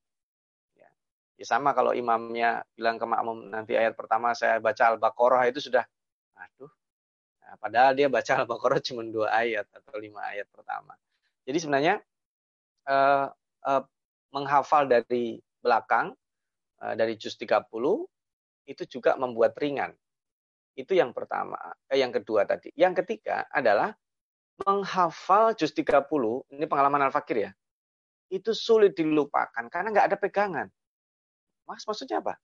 [0.79, 0.89] Ya.
[1.35, 5.83] ya sama kalau imamnya bilang ke makmum nanti ayat pertama saya baca Al-Baqarah itu sudah
[6.39, 6.71] aduh.
[7.43, 10.95] Nah, padahal dia baca Al-Baqarah cuma dua ayat atau lima ayat pertama.
[11.43, 11.99] Jadi sebenarnya
[12.87, 13.27] uh,
[13.67, 13.83] uh,
[14.31, 16.15] menghafal dari belakang
[16.79, 17.67] uh, dari juz 30
[18.63, 19.91] itu juga membuat ringan
[20.73, 21.57] itu yang pertama,
[21.89, 22.73] eh, yang kedua tadi.
[22.73, 23.93] Yang ketiga adalah
[24.65, 27.51] menghafal juz 30, ini pengalaman Al-Fakir ya.
[28.29, 30.67] Itu sulit dilupakan karena nggak ada pegangan.
[31.69, 32.37] Mas, maksudnya apa?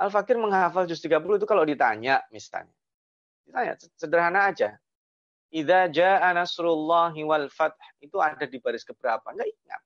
[0.00, 2.72] Al-Fakir menghafal juz 30 itu kalau ditanya misalnya.
[3.44, 4.76] Ditanya, sederhana aja.
[5.52, 9.24] Idza jaa nasrullahi wal fath itu ada di baris keberapa?
[9.30, 9.82] Enggak ingat.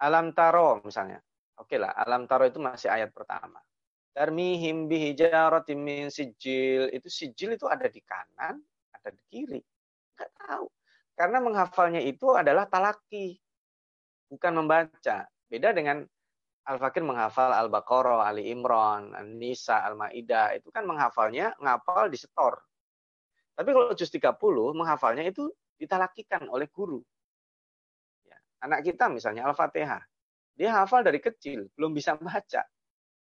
[0.00, 1.20] Alam taro misalnya.
[1.60, 3.60] Oke lah, alam taro itu masih ayat pertama.
[4.10, 6.90] Tarmihim bihijaratim min sijil.
[6.90, 8.58] Itu sijil itu ada di kanan,
[8.90, 9.60] ada di kiri.
[10.16, 10.66] Enggak tahu.
[11.14, 13.38] Karena menghafalnya itu adalah talaki.
[14.30, 15.26] Bukan membaca.
[15.50, 16.06] Beda dengan
[16.70, 20.54] Al-Fakir menghafal Al-Baqarah, Ali Imran, An-Nisa, Al-Ma'idah.
[20.54, 22.62] Itu kan menghafalnya, ngapal di setor.
[23.56, 24.38] Tapi kalau juz 30,
[24.76, 25.50] menghafalnya itu
[25.80, 27.00] ditalakikan oleh guru.
[28.22, 28.38] Ya.
[28.62, 30.04] Anak kita misalnya Al-Fatihah.
[30.60, 32.62] Dia hafal dari kecil, belum bisa baca.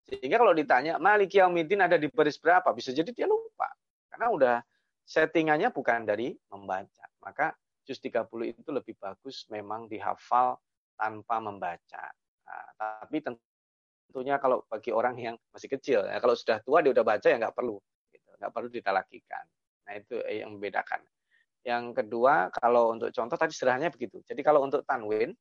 [0.07, 3.67] Sehingga kalau ditanya Malik Yaumiddin ada di baris berapa, bisa jadi dia lupa.
[4.07, 4.55] Karena udah
[5.03, 7.05] settingannya bukan dari membaca.
[7.19, 7.51] Maka
[7.83, 10.59] juz 30 itu lebih bagus memang dihafal
[10.95, 12.11] tanpa membaca.
[12.47, 17.03] Nah, tapi tentunya kalau bagi orang yang masih kecil, ya, kalau sudah tua dia udah
[17.03, 17.75] baca ya nggak perlu,
[18.11, 18.29] gitu.
[18.39, 19.45] nggak perlu ditalakikan.
[19.87, 20.99] Nah itu yang membedakan.
[21.63, 24.23] Yang kedua, kalau untuk contoh tadi sederhananya begitu.
[24.23, 25.35] Jadi kalau untuk tanwin,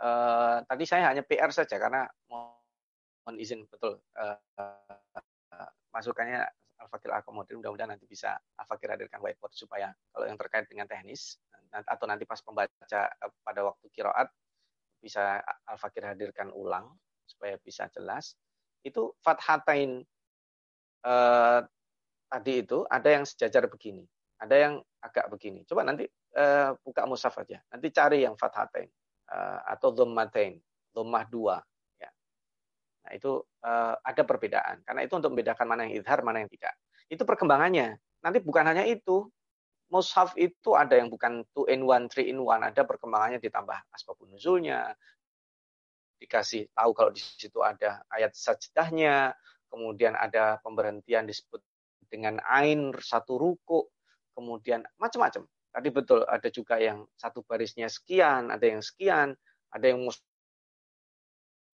[0.00, 2.04] uh, tadi saya hanya PR saja karena
[3.24, 3.98] mohon izin betul.
[4.14, 6.44] Uh, uh, masukannya
[6.78, 11.40] Al-Fakir akomodir mudah-mudahan nanti bisa Al-Fakir hadirkan whiteboard supaya kalau yang terkait dengan teknis
[11.74, 13.00] atau nanti pas pembaca
[13.42, 14.28] pada waktu kiroat
[15.00, 16.92] bisa Al-Fakir hadirkan ulang
[17.24, 18.36] supaya bisa jelas.
[18.84, 20.04] Itu fathatain
[21.08, 21.60] eh,
[22.28, 24.04] tadi itu ada yang sejajar begini
[24.44, 25.62] ada yang agak begini.
[25.64, 27.60] Coba nanti eh, buka musaf aja.
[27.72, 28.88] Nanti cari yang fathatain
[29.30, 30.58] eh, atau dhammatain
[30.94, 31.56] dhammah dua
[33.04, 34.80] nah itu eh, ada perbedaan.
[34.82, 36.74] Karena itu untuk membedakan mana yang idhar mana yang tidak.
[37.06, 38.00] Itu perkembangannya.
[38.24, 39.28] Nanti bukan hanya itu.
[39.92, 44.32] Mushaf itu ada yang bukan two in one, three in one, ada perkembangannya ditambah asbabun
[44.32, 44.90] nuzulnya,
[46.18, 49.36] dikasih tahu kalau di situ ada ayat sajdahnya,
[49.68, 51.60] kemudian ada pemberhentian disebut
[52.08, 53.86] dengan ain satu ruku,
[54.32, 55.44] kemudian macam-macam.
[55.74, 59.36] Tadi betul ada juga yang satu barisnya sekian, ada yang sekian,
[59.68, 60.00] ada yang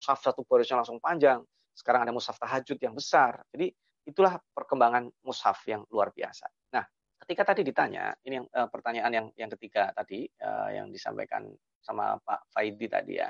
[0.00, 1.44] mushaf satu barisnya langsung panjang.
[1.76, 3.44] Sekarang ada mushaf tahajud yang besar.
[3.52, 3.68] Jadi
[4.08, 6.48] itulah perkembangan mushaf yang luar biasa.
[6.72, 6.88] Nah,
[7.20, 11.52] ketika tadi ditanya, ini yang uh, pertanyaan yang yang ketiga tadi uh, yang disampaikan
[11.84, 13.28] sama Pak Faidi tadi ya.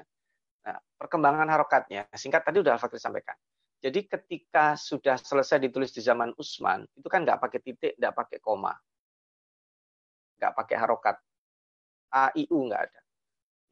[0.71, 3.35] Nah, perkembangan harokatnya, singkat tadi udah Al-Fakir sampaikan.
[3.81, 8.39] Jadi ketika sudah selesai ditulis di zaman Utsman, itu kan nggak pakai titik, nggak pakai
[8.39, 8.77] koma,
[10.39, 11.17] nggak pakai harokat,
[12.13, 13.01] AIU nggak ada.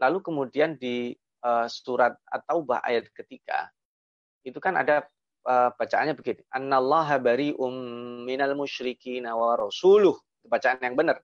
[0.00, 1.12] Lalu kemudian di
[1.44, 3.70] uh, surat atau bah ayat ketiga,
[4.42, 5.06] itu kan ada
[5.46, 7.72] uh, bacaannya begini, Annallaha bari'um
[8.24, 10.16] minal musyrikin wa rasuluh.
[10.48, 11.20] Bacaan yang benar.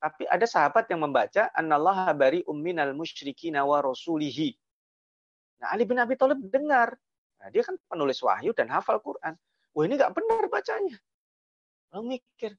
[0.00, 4.56] Tapi ada sahabat yang membaca Annallaha bari'um minal musyrikin wa rasulihi.
[5.60, 6.96] Nah, Ali bin Abi Thalib dengar.
[7.40, 9.36] Nah, dia kan penulis wahyu dan hafal Quran.
[9.76, 10.96] Wah, ini nggak benar bacanya.
[11.92, 12.56] Lalu mikir,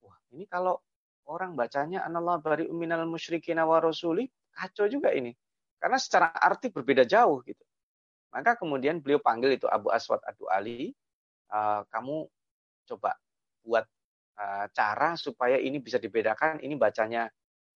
[0.00, 0.80] wah, ini kalau
[1.28, 5.36] orang bacanya anallah bari uminal musyrikin wa rasuli, kacau juga ini.
[5.82, 7.58] Karena secara arti berbeda jauh gitu.
[8.30, 10.94] Maka kemudian beliau panggil itu Abu Aswad Adu Ali,
[11.50, 12.30] uh, kamu
[12.86, 13.18] coba
[13.66, 13.82] buat
[14.38, 17.26] uh, cara supaya ini bisa dibedakan, ini bacanya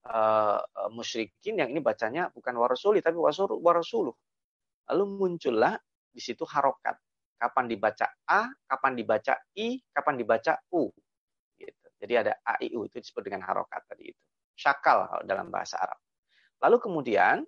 [0.07, 0.63] uh,
[0.95, 4.15] musyrikin yang ini bacanya bukan warasuli tapi warasuluh.
[4.87, 5.75] Lalu muncullah
[6.07, 6.95] di situ harokat.
[7.37, 10.89] Kapan dibaca A, kapan dibaca I, kapan dibaca U.
[11.59, 11.87] Gitu.
[12.01, 14.23] Jadi ada A, I, U itu disebut dengan harokat tadi itu.
[14.57, 16.01] Syakal dalam bahasa Arab.
[16.65, 17.45] Lalu kemudian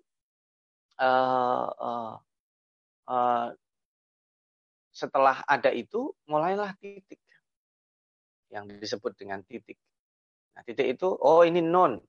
[0.99, 2.17] uh,
[3.09, 3.47] uh,
[4.91, 7.23] setelah ada itu mulailah titik
[8.51, 9.79] yang disebut dengan titik.
[10.57, 12.03] Nah, titik itu oh ini non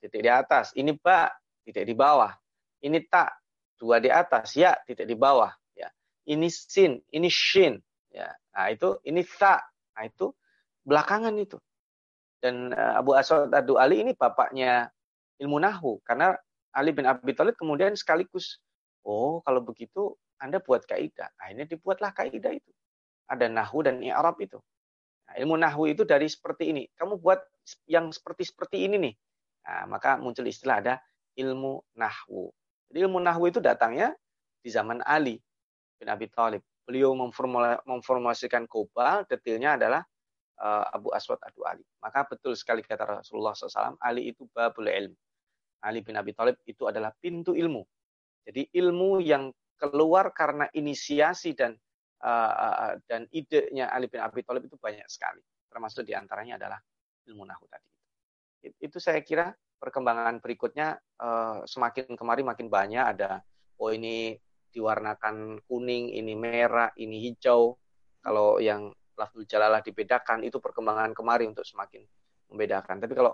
[0.00, 0.74] titik di atas.
[0.74, 1.30] Ini ba,
[1.62, 2.32] titik di bawah.
[2.82, 3.30] Ini tak,
[3.78, 4.54] dua di atas.
[4.54, 5.50] Ya, titik di bawah.
[5.74, 5.90] Ya.
[6.28, 7.80] Ini sin, ini shin.
[8.12, 8.30] Ya.
[8.54, 9.62] Nah, itu ini ta.
[9.96, 10.32] Nah, itu
[10.84, 11.58] belakangan itu.
[12.36, 14.92] Dan Abu Aswad Adu Ali ini bapaknya
[15.40, 15.98] ilmu nahu.
[16.04, 16.36] Karena
[16.76, 18.60] Ali bin Abi Thalib kemudian sekaligus,
[19.08, 21.32] oh kalau begitu Anda buat kaidah.
[21.40, 22.70] Akhirnya dibuatlah kaidah itu.
[23.32, 24.60] Ada nahu dan i'rab itu.
[25.26, 26.84] Nah, ilmu nahu itu dari seperti ini.
[26.92, 27.40] Kamu buat
[27.88, 29.14] yang seperti seperti ini nih.
[29.66, 30.94] Nah, maka muncul istilah ada
[31.40, 32.52] ilmu nahwu.
[32.92, 34.14] Jadi ilmu nahwu itu datangnya
[34.60, 35.40] di zaman Ali
[35.98, 36.62] bin Abi Thalib.
[36.86, 37.16] Beliau
[37.82, 40.06] memformulasikan kobal, detailnya adalah
[40.62, 41.82] uh, Abu Aswad Adu Ali.
[41.98, 45.18] Maka betul sekali kata Rasulullah SAW, Ali itu babul ilmu.
[45.84, 47.84] Ali bin Abi Thalib itu adalah pintu ilmu.
[48.46, 51.76] Jadi ilmu yang keluar karena inisiasi dan
[52.24, 55.42] uh, dan idenya Ali bin Abi Thalib itu banyak sekali.
[55.68, 56.80] Termasuk di antaranya adalah
[57.26, 57.96] ilmu nahwu tadi
[58.80, 63.44] itu saya kira perkembangan berikutnya uh, semakin kemari makin banyak ada
[63.76, 64.34] oh ini
[64.72, 67.80] diwarnakan kuning, ini merah, ini hijau.
[68.20, 72.04] Kalau yang lafzul jalalah dibedakan itu perkembangan kemari untuk semakin
[72.52, 73.00] membedakan.
[73.00, 73.32] Tapi kalau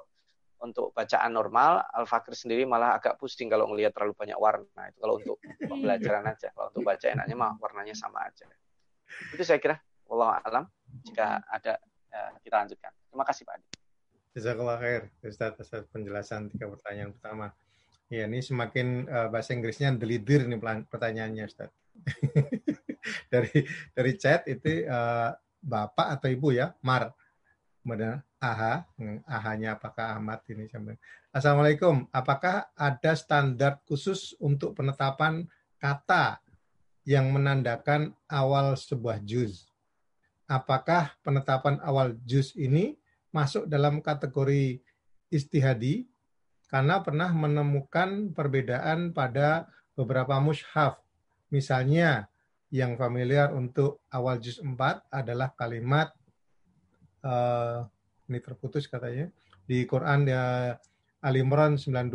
[0.63, 4.83] untuk bacaan normal, Al-Fakir sendiri malah agak pusing kalau melihat terlalu banyak warna.
[4.89, 6.55] Itu kalau untuk pembelajaran aja.
[6.55, 8.47] Kalau untuk baca enaknya mah warnanya sama aja.
[9.35, 9.77] Itu saya kira,
[10.07, 10.65] Allah alam.
[11.03, 12.93] Jika ada, ya, kita lanjutkan.
[13.11, 13.67] Terima kasih Pak Adi.
[14.33, 17.53] Jazakallah khair, Ustaz, atas penjelasan tiga pertanyaan pertama.
[18.09, 21.69] Ya, ini semakin uh, bahasa Inggrisnya delidir nih pertanyaannya, Ustaz.
[23.33, 27.13] dari dari chat itu uh, Bapak atau Ibu ya, Mar.
[27.83, 28.87] Kemudian AHA,
[29.27, 30.95] AHA-nya apakah Ahmad ini sampai.
[31.35, 35.51] Assalamualaikum, apakah ada standar khusus untuk penetapan
[35.83, 36.39] kata
[37.03, 39.67] yang menandakan awal sebuah juz?
[40.47, 42.95] Apakah penetapan awal juz ini
[43.35, 44.79] masuk dalam kategori
[45.33, 46.07] istihadi
[46.69, 51.01] karena pernah menemukan perbedaan pada beberapa mushaf.
[51.49, 52.29] Misalnya
[52.73, 54.77] yang familiar untuk awal juz 4
[55.13, 56.13] adalah kalimat
[57.23, 57.87] uh,
[58.31, 59.31] ini terputus katanya
[59.67, 60.77] di Quran ya
[61.23, 62.13] Ali Imran 92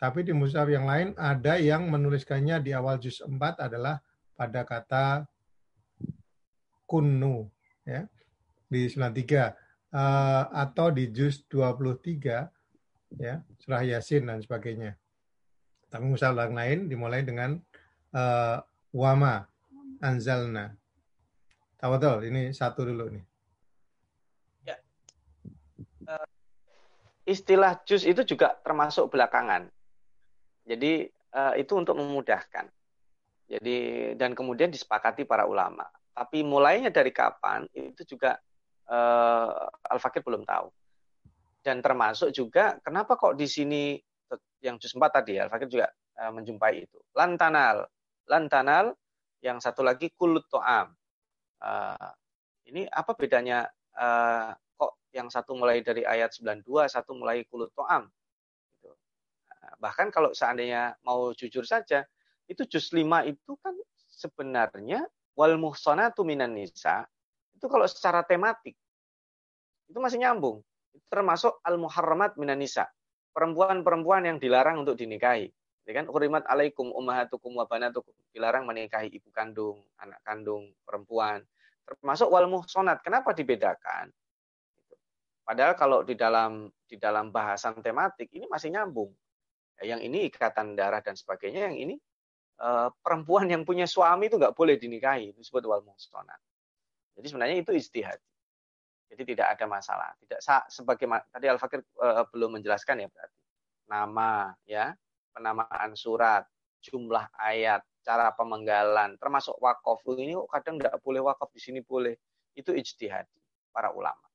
[0.00, 4.00] Tapi di mushaf yang lain ada yang menuliskannya di awal juz 4 adalah
[4.32, 5.28] pada kata
[6.88, 7.44] kunnu
[7.84, 8.08] ya
[8.64, 14.96] di 93 uh, eh, atau di juz 23 ya surah yasin dan sebagainya.
[15.92, 17.60] Tapi mushaf yang lain dimulai dengan
[18.16, 18.56] uh,
[18.96, 19.44] wama
[20.00, 20.72] anzalna.
[21.76, 23.24] Tawadol, ini satu dulu nih.
[24.64, 24.76] Ya.
[26.08, 26.24] Uh,
[27.30, 29.70] istilah juz itu juga termasuk belakangan.
[30.66, 32.66] Jadi uh, itu untuk memudahkan.
[33.46, 33.78] Jadi
[34.18, 35.86] dan kemudian disepakati para ulama.
[36.10, 38.34] Tapi mulainya dari kapan itu juga
[38.90, 40.66] uh, Al-Fakir belum tahu.
[41.62, 43.94] Dan termasuk juga kenapa kok di sini
[44.60, 45.86] yang juz 4 tadi Al-Fakir juga
[46.18, 46.98] uh, menjumpai itu.
[47.14, 47.86] Lantanal.
[48.26, 48.94] Lantanal
[49.42, 50.92] yang satu lagi kulut to'am.
[51.60, 52.10] Uh,
[52.70, 53.66] ini apa bedanya
[53.98, 54.54] uh,
[55.10, 58.06] yang satu mulai dari ayat 92, satu mulai kulut to'am?
[58.78, 58.90] Gitu.
[58.90, 62.06] Uh, bahkan kalau seandainya mau jujur saja,
[62.50, 63.74] itu juz 5 itu kan
[64.10, 65.06] sebenarnya
[65.38, 67.06] wal muhsanatu minan nisa
[67.60, 68.72] itu kalau secara tematik
[69.90, 70.62] itu masih nyambung.
[71.10, 72.86] Termasuk al muharramat minan nisa.
[73.34, 75.50] Perempuan-perempuan yang dilarang untuk dinikahi.
[75.84, 76.06] Ya kan?
[76.06, 78.14] Urimat alaikum ummahatukum wa banatukum.
[78.30, 81.42] Dilarang menikahi ibu kandung, anak kandung, perempuan.
[81.84, 83.02] Termasuk wal muhsanat.
[83.02, 84.14] Kenapa dibedakan?
[85.44, 89.10] Padahal kalau di dalam di dalam bahasan tematik ini masih nyambung.
[89.80, 91.94] Ya, yang ini ikatan darah dan sebagainya, yang ini
[92.60, 96.38] eh, perempuan yang punya suami itu nggak boleh dinikahi, disebut wal muhsanat.
[97.18, 98.20] Jadi sebenarnya itu istihad.
[99.10, 100.14] Jadi tidak ada masalah.
[100.22, 100.38] Tidak
[100.70, 103.40] sebagai tadi Al Fakir uh, belum menjelaskan ya berarti
[103.90, 104.94] nama ya
[105.34, 106.46] penamaan surat,
[106.78, 109.98] jumlah ayat, cara pemenggalan, termasuk wakaf.
[110.14, 112.14] Ini kok kadang tidak boleh wakaf di sini boleh.
[112.54, 113.26] Itu ijtihad
[113.74, 114.29] para ulama.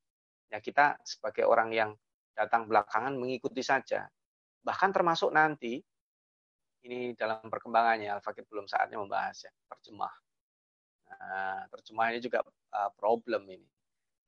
[0.49, 1.91] Ya kita sebagai orang yang
[2.35, 4.05] datang belakangan mengikuti saja.
[4.61, 5.79] Bahkan termasuk nanti
[6.85, 10.13] ini dalam perkembangannya Al-Fakir belum saatnya membahas ya terjemah.
[11.05, 13.69] Nah, terjemah ini juga uh, problem ini.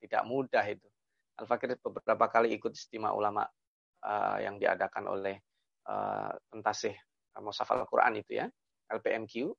[0.01, 0.89] Tidak mudah itu.
[1.37, 3.45] Al-Fakir beberapa kali ikut istimewa ulama
[4.01, 5.37] uh, yang diadakan oleh
[5.85, 6.97] uh, pentasih
[7.37, 8.49] Musaf Al-Quran itu ya,
[8.89, 9.53] LPMQ,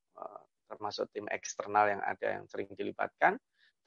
[0.66, 3.38] termasuk tim eksternal yang ada yang sering dilibatkan,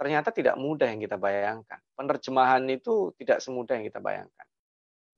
[0.02, 1.78] ternyata tidak mudah yang kita bayangkan.
[1.94, 4.48] Penerjemahan itu tidak semudah yang kita bayangkan.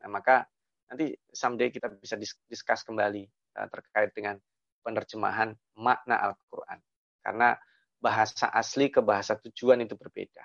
[0.03, 0.43] Nah, maka
[0.91, 3.23] nanti someday kita bisa diskus kembali
[3.63, 4.35] uh, terkait dengan
[4.83, 6.83] penerjemahan makna Al-Quran.
[7.23, 7.55] Karena
[7.95, 10.43] bahasa asli ke bahasa tujuan itu berbeda.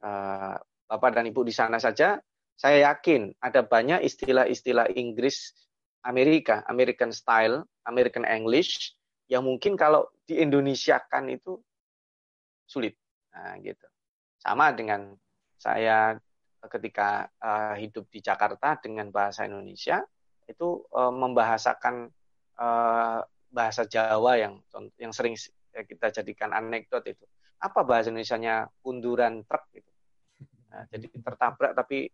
[0.00, 0.56] Uh,
[0.88, 2.16] Bapak dan Ibu di sana saja,
[2.56, 5.52] saya yakin ada banyak istilah-istilah Inggris
[6.08, 8.96] Amerika, American style, American English
[9.28, 11.60] yang mungkin kalau di Indonesia kan itu
[12.64, 12.96] sulit.
[13.38, 13.86] Nah, gitu.
[14.42, 15.14] Sama dengan
[15.54, 16.18] saya
[16.66, 20.02] ketika uh, hidup di Jakarta dengan bahasa Indonesia
[20.50, 22.10] itu uh, membahasakan
[22.58, 23.22] uh,
[23.54, 24.58] bahasa Jawa yang
[24.98, 25.38] yang sering
[25.70, 27.22] kita jadikan anekdot itu.
[27.62, 29.90] Apa bahasa Indonesia-nya kunduran truk gitu.
[30.74, 32.10] Nah, jadi tertabrak tapi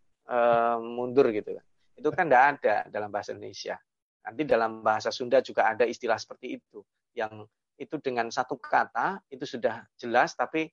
[0.81, 1.65] mundur gitu kan
[1.95, 3.79] itu kan tidak ada dalam bahasa Indonesia.
[4.27, 6.83] Nanti dalam bahasa Sunda juga ada istilah seperti itu,
[7.15, 7.45] yang
[7.79, 10.67] itu dengan satu kata itu sudah jelas, tapi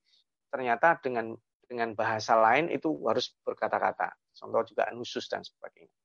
[0.52, 1.32] ternyata dengan
[1.64, 4.12] dengan bahasa lain itu harus berkata-kata.
[4.36, 5.96] Contoh juga nusus dan sebagainya.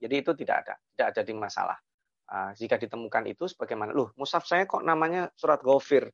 [0.00, 1.78] Jadi itu tidak ada, tidak ada di masalah.
[2.24, 6.08] Uh, jika ditemukan itu sebagaimana, loh, musaf saya kok namanya surat Ghafir.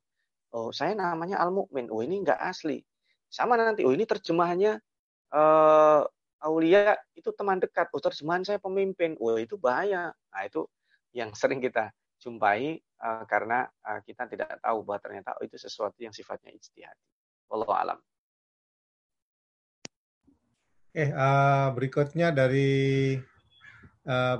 [0.50, 1.86] Oh, saya namanya Al-Mu'min.
[1.94, 2.82] Oh, ini enggak asli.
[3.30, 4.82] Sama nanti, oh ini terjemahannya
[5.30, 6.02] uh,
[6.42, 7.86] aulia itu teman dekat.
[7.94, 9.14] Oh, terjemahan saya pemimpin.
[9.22, 10.10] Oh, itu bahaya.
[10.10, 10.66] Nah, itu
[11.14, 15.96] yang sering kita jumpai uh, karena uh, kita tidak tahu bahwa ternyata oh, itu sesuatu
[16.02, 16.98] yang sifatnya ijtihad.
[17.50, 17.98] Wallahu alam.
[20.94, 21.10] Eh,
[21.74, 23.14] berikutnya dari
[24.06, 24.38] uh,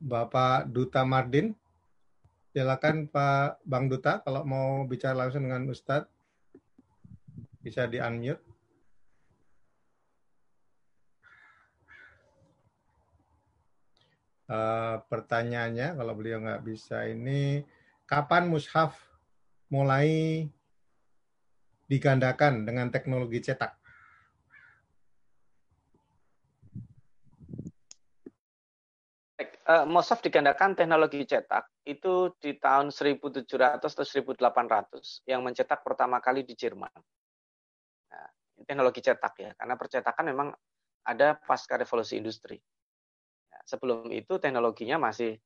[0.00, 1.56] Bapak Duta Mardin.
[2.52, 6.08] Silakan Pak Bang Duta kalau mau bicara langsung dengan Ustadz
[7.60, 8.40] bisa di-unmute.
[14.50, 17.62] Uh, pertanyaannya, kalau beliau nggak bisa ini,
[18.02, 18.98] kapan mushaf
[19.70, 20.50] mulai
[21.90, 23.74] digandakan dengan teknologi cetak?
[29.70, 33.46] Uh, mushaf digandakan teknologi cetak itu di tahun 1700
[33.78, 36.90] atau 1800 yang mencetak pertama kali di Jerman.
[38.10, 38.28] Nah,
[38.66, 40.48] teknologi cetak ya, karena percetakan memang
[41.06, 42.58] ada pasca revolusi industri
[43.70, 45.38] sebelum itu teknologinya masih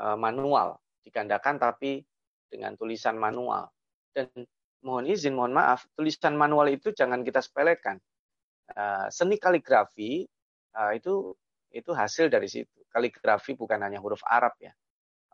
[0.00, 2.00] uh, manual, digandakan tapi
[2.48, 3.68] dengan tulisan manual.
[4.10, 4.26] Dan
[4.84, 8.00] mohon izin, mohon maaf, tulisan manual itu jangan kita sepelekan.
[8.70, 10.22] Uh, seni kaligrafi
[10.78, 11.34] uh, itu
[11.74, 12.70] itu hasil dari situ.
[12.90, 14.74] Kaligrafi bukan hanya huruf Arab ya,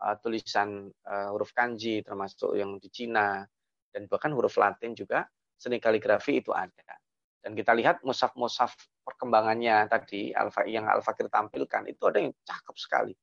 [0.05, 0.93] uh, tulisan
[1.33, 3.45] huruf kanji termasuk yang di Cina
[3.93, 5.25] dan bahkan huruf Latin juga
[5.57, 7.01] seni kaligrafi itu ada.
[7.41, 8.75] Dan kita lihat musaf-musaf
[9.07, 13.15] perkembangannya tadi alfa yang Al-Fakir tampilkan itu ada yang cakep sekali.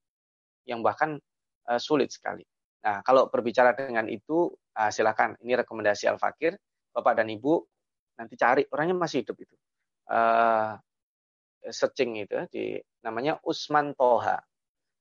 [0.64, 1.10] Yang bahkan
[1.76, 2.48] sulit sekali.
[2.84, 6.60] Nah, kalau berbicara dengan itu uh, silakan ini rekomendasi Al-Fakir,
[6.92, 7.64] Bapak dan Ibu
[8.20, 9.56] nanti cari orangnya masih hidup itu.
[10.04, 10.76] Uh,
[11.72, 14.36] searching itu di namanya Usman Toha.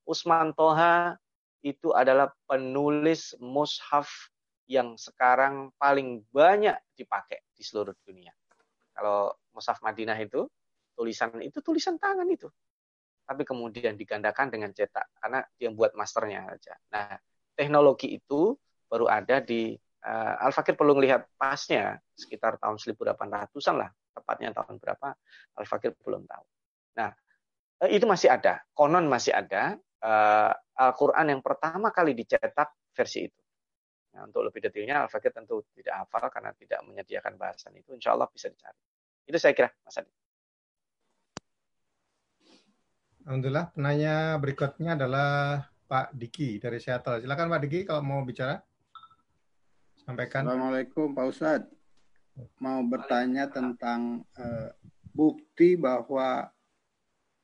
[0.07, 1.19] Usman Toha
[1.63, 4.31] itu adalah penulis mushaf
[4.71, 8.31] yang sekarang paling banyak dipakai di seluruh dunia.
[8.95, 10.47] Kalau Mushaf Madinah itu
[10.95, 12.51] tulisan itu tulisan tangan itu.
[13.23, 16.75] Tapi kemudian digandakan dengan cetak karena dia buat masternya saja.
[16.91, 17.15] Nah,
[17.57, 18.57] teknologi itu
[18.89, 19.73] baru ada di
[20.05, 25.09] uh, Al-Fakir perlu melihat pasnya sekitar tahun 1800-an lah, tepatnya tahun berapa
[25.57, 26.45] Al-Fakir belum tahu.
[27.01, 27.11] Nah,
[27.83, 33.41] uh, itu masih ada, konon masih ada uh, Al-Qur'an yang pertama kali dicetak versi itu.
[34.13, 37.97] Nah, untuk lebih detailnya Al-Fakir tentu tidak hafal karena tidak menyediakan bahasan itu.
[37.97, 38.77] Insya Allah bisa dicari.
[39.25, 40.13] Itu saya kira, Mas Adi.
[43.23, 45.63] Alhamdulillah, penanya berikutnya adalah
[45.93, 47.21] Pak Diki dari Seattle.
[47.21, 48.57] Silakan Pak Diki kalau mau bicara.
[50.01, 50.49] Sampaikan.
[50.49, 51.69] Assalamualaikum Pak Ustadz.
[52.65, 54.73] Mau bertanya tentang uh,
[55.13, 56.49] bukti bahwa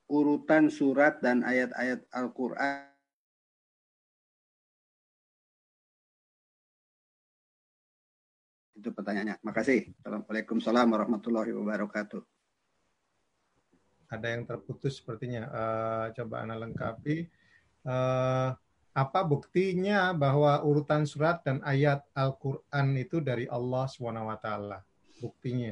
[0.08, 2.88] urutan surat dan ayat-ayat Al-Quran
[8.78, 9.42] Itu pertanyaannya.
[9.42, 9.90] Makasih.
[10.00, 12.22] Assalamualaikum warahmatullahi wabarakatuh.
[14.08, 15.50] Ada yang terputus sepertinya.
[15.50, 17.26] Uh, coba Anda lengkapi.
[17.86, 18.54] Uh,
[18.98, 24.48] apa buktinya bahwa urutan surat dan ayat Al-Quran itu dari Allah SWT?
[25.22, 25.70] Buktinya.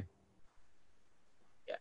[1.67, 1.79] Ya.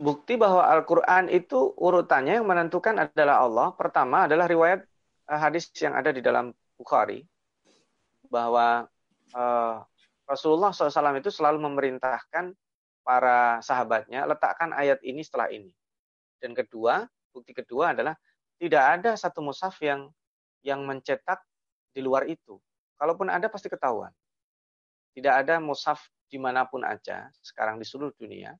[0.00, 3.68] Bukti bahwa Al-Quran itu urutannya yang menentukan adalah Allah.
[3.76, 4.88] Pertama adalah riwayat
[5.28, 7.28] eh, hadis yang ada di dalam Bukhari.
[8.32, 8.88] Bahwa
[9.36, 9.84] uh,
[10.24, 12.56] Rasulullah SAW itu selalu memerintahkan
[13.04, 15.68] para sahabatnya letakkan ayat ini setelah ini.
[16.40, 18.14] Dan kedua, bukti kedua adalah
[18.60, 20.06] tidak ada satu mushaf yang
[20.62, 21.42] yang mencetak
[21.90, 22.60] di luar itu.
[23.00, 24.14] Kalaupun ada pasti ketahuan.
[25.12, 28.54] Tidak ada mushaf di mana pun aja sekarang di seluruh dunia.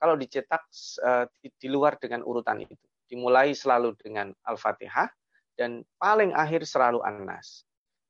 [0.00, 0.64] Kalau dicetak
[1.04, 2.74] uh, di, di luar dengan urutan itu.
[3.04, 5.12] Dimulai selalu dengan Al-Fatihah
[5.54, 7.62] dan paling akhir selalu An-Nas.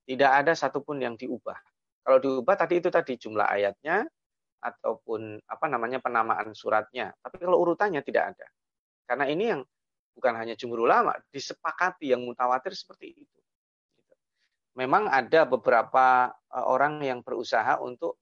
[0.06, 1.56] Tidak ada satupun yang diubah.
[2.04, 4.06] Kalau diubah tadi itu tadi jumlah ayatnya
[4.64, 7.12] ataupun apa namanya penamaan suratnya.
[7.20, 8.46] Tapi kalau urutannya tidak ada.
[9.04, 9.60] Karena ini yang
[10.14, 13.38] bukan hanya jumhur ulama, disepakati yang mutawatir seperti itu.
[14.74, 18.18] Memang ada beberapa e, orang yang berusaha untuk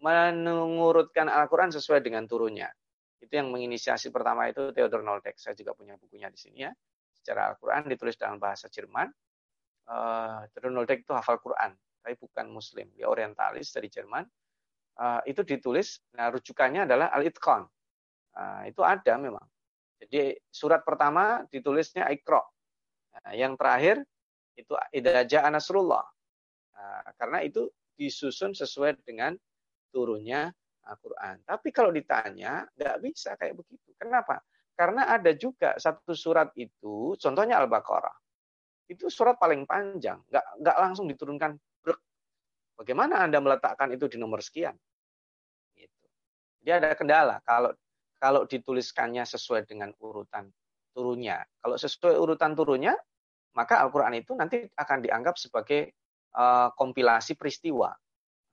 [0.00, 2.72] mengurutkan Al-Quran sesuai dengan turunnya.
[3.20, 5.36] Itu yang menginisiasi pertama itu Theodor Noldek.
[5.36, 6.72] Saya juga punya bukunya di sini ya.
[7.12, 9.12] Secara Al-Quran ditulis dalam bahasa Jerman.
[9.84, 14.24] Uh, Theodor Noldek itu hafal Quran tapi bukan Muslim, dia orientalis dari Jerman.
[15.00, 17.64] Uh, itu ditulis, nah rujukannya adalah Al-Itqan.
[18.36, 19.44] Uh, itu ada memang.
[20.00, 22.40] Jadi surat pertama ditulisnya Iqra.
[23.20, 24.00] Nah, yang terakhir
[24.56, 26.04] itu Idaja Anasrullah.
[26.76, 29.36] Nah, karena itu disusun sesuai dengan
[29.92, 30.48] turunnya
[30.88, 31.44] Al-Quran.
[31.44, 33.92] Tapi kalau ditanya, nggak bisa kayak begitu.
[34.00, 34.40] Kenapa?
[34.72, 38.16] Karena ada juga satu surat itu, contohnya Al-Baqarah.
[38.88, 41.60] Itu surat paling panjang, nggak, nggak langsung diturunkan
[42.80, 44.72] Bagaimana Anda meletakkan itu di nomor sekian?
[45.76, 46.06] Gitu.
[46.64, 47.76] Dia ada kendala kalau
[48.20, 50.52] kalau dituliskannya sesuai dengan urutan
[50.92, 51.40] turunnya.
[51.58, 52.92] Kalau sesuai urutan turunnya,
[53.56, 55.96] maka Al-Quran itu nanti akan dianggap sebagai
[56.36, 57.90] uh, kompilasi peristiwa.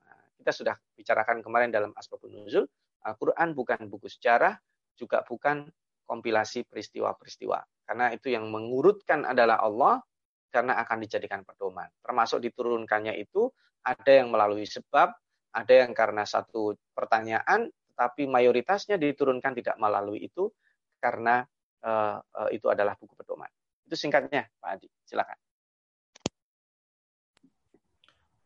[0.07, 2.65] Nah, kita sudah bicarakan kemarin dalam Asbabun Nuzul,
[3.03, 4.55] Al-Quran bukan buku sejarah,
[4.95, 5.67] juga bukan
[6.07, 7.59] kompilasi peristiwa-peristiwa.
[7.83, 9.99] Karena itu yang mengurutkan adalah Allah,
[10.47, 11.91] karena akan dijadikan pedoman.
[12.01, 13.51] Termasuk diturunkannya itu
[13.83, 15.11] ada yang melalui sebab,
[15.53, 20.53] ada yang karena satu pertanyaan, tetapi mayoritasnya diturunkan tidak melalui itu
[21.01, 21.41] karena
[21.81, 23.49] uh, uh, itu adalah buku pedoman.
[23.89, 24.85] Itu singkatnya, Pak Adi.
[25.01, 25.33] Silakan.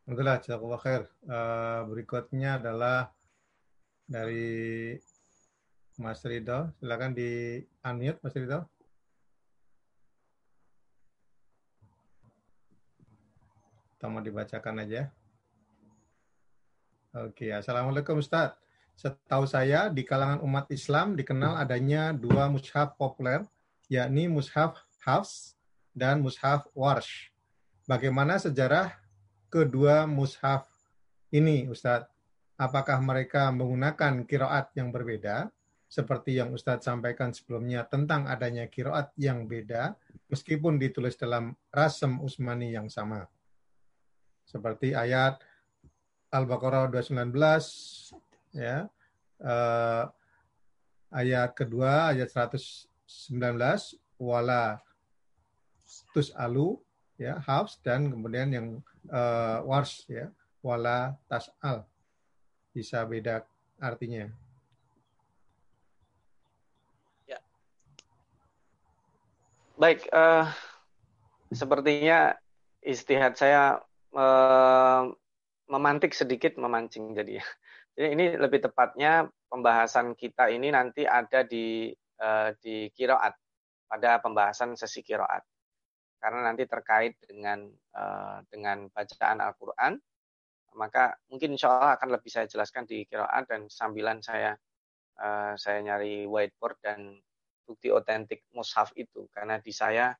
[0.08, 1.02] Alhamdulillah, jazakallah khair.
[1.28, 3.12] Uh, berikutnya adalah
[4.08, 4.96] dari
[6.00, 6.72] Mas Ridho.
[6.80, 8.64] Silakan di unmute, Mas Ridho.
[14.00, 15.12] Kita mau dibacakan aja.
[17.12, 18.56] Oke, Assalamualaikum Ustaz.
[18.94, 23.42] Setahu saya, di kalangan umat Islam dikenal adanya dua mushaf populer,
[23.90, 25.58] yakni mushaf Hafs
[25.90, 27.34] dan mushaf Warsh.
[27.90, 28.94] Bagaimana sejarah
[29.50, 30.68] kedua mushaf
[31.34, 32.06] ini, Ustaz?
[32.54, 35.50] Apakah mereka menggunakan kiroat yang berbeda?
[35.92, 39.92] seperti yang Ustadz sampaikan sebelumnya tentang adanya kiroat yang beda
[40.32, 43.28] meskipun ditulis dalam rasem Usmani yang sama.
[44.48, 45.36] Seperti ayat
[46.32, 47.36] Al-Baqarah 219
[48.54, 48.88] ya.
[49.42, 50.06] Uh,
[51.12, 52.86] ayat kedua ayat 119
[54.16, 54.78] wala
[56.14, 56.78] tus alu
[57.18, 58.66] ya hafs dan kemudian yang
[59.10, 60.30] uh, wars ya
[60.62, 61.84] wala tas al
[62.70, 63.44] bisa beda
[63.82, 64.30] artinya
[69.82, 70.46] Baik, uh,
[71.50, 72.38] sepertinya
[72.86, 73.82] istihad saya
[74.14, 75.10] uh,
[75.66, 77.42] memantik sedikit memancing jadi.
[77.42, 77.61] Jadi
[78.10, 83.34] ini lebih tepatnya pembahasan kita ini nanti ada di uh, di kiroat
[83.86, 85.44] pada pembahasan sesi kiroat.
[86.22, 89.98] Karena nanti terkait dengan uh, dengan bacaan Al-Quran
[90.72, 94.56] maka mungkin insya Allah akan lebih saya jelaskan di kiroat dan sambilan saya
[95.20, 97.20] uh, saya nyari whiteboard dan
[97.68, 99.28] bukti otentik mushaf itu.
[99.32, 100.16] Karena di saya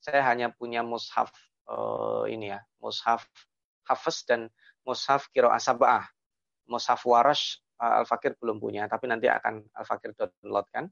[0.00, 1.32] saya hanya punya mushaf
[1.72, 3.24] uh, ini ya mushaf
[3.88, 4.48] hafes dan
[4.84, 6.04] mushaf kiro asabah
[6.70, 10.88] mushaf warash uh, al fakir belum punya tapi nanti akan al fakir download kan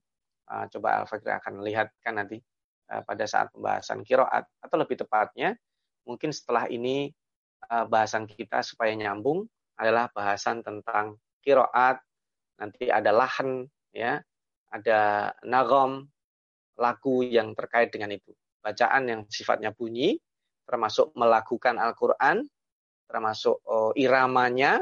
[0.50, 2.40] uh, coba al fakir akan lihat kan nanti
[2.92, 5.56] uh, pada saat pembahasan kiroat atau lebih tepatnya
[6.04, 7.14] mungkin setelah ini
[7.62, 9.46] bahasan kita supaya nyambung
[9.78, 12.02] adalah bahasan tentang kiroat
[12.58, 14.18] nanti ada lahan ya
[14.72, 16.08] ada nagom,
[16.80, 18.32] lagu yang terkait dengan itu.
[18.64, 20.16] Bacaan yang sifatnya bunyi,
[20.64, 22.48] termasuk melakukan Al-Quran,
[23.04, 24.80] termasuk oh, iramanya.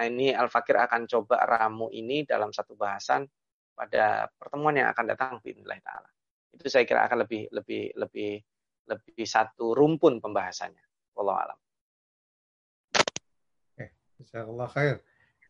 [0.00, 3.28] Nah ini Al-Fakir akan coba ramu ini dalam satu bahasan
[3.76, 6.08] pada pertemuan yang akan datang Bismillah taala.
[6.56, 8.40] Itu saya kira akan lebih lebih lebih
[8.88, 11.12] lebih satu rumpun pembahasannya.
[11.12, 11.58] Wallahu alam.
[13.76, 13.92] Oke,
[14.40, 14.96] Allah khair.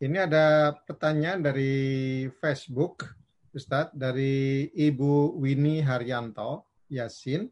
[0.03, 3.07] Ini ada pertanyaan dari Facebook
[3.55, 7.47] Ustadz dari Ibu Winnie Haryanto Yasin.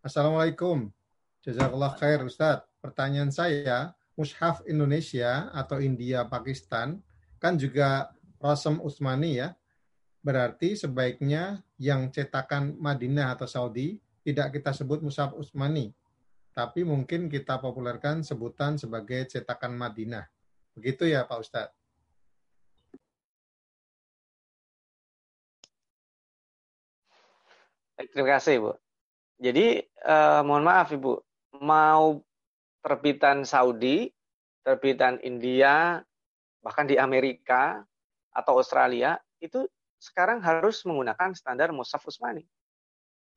[0.00, 0.88] Assalamualaikum.
[1.44, 2.64] Jazakallah khair Ustadz.
[2.80, 7.00] Pertanyaan saya, Mushaf Indonesia atau India Pakistan
[7.40, 9.56] kan juga Rasem Usmani ya.
[10.20, 15.96] Berarti sebaiknya yang cetakan Madinah atau Saudi tidak kita sebut Mushaf Usmani.
[16.52, 20.28] Tapi mungkin kita populerkan sebutan sebagai cetakan Madinah.
[20.76, 21.72] Begitu ya Pak Ustadz?
[28.12, 28.72] Terima kasih, Bu.
[29.40, 31.20] Jadi, eh, mohon maaf, Ibu.
[31.64, 32.20] Mau
[32.80, 34.08] terbitan Saudi,
[34.64, 36.00] terbitan India,
[36.60, 37.84] bahkan di Amerika
[38.32, 39.64] atau Australia, itu
[40.00, 42.44] sekarang harus menggunakan standar Musaf Usmani.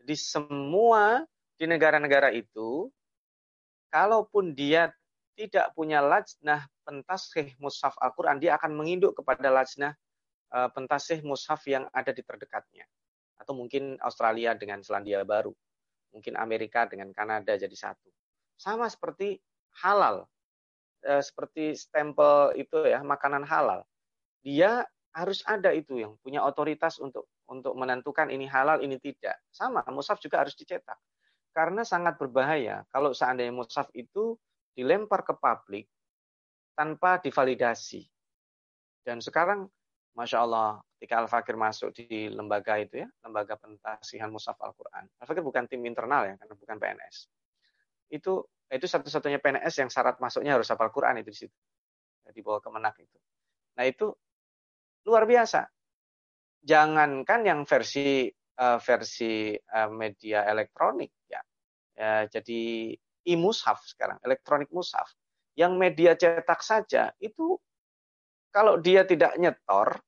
[0.03, 1.23] Jadi semua
[1.59, 2.91] di negara-negara itu,
[3.91, 4.91] kalaupun dia
[5.33, 9.95] tidak punya lajnah pentasih mushaf Al-Quran, dia akan menginduk kepada lajnah
[10.53, 12.85] uh, pentasih mushaf yang ada di terdekatnya
[13.39, 15.51] atau mungkin Australia dengan Selandia Baru,
[16.15, 18.07] mungkin Amerika dengan Kanada jadi satu.
[18.63, 19.35] Sama seperti
[19.83, 20.23] halal,
[21.03, 23.83] eh, seperti stempel itu ya makanan halal,
[24.39, 29.35] dia harus ada itu yang punya otoritas untuk untuk menentukan ini halal ini tidak.
[29.51, 30.95] Sama, musaf juga harus dicetak.
[31.51, 34.39] Karena sangat berbahaya kalau seandainya musaf itu
[34.71, 35.85] dilempar ke publik
[36.71, 38.07] tanpa divalidasi.
[39.03, 39.67] Dan sekarang
[40.15, 45.09] Masya Allah, ketika Al-Fakir masuk di lembaga itu ya, lembaga pentasihan Musaf Al-Quran.
[45.17, 47.15] Al-Fakir bukan tim internal ya, karena bukan PNS.
[48.13, 51.57] Itu itu satu-satunya PNS yang syarat masuknya harus hafal Quran itu di situ.
[52.29, 53.17] Di bawah kemenak itu.
[53.77, 54.13] Nah itu
[55.09, 55.65] luar biasa.
[56.63, 58.29] Jangankan yang versi
[58.61, 61.41] uh, versi uh, media elektronik ya.
[61.97, 62.93] ya jadi
[63.27, 65.11] e-mushaf sekarang, elektronik mushaf.
[65.53, 67.59] Yang media cetak saja itu
[68.53, 70.01] kalau dia tidak nyetor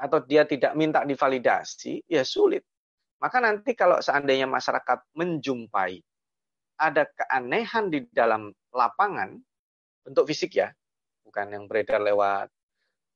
[0.00, 2.64] atau dia tidak minta divalidasi, ya sulit.
[3.20, 6.00] Maka nanti kalau seandainya masyarakat menjumpai
[6.80, 9.36] ada keanehan di dalam lapangan,
[10.00, 10.72] bentuk fisik ya,
[11.20, 12.48] bukan yang beredar lewat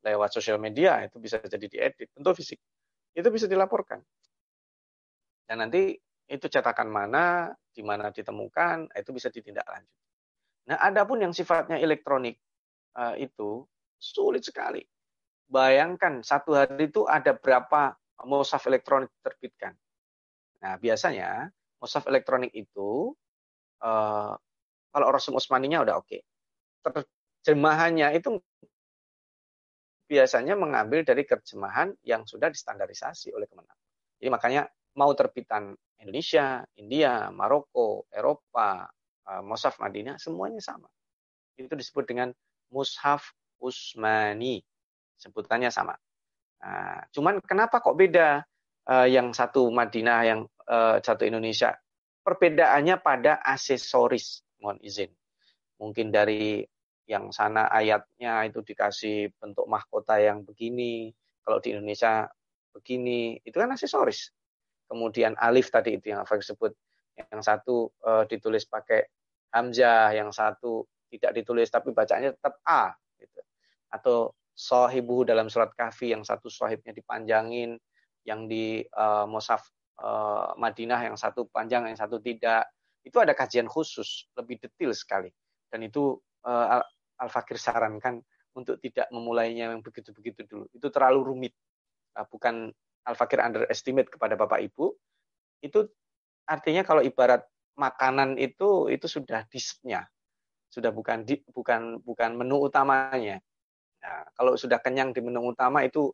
[0.04, 2.60] lewat sosial media, itu bisa jadi diedit, bentuk fisik.
[3.16, 4.04] Itu bisa dilaporkan.
[5.48, 5.96] Dan nanti
[6.28, 10.04] itu cetakan mana, di mana ditemukan, itu bisa ditindaklanjuti.
[10.68, 12.36] Nah, ada pun yang sifatnya elektronik
[13.00, 13.64] eh, itu
[14.04, 14.84] Sulit sekali.
[15.48, 17.96] Bayangkan satu hari itu ada berapa
[18.28, 19.72] musaf elektronik diterbitkan.
[20.60, 21.48] Nah, biasanya
[21.80, 23.16] musaf elektronik itu
[23.84, 24.32] uh,
[24.90, 26.08] kalau Rasul Usmaninya udah oke.
[26.08, 26.20] Okay.
[27.44, 28.40] Terjemahannya itu
[30.08, 33.76] biasanya mengambil dari terjemahan yang sudah distandarisasi oleh Kemenang.
[34.20, 34.62] Jadi makanya
[34.96, 38.88] mau terbitan Indonesia, India, Maroko, Eropa,
[39.28, 40.88] uh, Mushaf Madinah, semuanya sama.
[41.56, 42.28] Itu disebut dengan
[42.70, 44.60] mushaf Usmani.
[45.14, 45.94] Sebutannya sama.
[46.60, 48.42] Nah, cuman kenapa kok beda
[48.90, 51.76] uh, yang satu Madinah, yang uh, satu Indonesia?
[52.24, 55.12] Perbedaannya pada aksesoris, mohon izin.
[55.76, 56.64] Mungkin dari
[57.04, 61.12] yang sana ayatnya itu dikasih bentuk mahkota yang begini,
[61.44, 62.24] kalau di Indonesia
[62.72, 64.32] begini, itu kan aksesoris.
[64.88, 66.72] Kemudian alif tadi itu yang Afak sebut,
[67.12, 69.04] yang satu uh, ditulis pakai
[69.52, 73.40] hamzah, yang satu tidak ditulis tapi bacanya tetap a, gitu.
[73.92, 77.76] Atau sohibu dalam surat kahfi yang satu sohibnya dipanjangin,
[78.24, 79.68] yang di uh, Musaf
[80.00, 82.66] uh, Madinah yang satu panjang, yang satu tidak.
[83.04, 85.28] Itu ada kajian khusus, lebih detail sekali.
[85.68, 86.16] Dan itu
[86.48, 86.80] uh,
[87.20, 88.18] Al-Fakir sarankan
[88.56, 90.64] untuk tidak memulainya yang begitu-begitu dulu.
[90.72, 91.54] Itu terlalu rumit.
[92.16, 92.72] Uh, bukan
[93.04, 94.96] Al-Fakir underestimate kepada Bapak Ibu.
[95.60, 95.92] Itu
[96.48, 97.44] artinya kalau ibarat
[97.76, 100.08] makanan itu itu sudah disepnya.
[100.72, 103.38] Sudah bukan di, bukan bukan menu utamanya.
[104.02, 106.10] Nah, kalau sudah kenyang di menu utama itu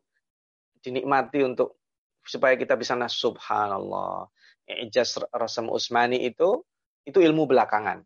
[0.81, 1.80] dinikmati untuk
[2.25, 4.29] supaya kita bisa nas subhanallah.
[4.71, 6.63] Ijaz Rasam Usmani itu
[7.03, 8.05] itu ilmu belakangan.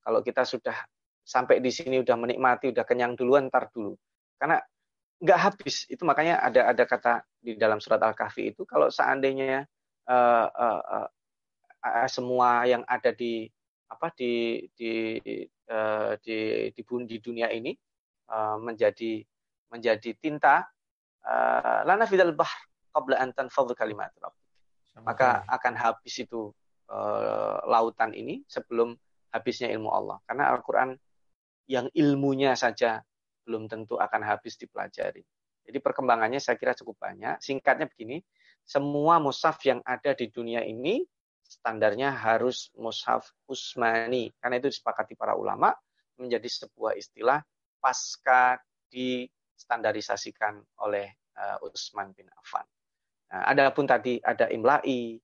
[0.00, 0.74] Kalau kita sudah
[1.20, 3.94] sampai di sini udah menikmati, udah kenyang duluan, ntar dulu.
[4.40, 4.58] Karena
[5.20, 5.86] nggak habis.
[5.86, 9.68] Itu makanya ada ada kata di dalam surat Al-Kahfi itu kalau seandainya
[10.08, 11.08] uh, uh, uh,
[11.84, 13.46] uh, semua yang ada di
[13.90, 15.18] apa di di
[15.68, 17.74] uh, di, di, di dunia ini
[18.30, 19.20] uh, menjadi
[19.70, 20.66] menjadi tinta
[21.26, 24.10] uh, lana fidal bahr qabla an tanfadhu kalimat
[25.00, 26.52] Maka akan habis itu
[26.90, 28.92] uh, lautan ini sebelum
[29.30, 30.18] habisnya ilmu Allah.
[30.26, 30.92] Karena Al-Qur'an
[31.70, 33.00] yang ilmunya saja
[33.46, 35.22] belum tentu akan habis dipelajari.
[35.64, 37.38] Jadi perkembangannya saya kira cukup banyak.
[37.38, 38.18] Singkatnya begini,
[38.66, 41.06] semua mushaf yang ada di dunia ini
[41.46, 44.34] standarnya harus mushaf Usmani.
[44.42, 45.70] Karena itu disepakati para ulama
[46.18, 47.38] menjadi sebuah istilah
[47.78, 48.58] pasca
[48.90, 51.06] distandarisasikan oleh
[51.38, 52.66] uh, Utsman bin Affan.
[53.30, 55.18] Nah, ada pun tadi ada imla'i,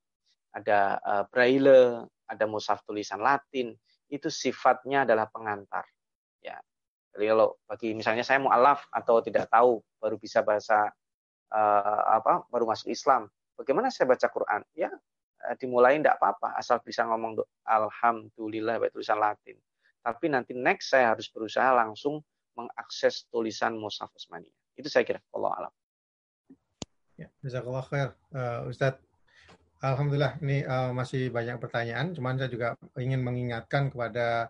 [0.54, 3.74] ada uh, braille, ada mushaf tulisan Latin,
[4.10, 5.82] itu sifatnya adalah pengantar
[6.42, 6.56] ya.
[7.16, 10.92] Jadi kalau bagi misalnya saya mau alaf atau tidak tahu baru bisa bahasa
[11.50, 13.26] uh, apa baru masuk Islam
[13.58, 14.62] bagaimana saya baca Quran?
[14.76, 14.92] Ya
[15.42, 19.58] uh, dimulai tidak apa-apa asal bisa ngomong alhamdulillah baik tulisan Latin.
[20.06, 22.22] Tapi nanti next saya harus berusaha langsung
[22.54, 25.72] mengakses tulisan Mushaf Usmani itu saya kira Allah alam
[27.16, 29.06] ya jazakallah uh, Ustadz
[29.76, 34.48] Alhamdulillah ini uh, masih banyak pertanyaan, cuman saya juga ingin mengingatkan kepada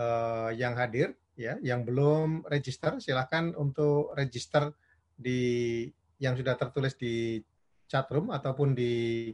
[0.00, 4.72] uh, yang hadir ya yang belum register silahkan untuk register
[5.12, 5.84] di
[6.16, 7.36] yang sudah tertulis di
[7.84, 9.28] chat room ataupun di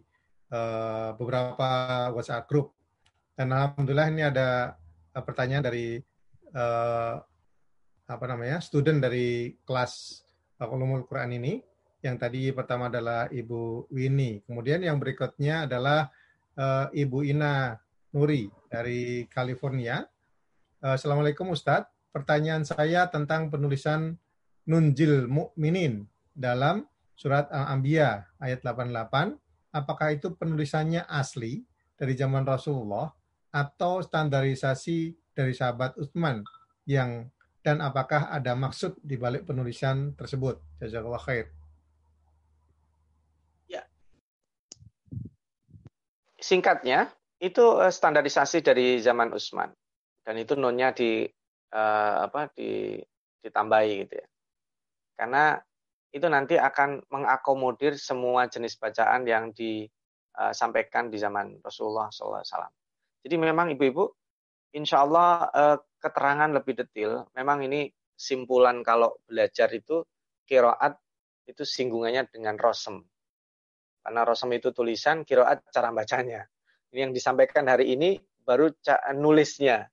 [0.51, 2.75] uh, beberapa WhatsApp group.
[3.39, 4.75] Dan alhamdulillah ini ada
[5.15, 6.03] pertanyaan dari
[6.51, 7.15] uh,
[8.11, 10.27] apa namanya student dari kelas
[10.59, 11.63] Ulumul Quran ini.
[11.99, 14.47] Yang tadi pertama adalah Ibu Winnie.
[14.47, 16.07] Kemudian yang berikutnya adalah
[16.55, 17.75] uh, Ibu Ina
[18.15, 20.07] Nuri dari California.
[20.79, 21.91] Uh, Assalamualaikum Ustadz.
[22.15, 24.15] Pertanyaan saya tentang penulisan
[24.69, 26.87] Nunjil Mukminin dalam
[27.19, 29.35] surat Al-Anbiya ayat 88.
[29.75, 31.67] Apakah itu penulisannya asli
[31.99, 33.11] dari zaman Rasulullah
[33.51, 36.47] atau standarisasi dari sahabat Utsman
[36.87, 37.27] yang
[37.69, 40.63] dan apakah ada maksud di balik penulisan tersebut?
[40.81, 41.53] Jazakallah khair.
[43.69, 43.85] Ya.
[46.49, 47.13] Singkatnya,
[47.45, 49.69] itu eh, standarisasi dari zaman Utsman
[50.25, 51.25] dan itu nonnya di
[51.73, 53.01] uh, apa di
[53.41, 54.27] ditambahi gitu ya.
[55.17, 55.57] Karena
[56.13, 62.45] itu nanti akan mengakomodir semua jenis bacaan yang disampaikan di zaman Rasulullah SAW.
[63.25, 64.05] Jadi memang ibu-ibu,
[64.77, 65.49] insya Allah
[66.01, 67.29] keterangan lebih detail.
[67.37, 70.05] Memang ini simpulan kalau belajar itu
[70.45, 70.97] kiroat
[71.49, 73.01] itu singgungannya dengan rosem.
[74.03, 76.47] Karena rosem itu tulisan, kiroat cara bacanya.
[76.95, 78.17] Ini yang disampaikan hari ini
[78.47, 78.73] baru
[79.13, 79.85] nulisnya.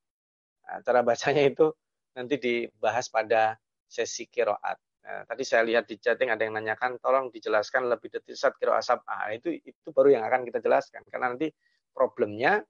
[0.66, 1.68] Nah, cara bacanya itu
[2.16, 4.80] nanti dibahas pada sesi kiroat.
[5.06, 8.82] Nah, tadi saya lihat di chatting ada yang nanyakan, tolong dijelaskan lebih detail saat kiroat
[8.82, 9.30] sabah.
[9.36, 11.52] Itu itu baru yang akan kita jelaskan karena nanti
[11.94, 12.64] problemnya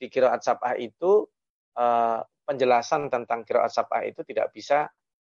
[0.00, 1.26] di kiroat sabah itu
[1.76, 4.88] eh, penjelasan tentang kiroat sabah itu tidak bisa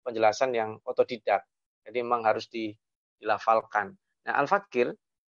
[0.03, 1.47] penjelasan yang otodidak.
[1.83, 3.95] Jadi memang harus dilafalkan.
[4.23, 4.93] Nah, Al-Fakir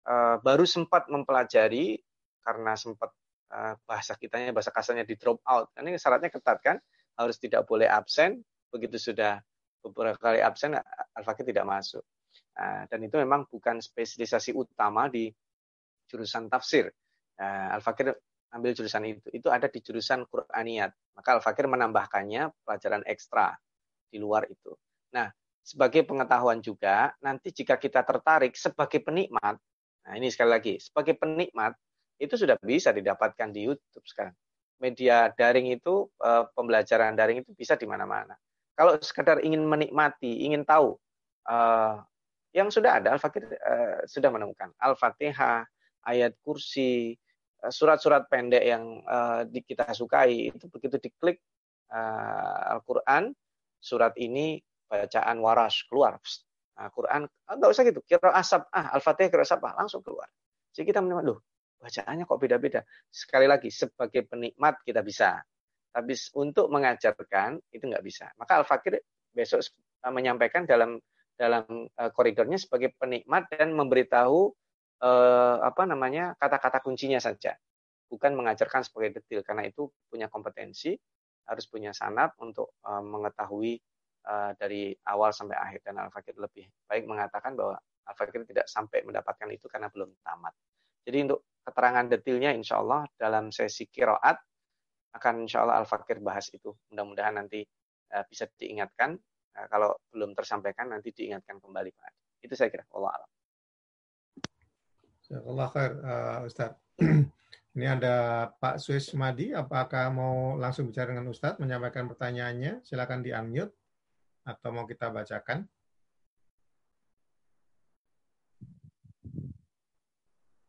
[0.07, 1.99] eh, baru sempat mempelajari
[2.47, 3.11] karena sempat
[3.47, 5.71] Eh, bahasa kitanya bahasa kasarnya di drop out.
[5.71, 6.77] Karena syaratnya ketat kan,
[7.15, 8.43] harus tidak boleh absen.
[8.75, 9.39] Begitu sudah
[9.79, 10.75] beberapa kali absen,
[11.15, 12.03] Al-Fakir tidak masuk.
[12.59, 15.31] Nah, dan itu memang bukan spesialisasi utama di
[16.11, 16.91] jurusan tafsir.
[17.39, 18.11] Nah, Al-Fakir
[18.51, 19.31] ambil jurusan itu.
[19.31, 21.15] Itu ada di jurusan Qur'aniyat.
[21.15, 23.55] Maka Al-Fakir menambahkannya pelajaran ekstra
[24.11, 24.75] di luar itu.
[25.15, 25.31] Nah,
[25.63, 29.55] sebagai pengetahuan juga, nanti jika kita tertarik sebagai penikmat,
[30.07, 31.75] nah ini sekali lagi, sebagai penikmat,
[32.17, 34.33] itu sudah bisa didapatkan di YouTube sekarang.
[34.79, 38.39] Media daring itu, eh, pembelajaran daring itu bisa di mana-mana.
[38.79, 40.95] Kalau sekedar ingin menikmati, ingin tahu,
[41.49, 41.97] eh,
[42.57, 44.73] yang sudah ada, Al-Fakir eh, sudah menemukan.
[44.81, 45.67] Al-Fatihah,
[46.07, 47.19] ayat kursi,
[47.67, 49.03] surat-surat pendek yang
[49.51, 51.43] kita sukai, itu begitu diklik
[52.71, 53.35] Al-Quran,
[53.83, 56.15] surat ini bacaan waras keluar.
[56.77, 58.01] Nah, Quran enggak ah, usah gitu.
[58.05, 60.29] Kira asap ah Al-Fatihah kira asap ah langsung keluar.
[60.77, 61.41] Jadi kita menikmati loh
[61.81, 62.81] bacaannya kok beda-beda.
[63.09, 65.41] Sekali lagi sebagai penikmat kita bisa.
[65.93, 68.29] Tapi untuk mengajarkan itu nggak bisa.
[68.37, 69.01] Maka Al-Fakir
[69.33, 69.65] besok
[70.05, 71.01] eh, menyampaikan dalam
[71.37, 74.57] dalam uh, koridornya sebagai penikmat dan memberitahu
[75.05, 77.53] uh, apa namanya kata-kata kuncinya saja,
[78.09, 80.97] bukan mengajarkan sebagai detail karena itu punya kompetensi
[81.45, 83.77] harus punya sanat untuk uh, mengetahui
[84.27, 89.49] uh, dari awal sampai akhir dan Al-Fakir lebih baik mengatakan bahwa Al-Fakir tidak sampai mendapatkan
[89.51, 90.55] itu karena belum tamat.
[91.07, 94.39] Jadi untuk keterangan detailnya insya Allah dalam sesi kiroat
[95.15, 96.75] akan insya Allah Al-Fakir bahas itu.
[96.91, 97.63] Mudah-mudahan nanti
[98.15, 99.15] uh, bisa diingatkan.
[99.55, 102.85] Uh, kalau belum tersampaikan nanti diingatkan kembali Pak Itu saya kira.
[102.93, 103.31] Allah alam.
[105.27, 106.71] Allah khair, uh, Ustaz.
[107.77, 112.81] Ini ada Pak Suis Madi, apakah mau langsung bicara dengan Ustadz, menyampaikan pertanyaannya?
[112.81, 113.77] Silakan di-unmute
[114.47, 115.67] atau mau kita bacakan?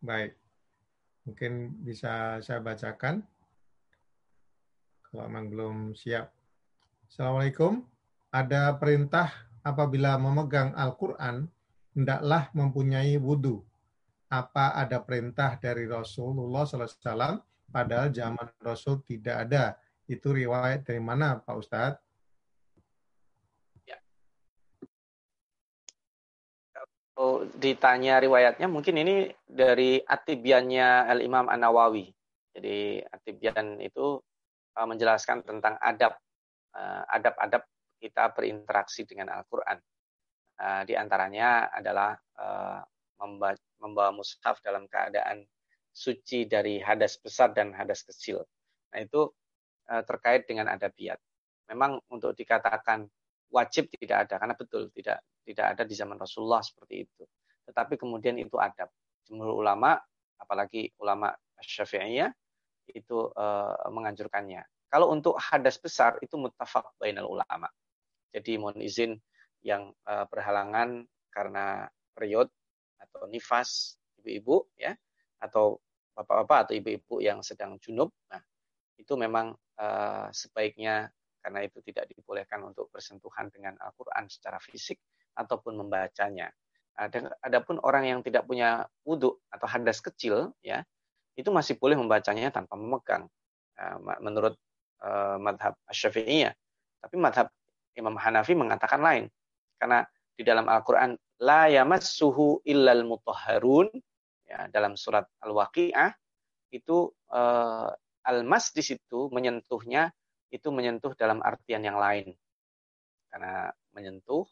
[0.02, 0.34] Baik,
[1.30, 3.22] mungkin bisa saya bacakan.
[5.08, 6.34] Kalau memang belum siap.
[7.08, 7.86] Assalamualaikum.
[8.34, 9.32] Ada perintah
[9.64, 11.48] apabila memegang Al-Quran,
[11.96, 13.64] hendaklah mempunyai wudhu.
[14.28, 17.40] Apa ada perintah dari Rasulullah SAW,
[17.72, 19.80] padahal zaman Rasul tidak ada.
[20.08, 22.07] Itu riwayat dari mana Pak Ustadz?
[27.18, 32.06] Oh, ditanya riwayatnya mungkin ini dari atibiannya Al Imam An Nawawi.
[32.54, 34.22] Jadi atibian itu
[34.78, 36.14] uh, menjelaskan tentang adab
[36.78, 37.66] uh, adab-adab
[37.98, 39.82] kita berinteraksi dengan Al-Qur'an.
[40.62, 42.86] Uh, di antaranya adalah uh,
[43.82, 45.42] membawa mushaf dalam keadaan
[45.90, 48.46] suci dari hadas besar dan hadas kecil.
[48.94, 49.26] Nah, itu
[49.90, 51.18] uh, terkait dengan adabiat.
[51.74, 53.10] Memang untuk dikatakan
[53.50, 55.18] wajib tidak ada karena betul tidak
[55.48, 57.24] tidak ada di zaman Rasulullah seperti itu.
[57.64, 58.92] Tetapi kemudian itu adab.
[59.24, 59.96] Jumhur ulama,
[60.36, 61.32] apalagi ulama
[61.64, 62.32] Syafi'iyah
[62.92, 64.64] itu uh, menganjurkannya.
[64.88, 67.68] Kalau untuk hadas besar itu muttafaq bainal ulama.
[68.32, 69.20] Jadi mohon izin
[69.64, 72.48] yang uh, berhalangan karena period
[73.00, 74.96] atau nifas ibu-ibu ya
[75.44, 75.80] atau
[76.16, 78.16] bapak-bapak atau ibu-ibu yang sedang junub.
[78.32, 78.40] Nah,
[78.96, 81.12] itu memang uh, sebaiknya
[81.44, 84.98] karena itu tidak dibolehkan untuk bersentuhan dengan Al-Qur'an secara fisik
[85.38, 86.50] ataupun membacanya.
[86.98, 90.82] Ada adapun orang yang tidak punya wudhu atau hadas kecil ya,
[91.38, 93.30] itu masih boleh membacanya tanpa memegang.
[93.78, 94.58] Uh, menurut
[95.06, 96.50] uh, madhab Syafi'iyah.
[96.98, 97.54] Tapi madhab
[97.94, 99.30] Imam Hanafi mengatakan lain.
[99.78, 100.02] Karena
[100.34, 101.14] di dalam Al-Quran,
[101.46, 103.94] la yamassuhu illal mutahharun,
[104.50, 106.10] ya, dalam surat Al-Waqi'ah,
[106.74, 107.94] itu uh,
[108.28, 110.12] al-mas di situ menyentuhnya
[110.52, 112.36] itu menyentuh dalam artian yang lain.
[113.32, 114.48] Karena menyentuh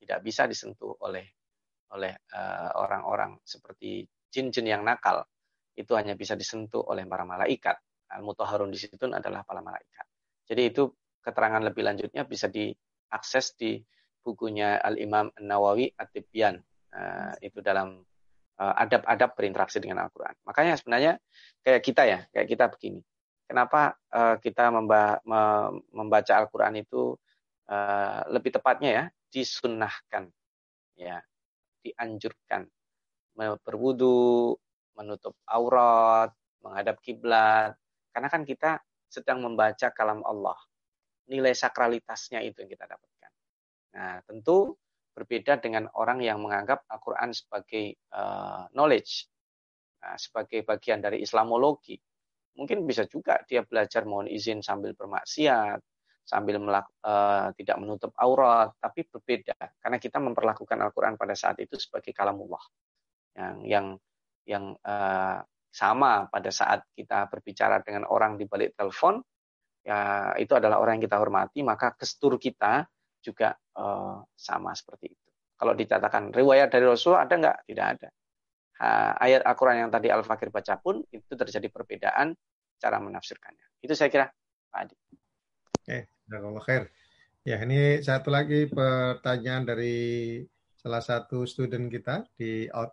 [0.00, 1.24] tidak bisa disentuh oleh
[1.86, 5.22] oleh eh, orang-orang uh, seperti jin-jin yang nakal.
[5.76, 7.78] Itu hanya bisa disentuh oleh para malaikat.
[8.10, 10.06] Al-Mutahharun di situ adalah para malaikat.
[10.46, 10.90] Jadi itu
[11.22, 13.78] keterangan lebih lanjutnya bisa diakses di
[14.22, 16.58] bukunya Al-Imam An-Nawawi At-Tibyan.
[16.96, 18.00] Uh, itu dalam
[18.56, 20.32] eh, adab-adab uh, berinteraksi dengan Al-Quran.
[20.48, 21.12] Makanya sebenarnya
[21.60, 23.04] kayak kita ya, kayak kita begini
[23.46, 25.22] kenapa uh, kita memba
[25.94, 27.14] membaca Al-Quran itu
[27.70, 29.04] uh, lebih tepatnya ya
[29.36, 30.32] disunnahkan,
[30.96, 31.20] ya
[31.84, 32.64] dianjurkan
[33.36, 34.56] berwudu,
[34.96, 36.32] menutup aurat,
[36.64, 37.76] menghadap kiblat,
[38.16, 38.80] karena kan kita
[39.12, 40.56] sedang membaca kalam Allah.
[41.28, 43.32] Nilai sakralitasnya itu yang kita dapatkan.
[43.92, 44.72] Nah, tentu
[45.12, 49.28] berbeda dengan orang yang menganggap Al-Quran sebagai uh, knowledge,
[50.00, 52.00] nah, sebagai bagian dari Islamologi
[52.56, 55.78] mungkin bisa juga dia belajar mohon izin sambil bermaksiat,
[56.26, 61.78] sambil melak, uh, tidak menutup aurat, tapi berbeda karena kita memperlakukan Al-Qur'an pada saat itu
[61.78, 62.60] sebagai kalamullah.
[63.38, 63.86] Yang yang
[64.46, 65.38] yang uh,
[65.70, 69.22] sama pada saat kita berbicara dengan orang di balik telepon,
[69.86, 72.82] ya itu adalah orang yang kita hormati, maka gestur kita
[73.22, 75.30] juga uh, sama seperti itu.
[75.56, 77.70] Kalau dikatakan riwayat dari Rasul ada nggak?
[77.70, 78.08] Tidak ada
[79.20, 82.36] ayat Al-Quran yang tadi Al-Fakir baca pun itu terjadi perbedaan
[82.76, 83.80] cara menafsirkannya.
[83.80, 84.28] Itu saya kira
[84.68, 84.96] Pak Adi.
[85.80, 86.15] Oke.
[86.62, 86.90] Khair.
[87.46, 90.42] Ya, ini satu lagi pertanyaan dari
[90.74, 92.90] salah satu student kita di uh,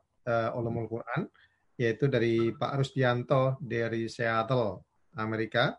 [0.53, 1.25] Ulumul Quran,
[1.73, 4.85] yaitu dari Pak Rusdianto dari Seattle,
[5.17, 5.73] Amerika.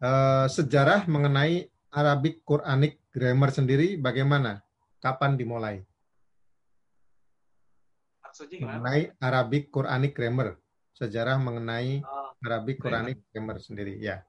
[0.00, 4.64] Uh, sejarah mengenai Arabic Quranic Grammar sendiri bagaimana?
[5.04, 5.84] Kapan dimulai?
[8.60, 10.56] Mengenai Arabic Quranic Grammar.
[10.96, 14.24] Sejarah mengenai oh, Arabic Quranic Grammar sendiri, ya.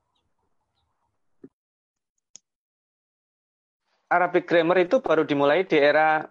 [4.10, 6.26] Arabic Grammar itu baru dimulai di era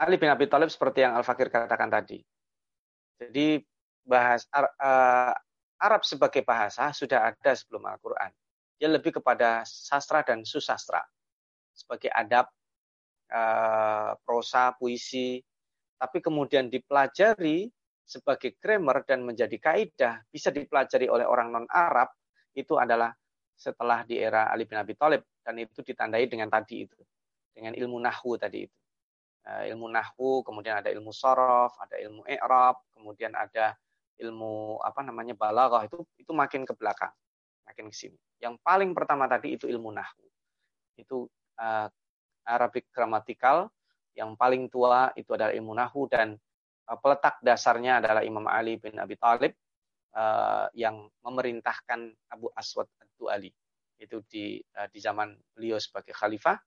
[0.00, 2.16] Ali bin Abi Thalib seperti yang Al-Fakir katakan tadi.
[3.20, 3.60] Jadi
[4.00, 5.36] bahas uh,
[5.76, 8.32] Arab sebagai bahasa sudah ada sebelum Al-Quran.
[8.80, 11.04] Dia lebih kepada sastra dan susastra
[11.76, 12.48] sebagai adab,
[13.28, 15.44] uh, prosa, puisi,
[16.00, 17.68] tapi kemudian dipelajari
[18.08, 22.08] sebagai grammar dan menjadi kaidah bisa dipelajari oleh orang non Arab
[22.56, 23.12] itu adalah
[23.60, 26.96] setelah di era Ali bin Abi Thalib dan itu ditandai dengan tadi itu
[27.52, 28.78] dengan ilmu nahwu tadi itu.
[29.44, 33.72] Uh, ilmu nahwu kemudian ada ilmu sorof ada ilmu i'rab kemudian ada
[34.20, 37.12] ilmu apa namanya balaghah itu itu makin ke belakang
[37.68, 38.18] makin ke sini.
[38.40, 40.24] Yang paling pertama tadi itu ilmu nahwu.
[40.96, 41.28] Itu
[41.60, 41.88] uh,
[42.48, 43.68] Arabic gramatikal
[44.16, 46.34] yang paling tua itu adalah ilmu nahwu dan
[46.88, 49.52] uh, peletak dasarnya adalah Imam Ali bin Abi Thalib
[50.16, 53.50] uh, yang memerintahkan Abu Aswad Ad-Du'ali
[54.00, 56.58] itu di uh, di zaman beliau sebagai khalifah.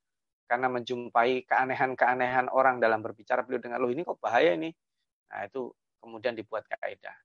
[0.44, 4.70] Karena menjumpai keanehan-keanehan orang dalam berbicara beliau dengan loh ini kok bahaya ini?
[5.32, 5.72] Nah itu
[6.04, 7.16] kemudian dibuat kaidah.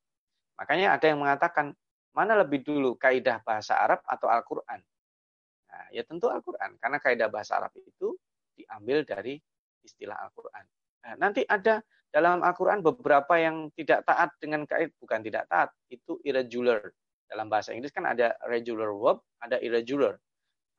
[0.58, 1.74] Makanya ada yang mengatakan
[2.14, 4.80] mana lebih dulu kaidah bahasa Arab atau Al-Quran?
[5.68, 6.78] Nah, ya tentu Al-Quran.
[6.78, 8.16] Karena kaidah bahasa Arab itu
[8.58, 9.38] diambil dari
[9.86, 10.64] istilah Al-Quran.
[11.04, 11.78] Nah, nanti ada
[12.08, 16.80] dalam Al-Quran beberapa yang tidak taat dengan kait, bukan tidak taat, itu irregular.
[17.28, 20.16] Dalam bahasa Inggris kan ada regular verb, ada irregular.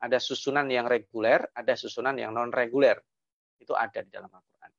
[0.01, 2.97] Ada susunan yang reguler, ada susunan yang non-reguler.
[3.61, 4.71] Itu ada di dalam Al-Quran.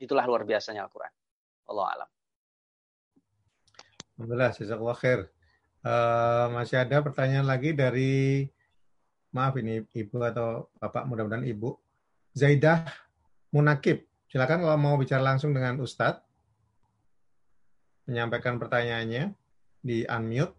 [0.00, 1.12] Itulah luar biasanya Al-Quran.
[1.68, 2.10] Allah alam.
[4.16, 5.20] Alhamdulillah, jazakallah khair.
[5.84, 8.48] Uh, masih ada pertanyaan lagi dari
[9.36, 11.76] maaf ini ibu atau bapak mudah-mudahan ibu
[12.32, 12.88] Zaidah
[13.52, 14.08] Munakib.
[14.26, 16.22] Silakan kalau mau bicara langsung dengan Ustadz,
[18.10, 19.34] menyampaikan pertanyaannya
[19.82, 20.54] di unmute,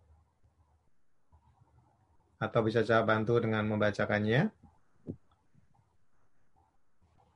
[2.38, 4.52] atau bisa saya bantu dengan membacakannya.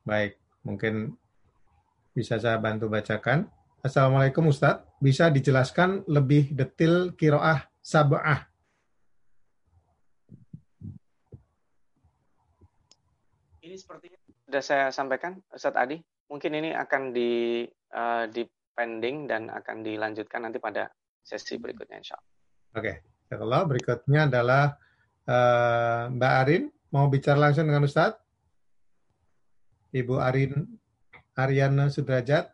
[0.08, 1.16] Baik, mungkin
[2.16, 3.48] bisa saya bantu bacakan.
[3.82, 8.52] Assalamualaikum Ustadz, bisa dijelaskan lebih detail kiroah sab'ah
[13.72, 16.03] ini sepertinya sudah saya sampaikan Ustadz Adi.
[16.32, 20.88] Mungkin ini akan di uh, di pending dan akan dilanjutkan nanti pada
[21.20, 22.32] sesi berikutnya insya Allah.
[22.72, 22.95] Oke, okay.
[23.36, 24.80] kalau berikutnya adalah
[25.28, 26.64] uh, Mbak Arin
[26.95, 28.16] mau bicara langsung dengan Ustadz.
[29.91, 30.80] Ibu Arin
[31.36, 32.48] Ariana Sudrajat.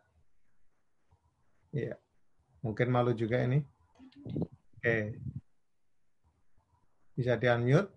[1.70, 1.94] Iya,
[2.66, 3.62] mungkin malu juga ini.
[4.26, 4.82] Oke.
[4.82, 5.02] Okay.
[7.14, 7.94] Bisa di-unmute.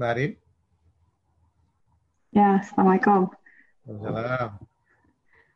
[0.00, 0.32] Mbak Arin.
[2.32, 3.28] Ya, Assalamualaikum.
[3.88, 4.50] Waalaikumsalam.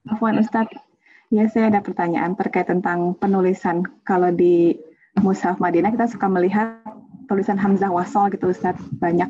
[0.09, 0.81] Afwan Ustadz,
[1.29, 3.85] ya saya ada pertanyaan terkait tentang penulisan.
[4.09, 4.81] Kalau di
[5.21, 6.81] Mushaf Madinah kita suka melihat
[7.29, 9.29] tulisan Hamzah Wasol gitu Ustadz, banyak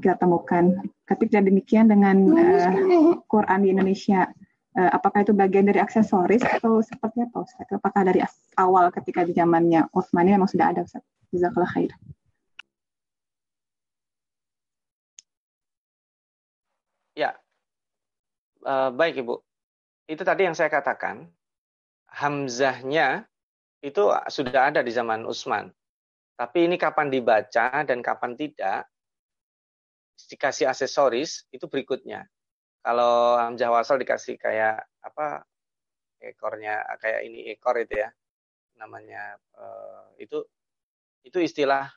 [0.00, 0.72] kita temukan.
[1.04, 4.32] Tapi tidak demikian dengan uh, Quran di Indonesia.
[4.72, 7.76] Uh, apakah itu bagian dari aksesoris atau seperti apa Ustadz?
[7.76, 8.24] Apakah dari
[8.56, 11.04] awal ketika di zamannya Utsmani memang sudah ada Ustadz?
[11.30, 11.92] Jazakallah khair.
[17.18, 17.36] Ya,
[18.64, 19.34] uh, baik Ibu.
[20.10, 21.28] Itu tadi yang saya katakan,
[22.10, 23.24] Hamzahnya
[23.80, 25.70] itu sudah ada di zaman Utsman.
[26.34, 28.88] Tapi ini kapan dibaca dan kapan tidak,
[30.26, 32.26] dikasih aksesoris itu berikutnya.
[32.80, 35.44] Kalau Hamzah Wasal dikasih kayak apa
[36.20, 38.08] ekornya kayak ini ekor itu ya
[38.76, 40.40] namanya uh, itu
[41.24, 41.92] itu istilah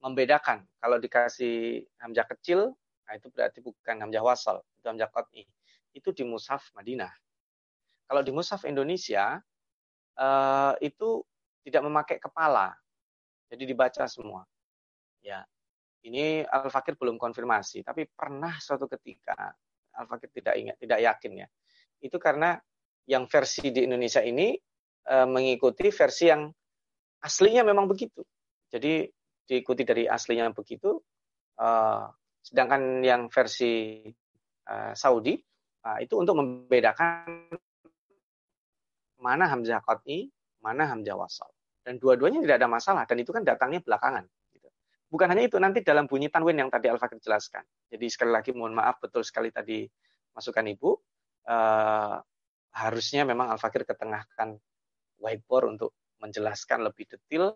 [0.00, 0.64] membedakan.
[0.80, 2.72] Kalau dikasih Hamzah kecil
[3.12, 5.44] Nah, itu berarti bukan hamzah wasal, itu hamzah qat'i.
[5.92, 7.12] Itu di mushaf Madinah.
[8.08, 9.40] Kalau di mushaf Indonesia
[10.16, 11.24] eh, itu
[11.62, 12.74] tidak memakai kepala.
[13.52, 14.42] Jadi dibaca semua.
[15.22, 15.44] Ya.
[16.02, 19.54] Ini Al-Fakir belum konfirmasi, tapi pernah suatu ketika
[19.94, 21.48] Al-Fakir tidak ingat, tidak yakin ya.
[22.02, 22.58] Itu karena
[23.06, 24.50] yang versi di Indonesia ini
[25.06, 26.50] e, mengikuti versi yang
[27.22, 28.18] aslinya memang begitu.
[28.66, 29.06] Jadi
[29.46, 30.98] diikuti dari aslinya begitu,
[31.54, 31.68] e,
[32.42, 34.02] Sedangkan yang versi
[34.98, 35.38] Saudi
[35.86, 37.26] uh, itu untuk membedakan
[39.22, 40.30] mana hamzah qat'i,
[40.62, 41.50] mana hamzah wasal.
[41.82, 44.26] Dan dua-duanya tidak ada masalah dan itu kan datangnya belakangan.
[44.54, 44.68] Gitu.
[45.10, 47.62] bukan hanya itu, nanti dalam bunyi tanwin yang tadi Al-Fakir jelaskan.
[47.90, 49.86] Jadi sekali lagi mohon maaf, betul sekali tadi
[50.34, 50.90] masukan Ibu.
[51.42, 52.16] Uh,
[52.72, 54.56] harusnya memang Al-Fakir ketengahkan
[55.18, 55.90] whiteboard untuk
[56.22, 57.54] menjelaskan lebih detail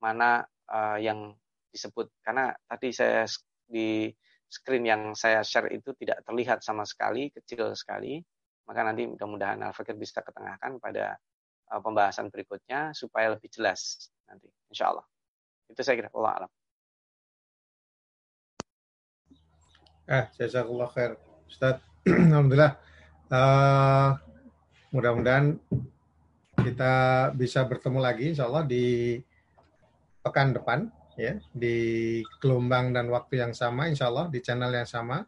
[0.00, 0.42] mana
[0.72, 1.36] uh, yang
[1.70, 2.08] disebut.
[2.24, 3.28] Karena tadi saya
[3.68, 4.10] di
[4.52, 8.20] screen yang saya share itu tidak terlihat sama sekali, kecil sekali.
[8.68, 11.16] Maka nanti mudah-mudahan Al-Fakir bisa ketengahkan pada
[11.72, 15.08] uh, pembahasan berikutnya supaya lebih jelas nanti, insya Allah.
[15.72, 16.50] Itu saya kira, Allah alam.
[20.12, 21.16] Eh, jazakallah khair.
[21.48, 21.80] Ustaz,
[22.28, 22.76] Alhamdulillah.
[23.32, 24.12] Uh,
[24.92, 25.56] mudah-mudahan
[26.60, 26.94] kita
[27.32, 29.16] bisa bertemu lagi insya Allah di
[30.20, 35.24] pekan depan ya di gelombang dan waktu yang sama insya Allah di channel yang sama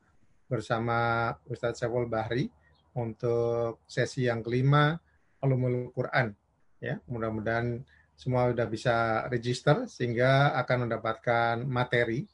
[0.49, 2.49] bersama Ustadz Saiful Bahri
[2.97, 4.97] untuk sesi yang kelima
[5.45, 6.33] Ulumul Quran
[6.81, 7.85] ya mudah-mudahan
[8.15, 12.25] semua sudah bisa register sehingga akan mendapatkan materi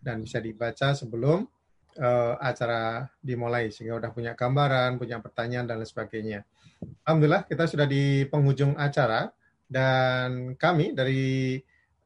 [0.00, 1.48] dan bisa dibaca sebelum
[2.00, 6.40] uh, acara dimulai sehingga udah punya gambaran, punya pertanyaan dan lain sebagainya.
[7.04, 9.32] Alhamdulillah kita sudah di penghujung acara
[9.68, 11.56] dan kami dari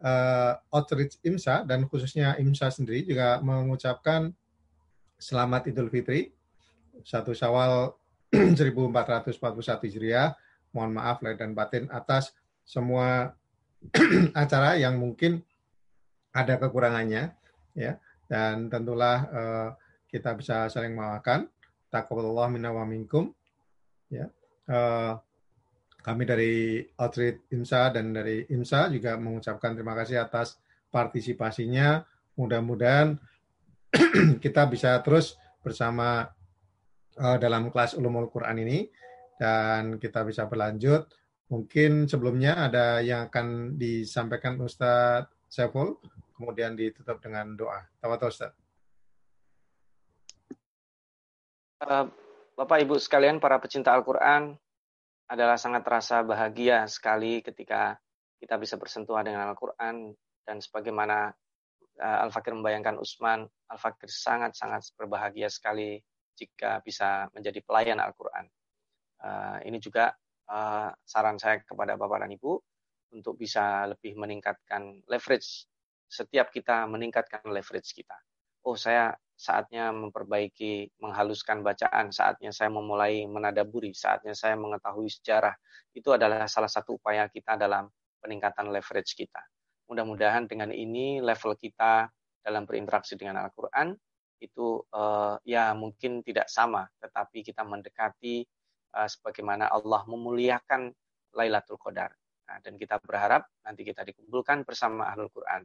[0.05, 4.31] uh, Outreach IMSA dan khususnya IMSA sendiri juga mengucapkan
[5.17, 6.31] selamat Idul Fitri
[7.03, 7.97] satu Syawal
[8.55, 10.37] 1441 Hijriah.
[10.75, 12.37] Mohon maaf lahir dan batin atas
[12.67, 13.33] semua
[14.43, 15.43] acara yang mungkin
[16.35, 17.31] ada kekurangannya
[17.79, 17.95] ya
[18.27, 19.69] dan tentulah uh,
[20.11, 21.47] kita bisa saling memaafkan.
[21.95, 23.31] Taqabbalallah minna wa minkum.
[24.11, 24.27] Ya.
[24.67, 25.15] Uh,
[26.05, 30.61] kami dari Outreach IMSA dan dari IMSA juga mengucapkan terima kasih atas
[30.93, 32.05] partisipasinya.
[32.37, 33.17] Mudah-mudahan
[34.45, 36.29] kita bisa terus bersama
[37.17, 38.85] uh, dalam kelas Ulumul Quran ini
[39.41, 41.09] dan kita bisa berlanjut.
[41.49, 46.05] Mungkin sebelumnya ada yang akan disampaikan Ustadz Saiful
[46.37, 47.81] kemudian ditutup dengan doa.
[47.97, 48.53] Tawata Ustaz.
[51.81, 52.13] Uh,
[52.61, 54.61] Bapak Ibu sekalian para pecinta Al-Quran
[55.35, 57.99] adalah sangat terasa bahagia sekali ketika
[58.39, 60.15] kita bisa bersentuhan dengan Al-Quran
[60.47, 61.35] dan sebagaimana
[61.99, 65.99] uh, Al-Fakir membayangkan Usman, Al-Fakir sangat-sangat berbahagia sekali
[66.39, 68.47] jika bisa menjadi pelayan Al-Quran.
[69.19, 70.15] Uh, ini juga
[70.47, 72.53] uh, saran saya kepada Bapak dan Ibu
[73.19, 75.67] untuk bisa lebih meningkatkan leverage
[76.07, 78.15] setiap kita meningkatkan leverage kita.
[78.63, 85.55] Oh, saya saatnya memperbaiki, menghaluskan bacaan, saatnya saya memulai menadaburi, saatnya saya mengetahui sejarah.
[85.91, 87.91] Itu adalah salah satu upaya kita dalam
[88.23, 89.43] peningkatan leverage kita.
[89.91, 92.09] Mudah-mudahan dengan ini level kita
[92.41, 93.93] dalam berinteraksi dengan Al-Quran
[94.41, 98.45] itu uh, ya mungkin tidak sama, tetapi kita mendekati
[98.97, 100.93] uh, sebagaimana Allah memuliakan
[101.35, 102.13] Lailatul Qadar.
[102.45, 105.65] Nah, dan kita berharap nanti kita dikumpulkan bersama Ahlul Quran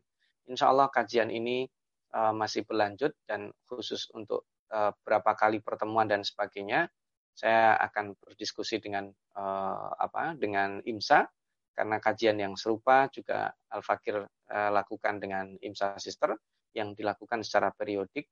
[0.49, 1.69] insya Allah kajian ini
[2.13, 6.89] uh, masih berlanjut dan khusus untuk uh, berapa kali pertemuan dan sebagainya,
[7.33, 9.07] saya akan berdiskusi dengan
[9.37, 11.23] uh, apa dengan IMSA
[11.77, 14.19] karena kajian yang serupa juga Al Fakir
[14.49, 16.35] lakukan dengan IMSA Sister
[16.75, 18.27] yang dilakukan secara periodik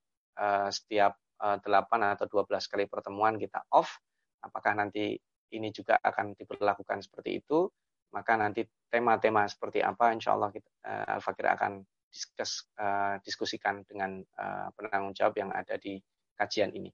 [0.68, 4.02] setiap uh, 8 atau 12 kali pertemuan kita off.
[4.41, 5.18] Apakah nanti
[5.54, 7.70] ini juga akan diberlakukan seperti itu?
[8.14, 11.84] Maka nanti tema-tema seperti apa, insya Allah kita, uh, Al Fakir akan
[12.18, 16.02] diskus, uh, diskusikan dengan uh, penanggung jawab yang ada di
[16.34, 16.89] kajian ini.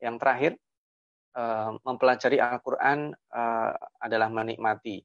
[0.00, 0.52] Yang terakhir,
[1.36, 5.04] uh, mempelajari Al-Quran uh, adalah menikmati.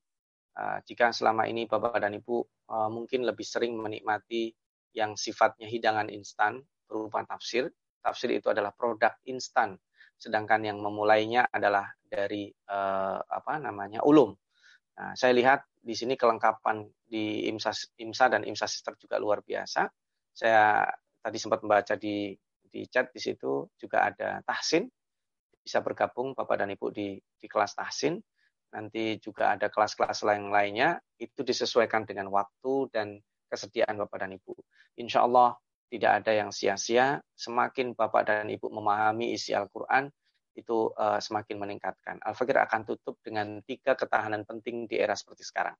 [0.56, 2.38] Uh, jika selama ini Bapak dan Ibu
[2.72, 4.56] uh, mungkin lebih sering menikmati
[4.96, 7.70] yang sifatnya hidangan instan berupa tafsir,
[8.02, 9.78] tafsir itu adalah produk instan,
[10.18, 14.34] sedangkan yang memulainya adalah dari uh, apa namanya ulum.
[15.00, 17.72] Nah, saya lihat di sini kelengkapan di IMSA,
[18.04, 19.88] IMSA dan IMSA Sister juga luar biasa.
[20.36, 20.84] Saya
[21.24, 22.36] tadi sempat membaca di
[22.70, 24.86] di chat di situ juga ada tahsin
[25.64, 28.20] bisa bergabung Bapak dan Ibu di di kelas tahsin.
[28.70, 33.18] Nanti juga ada kelas-kelas lain lainnya itu disesuaikan dengan waktu dan
[33.50, 34.54] kesediaan Bapak dan Ibu.
[35.02, 35.58] Insya Allah
[35.90, 37.18] tidak ada yang sia-sia.
[37.34, 40.12] Semakin Bapak dan Ibu memahami isi Al-Quran,
[40.60, 42.20] itu uh, semakin meningkatkan.
[42.22, 45.76] Al-Fakir akan tutup dengan tiga ketahanan penting di era seperti sekarang.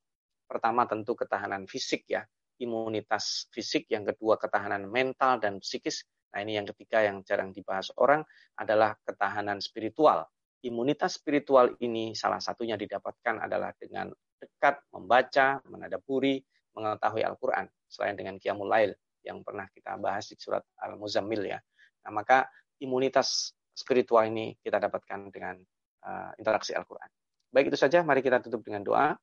[0.50, 2.26] Pertama tentu ketahanan fisik ya,
[2.58, 3.86] imunitas fisik.
[3.92, 6.08] Yang kedua ketahanan mental dan psikis.
[6.34, 8.22] Nah ini yang ketiga yang jarang dibahas orang
[8.58, 10.26] adalah ketahanan spiritual.
[10.60, 16.40] Imunitas spiritual ini salah satunya didapatkan adalah dengan dekat membaca, menadaburi,
[16.76, 17.66] mengetahui Al-Quran.
[17.88, 18.92] Selain dengan Qiyamul Lail
[19.24, 21.60] yang pernah kita bahas di surat Al-Muzammil ya.
[22.08, 22.48] Nah, maka
[22.80, 25.59] imunitas spiritual ini kita dapatkan dengan
[26.07, 27.11] uh, interaksi Al-Quran.
[27.51, 29.15] Baik itu saja, mari kita tutup dengan doa.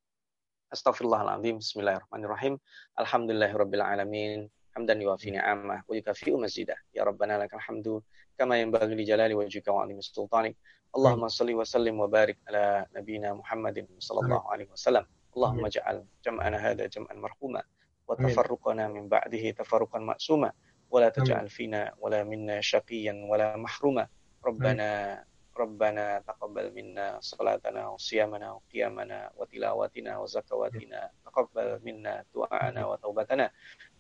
[0.72, 2.55] Astaghfirullahaladzim, bismillahirrahmanirrahim.
[2.95, 4.47] Alhamdulillahirrabbilalamin.
[4.72, 8.01] حمدا يوافي نعمه ويكافئ مزيده يا ربنا لك الحمد
[8.38, 10.55] كما ينبغي لجلال وجهك وعظيم سلطانك
[10.95, 15.05] اللهم صل وسلم وبارك على نبينا محمد صلى الله عليه وسلم
[15.35, 17.63] اللهم اجعل جمعنا هذا جمعا مرحوما
[18.07, 20.51] وتفرقنا من بعده تفرقا مأسوما
[20.91, 24.07] ولا تجعل فينا ولا منا شقيا ولا محروما
[24.47, 25.18] Rabbana
[25.56, 31.10] Rabbana taqabbal minna salatana wa siyamana wa qiyamana wa tilawatina wa zakawatina.
[31.27, 33.51] Taqabbal minna du'ana wa taubatana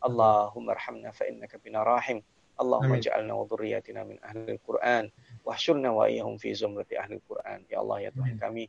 [0.04, 2.22] Allahumma arhamna fa innaka bina rahim.
[2.56, 5.12] Allahumma ja'alna wa dhurriyatina min ahli al-Qur'an
[5.44, 8.64] wahsyurna wa iyahum fi zumrati ahli al-Qur'an ya Allah ya Tuhan kami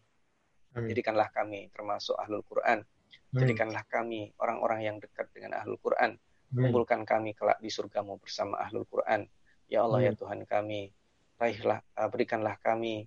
[0.76, 2.84] jadikanlah kami termasuk ahlul Qur'an.
[3.34, 6.16] Jadikanlah kami orang-orang yang dekat dengan ahlul Qur'an.
[6.48, 9.26] Kumpulkan kami kelak di surgamu bersama ahlul Qur'an.
[9.68, 10.92] Ya Allah ya Tuhan kami
[11.38, 13.06] raihlah uh, berikanlah kami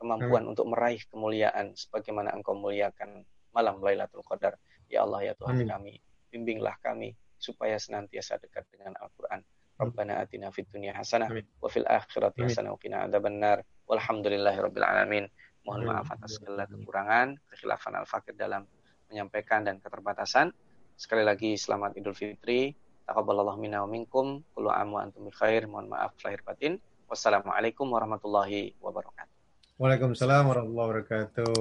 [0.00, 0.52] kemampuan Amin.
[0.56, 4.56] untuk meraih kemuliaan sebagaimana Engkau muliakan malam Lailatul Qadar.
[4.88, 5.68] Ya Allah ya Tuhan Amin.
[5.68, 5.94] kami,
[6.32, 9.44] bimbinglah kami supaya senantiasa dekat dengan Al-Qur'an.
[9.80, 13.64] Rabbana atina fid dunya hasanah wa fil akhirati hasanah wa qina adzabannar.
[13.88, 15.24] Walhamdulillahirabbil alamin.
[15.64, 18.64] Mohon maaf atas segala kekurangan, kekhilafan al-fakir dalam
[19.08, 20.52] menyampaikan dan keterbatasan.
[21.00, 22.76] Sekali lagi selamat Idul Fitri.
[23.08, 24.44] Taqabbalallahu minna wa minkum.
[24.52, 25.64] Kullu amu antum bi khair.
[25.64, 26.76] Mohon maaf lahir batin.
[27.10, 29.34] Wassalamualaikum warahmatullahi wabarakatuh.
[29.82, 31.54] Waalaikumsalam warahmatullahi wabarakatuh.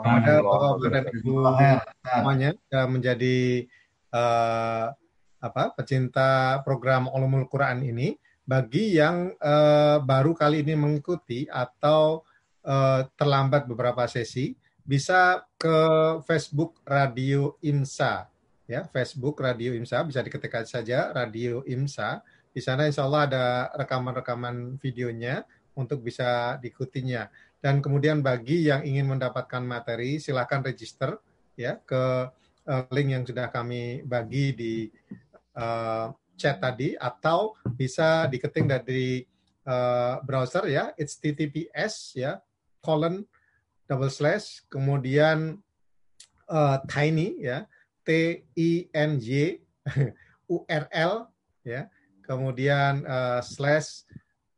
[0.00, 1.32] Ada Bapak dan Ibu
[2.00, 3.68] semuanya yang menjadi
[4.08, 4.96] uh,
[5.36, 8.16] apa pecinta program Ulumul Quran ini
[8.48, 12.24] bagi yang uh, baru kali ini mengikuti atau
[12.64, 15.76] uh, terlambat beberapa sesi bisa ke
[16.24, 18.24] Facebook Radio IMSA
[18.64, 23.44] ya Facebook Radio IMSA bisa diketikkan saja Radio IMSA di sana insya Allah ada
[23.76, 25.44] rekaman-rekaman videonya
[25.78, 27.30] untuk bisa diikutinya.
[27.58, 31.18] Dan kemudian bagi yang ingin mendapatkan materi, silakan register
[31.58, 32.30] ya ke
[32.68, 34.74] uh, link yang sudah kami bagi di
[35.58, 39.26] uh, chat tadi atau bisa diketik dari
[39.66, 42.38] uh, browser ya https ya
[42.78, 43.26] colon
[43.90, 45.58] double slash kemudian
[46.46, 47.66] uh, tiny ya
[48.06, 49.58] t i n y
[50.54, 51.26] url
[51.66, 51.90] ya
[52.28, 54.04] kemudian uh, slash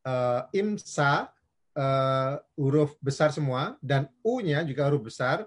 [0.02, 1.30] uh, imsa
[1.78, 5.46] uh, huruf besar semua dan u-nya juga huruf besar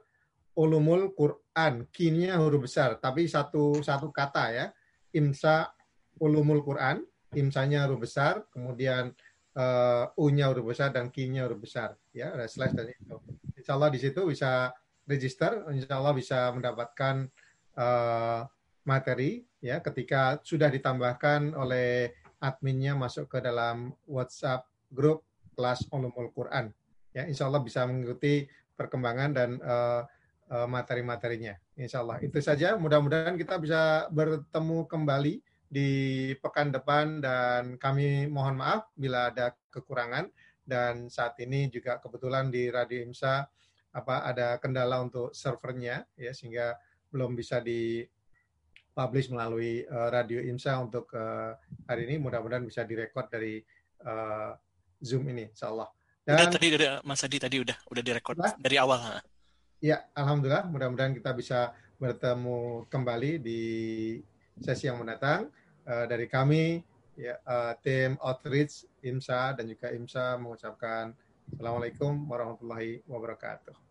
[0.56, 1.84] ulumul Quran.
[1.92, 4.66] Kinnya huruf besar tapi satu satu kata ya.
[5.12, 5.68] Imsa
[6.24, 7.04] ulumul Quran.
[7.36, 9.12] Imsanya huruf besar kemudian
[9.60, 12.00] uh, u-nya huruf besar dan kinnya huruf besar.
[12.16, 13.20] Ya ada slash dan itu
[13.60, 14.72] Insya Allah di situ bisa
[15.04, 17.28] register Insya Allah bisa mendapatkan
[17.76, 18.48] uh,
[18.86, 22.12] materi ya ketika sudah ditambahkan oleh
[22.44, 25.24] adminnya masuk ke dalam WhatsApp grup
[25.56, 26.76] kelas ulumul Quran.
[27.16, 28.44] Ya Insya Allah bisa mengikuti
[28.76, 30.04] perkembangan dan uh,
[30.52, 32.20] uh, materi-materinya Insya Allah.
[32.20, 35.40] Itu saja mudah-mudahan kita bisa bertemu kembali
[35.72, 35.90] di
[36.44, 40.28] pekan depan dan kami mohon maaf bila ada kekurangan.
[40.64, 43.48] Dan saat ini juga kebetulan di Radio IMSA
[43.94, 46.76] apa ada kendala untuk servernya ya sehingga
[47.14, 48.02] belum bisa di
[48.94, 51.58] publish melalui uh, Radio IMSA untuk uh,
[51.90, 52.22] hari ini.
[52.22, 53.60] Mudah-mudahan bisa direkod dari
[54.06, 54.54] uh,
[55.02, 55.90] Zoom ini, insya Allah.
[56.24, 59.20] Dan, udah tadi udah Mas Adi tadi udah udah direkod nah, dari awal.
[59.84, 60.72] Ya, alhamdulillah.
[60.72, 63.62] Mudah-mudahan kita bisa bertemu kembali di
[64.64, 65.52] sesi yang mendatang
[65.84, 66.80] uh, dari kami
[67.14, 71.14] ya uh, tim outreach IMSA dan juga IMSA mengucapkan
[71.52, 73.83] Assalamualaikum warahmatullahi wabarakatuh.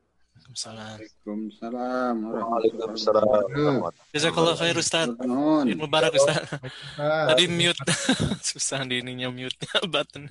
[0.42, 2.16] Waalaikumsalam.
[2.26, 3.78] Waalaikumsalam.
[4.10, 5.06] Jazakallah khair Ustaz.
[5.70, 6.42] Ilmu barak Ustaz.
[6.98, 7.78] Tadi mute.
[8.48, 10.26] Susah di ininya mute-nya button.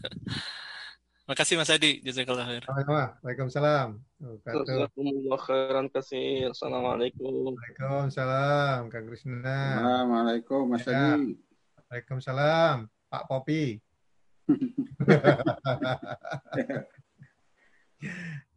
[1.32, 2.04] Makasih Mas Adi.
[2.04, 2.64] Jazakallah khair.
[2.68, 4.04] Waalaikumsalam.
[4.44, 6.52] Jazakumullah khairan kasih.
[6.52, 7.56] Assalamualaikum.
[7.56, 9.80] Waalaikumsalam Kang Krisna.
[9.80, 11.16] Assalamualaikum Mas ya.
[11.16, 11.40] Adi.
[11.88, 13.80] Waalaikumsalam Pak Popi.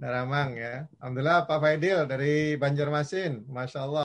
[0.02, 0.90] Naramang ya.
[0.98, 3.46] Alhamdulillah Pak Faidil dari Banjarmasin.
[3.46, 4.02] Masya Allah.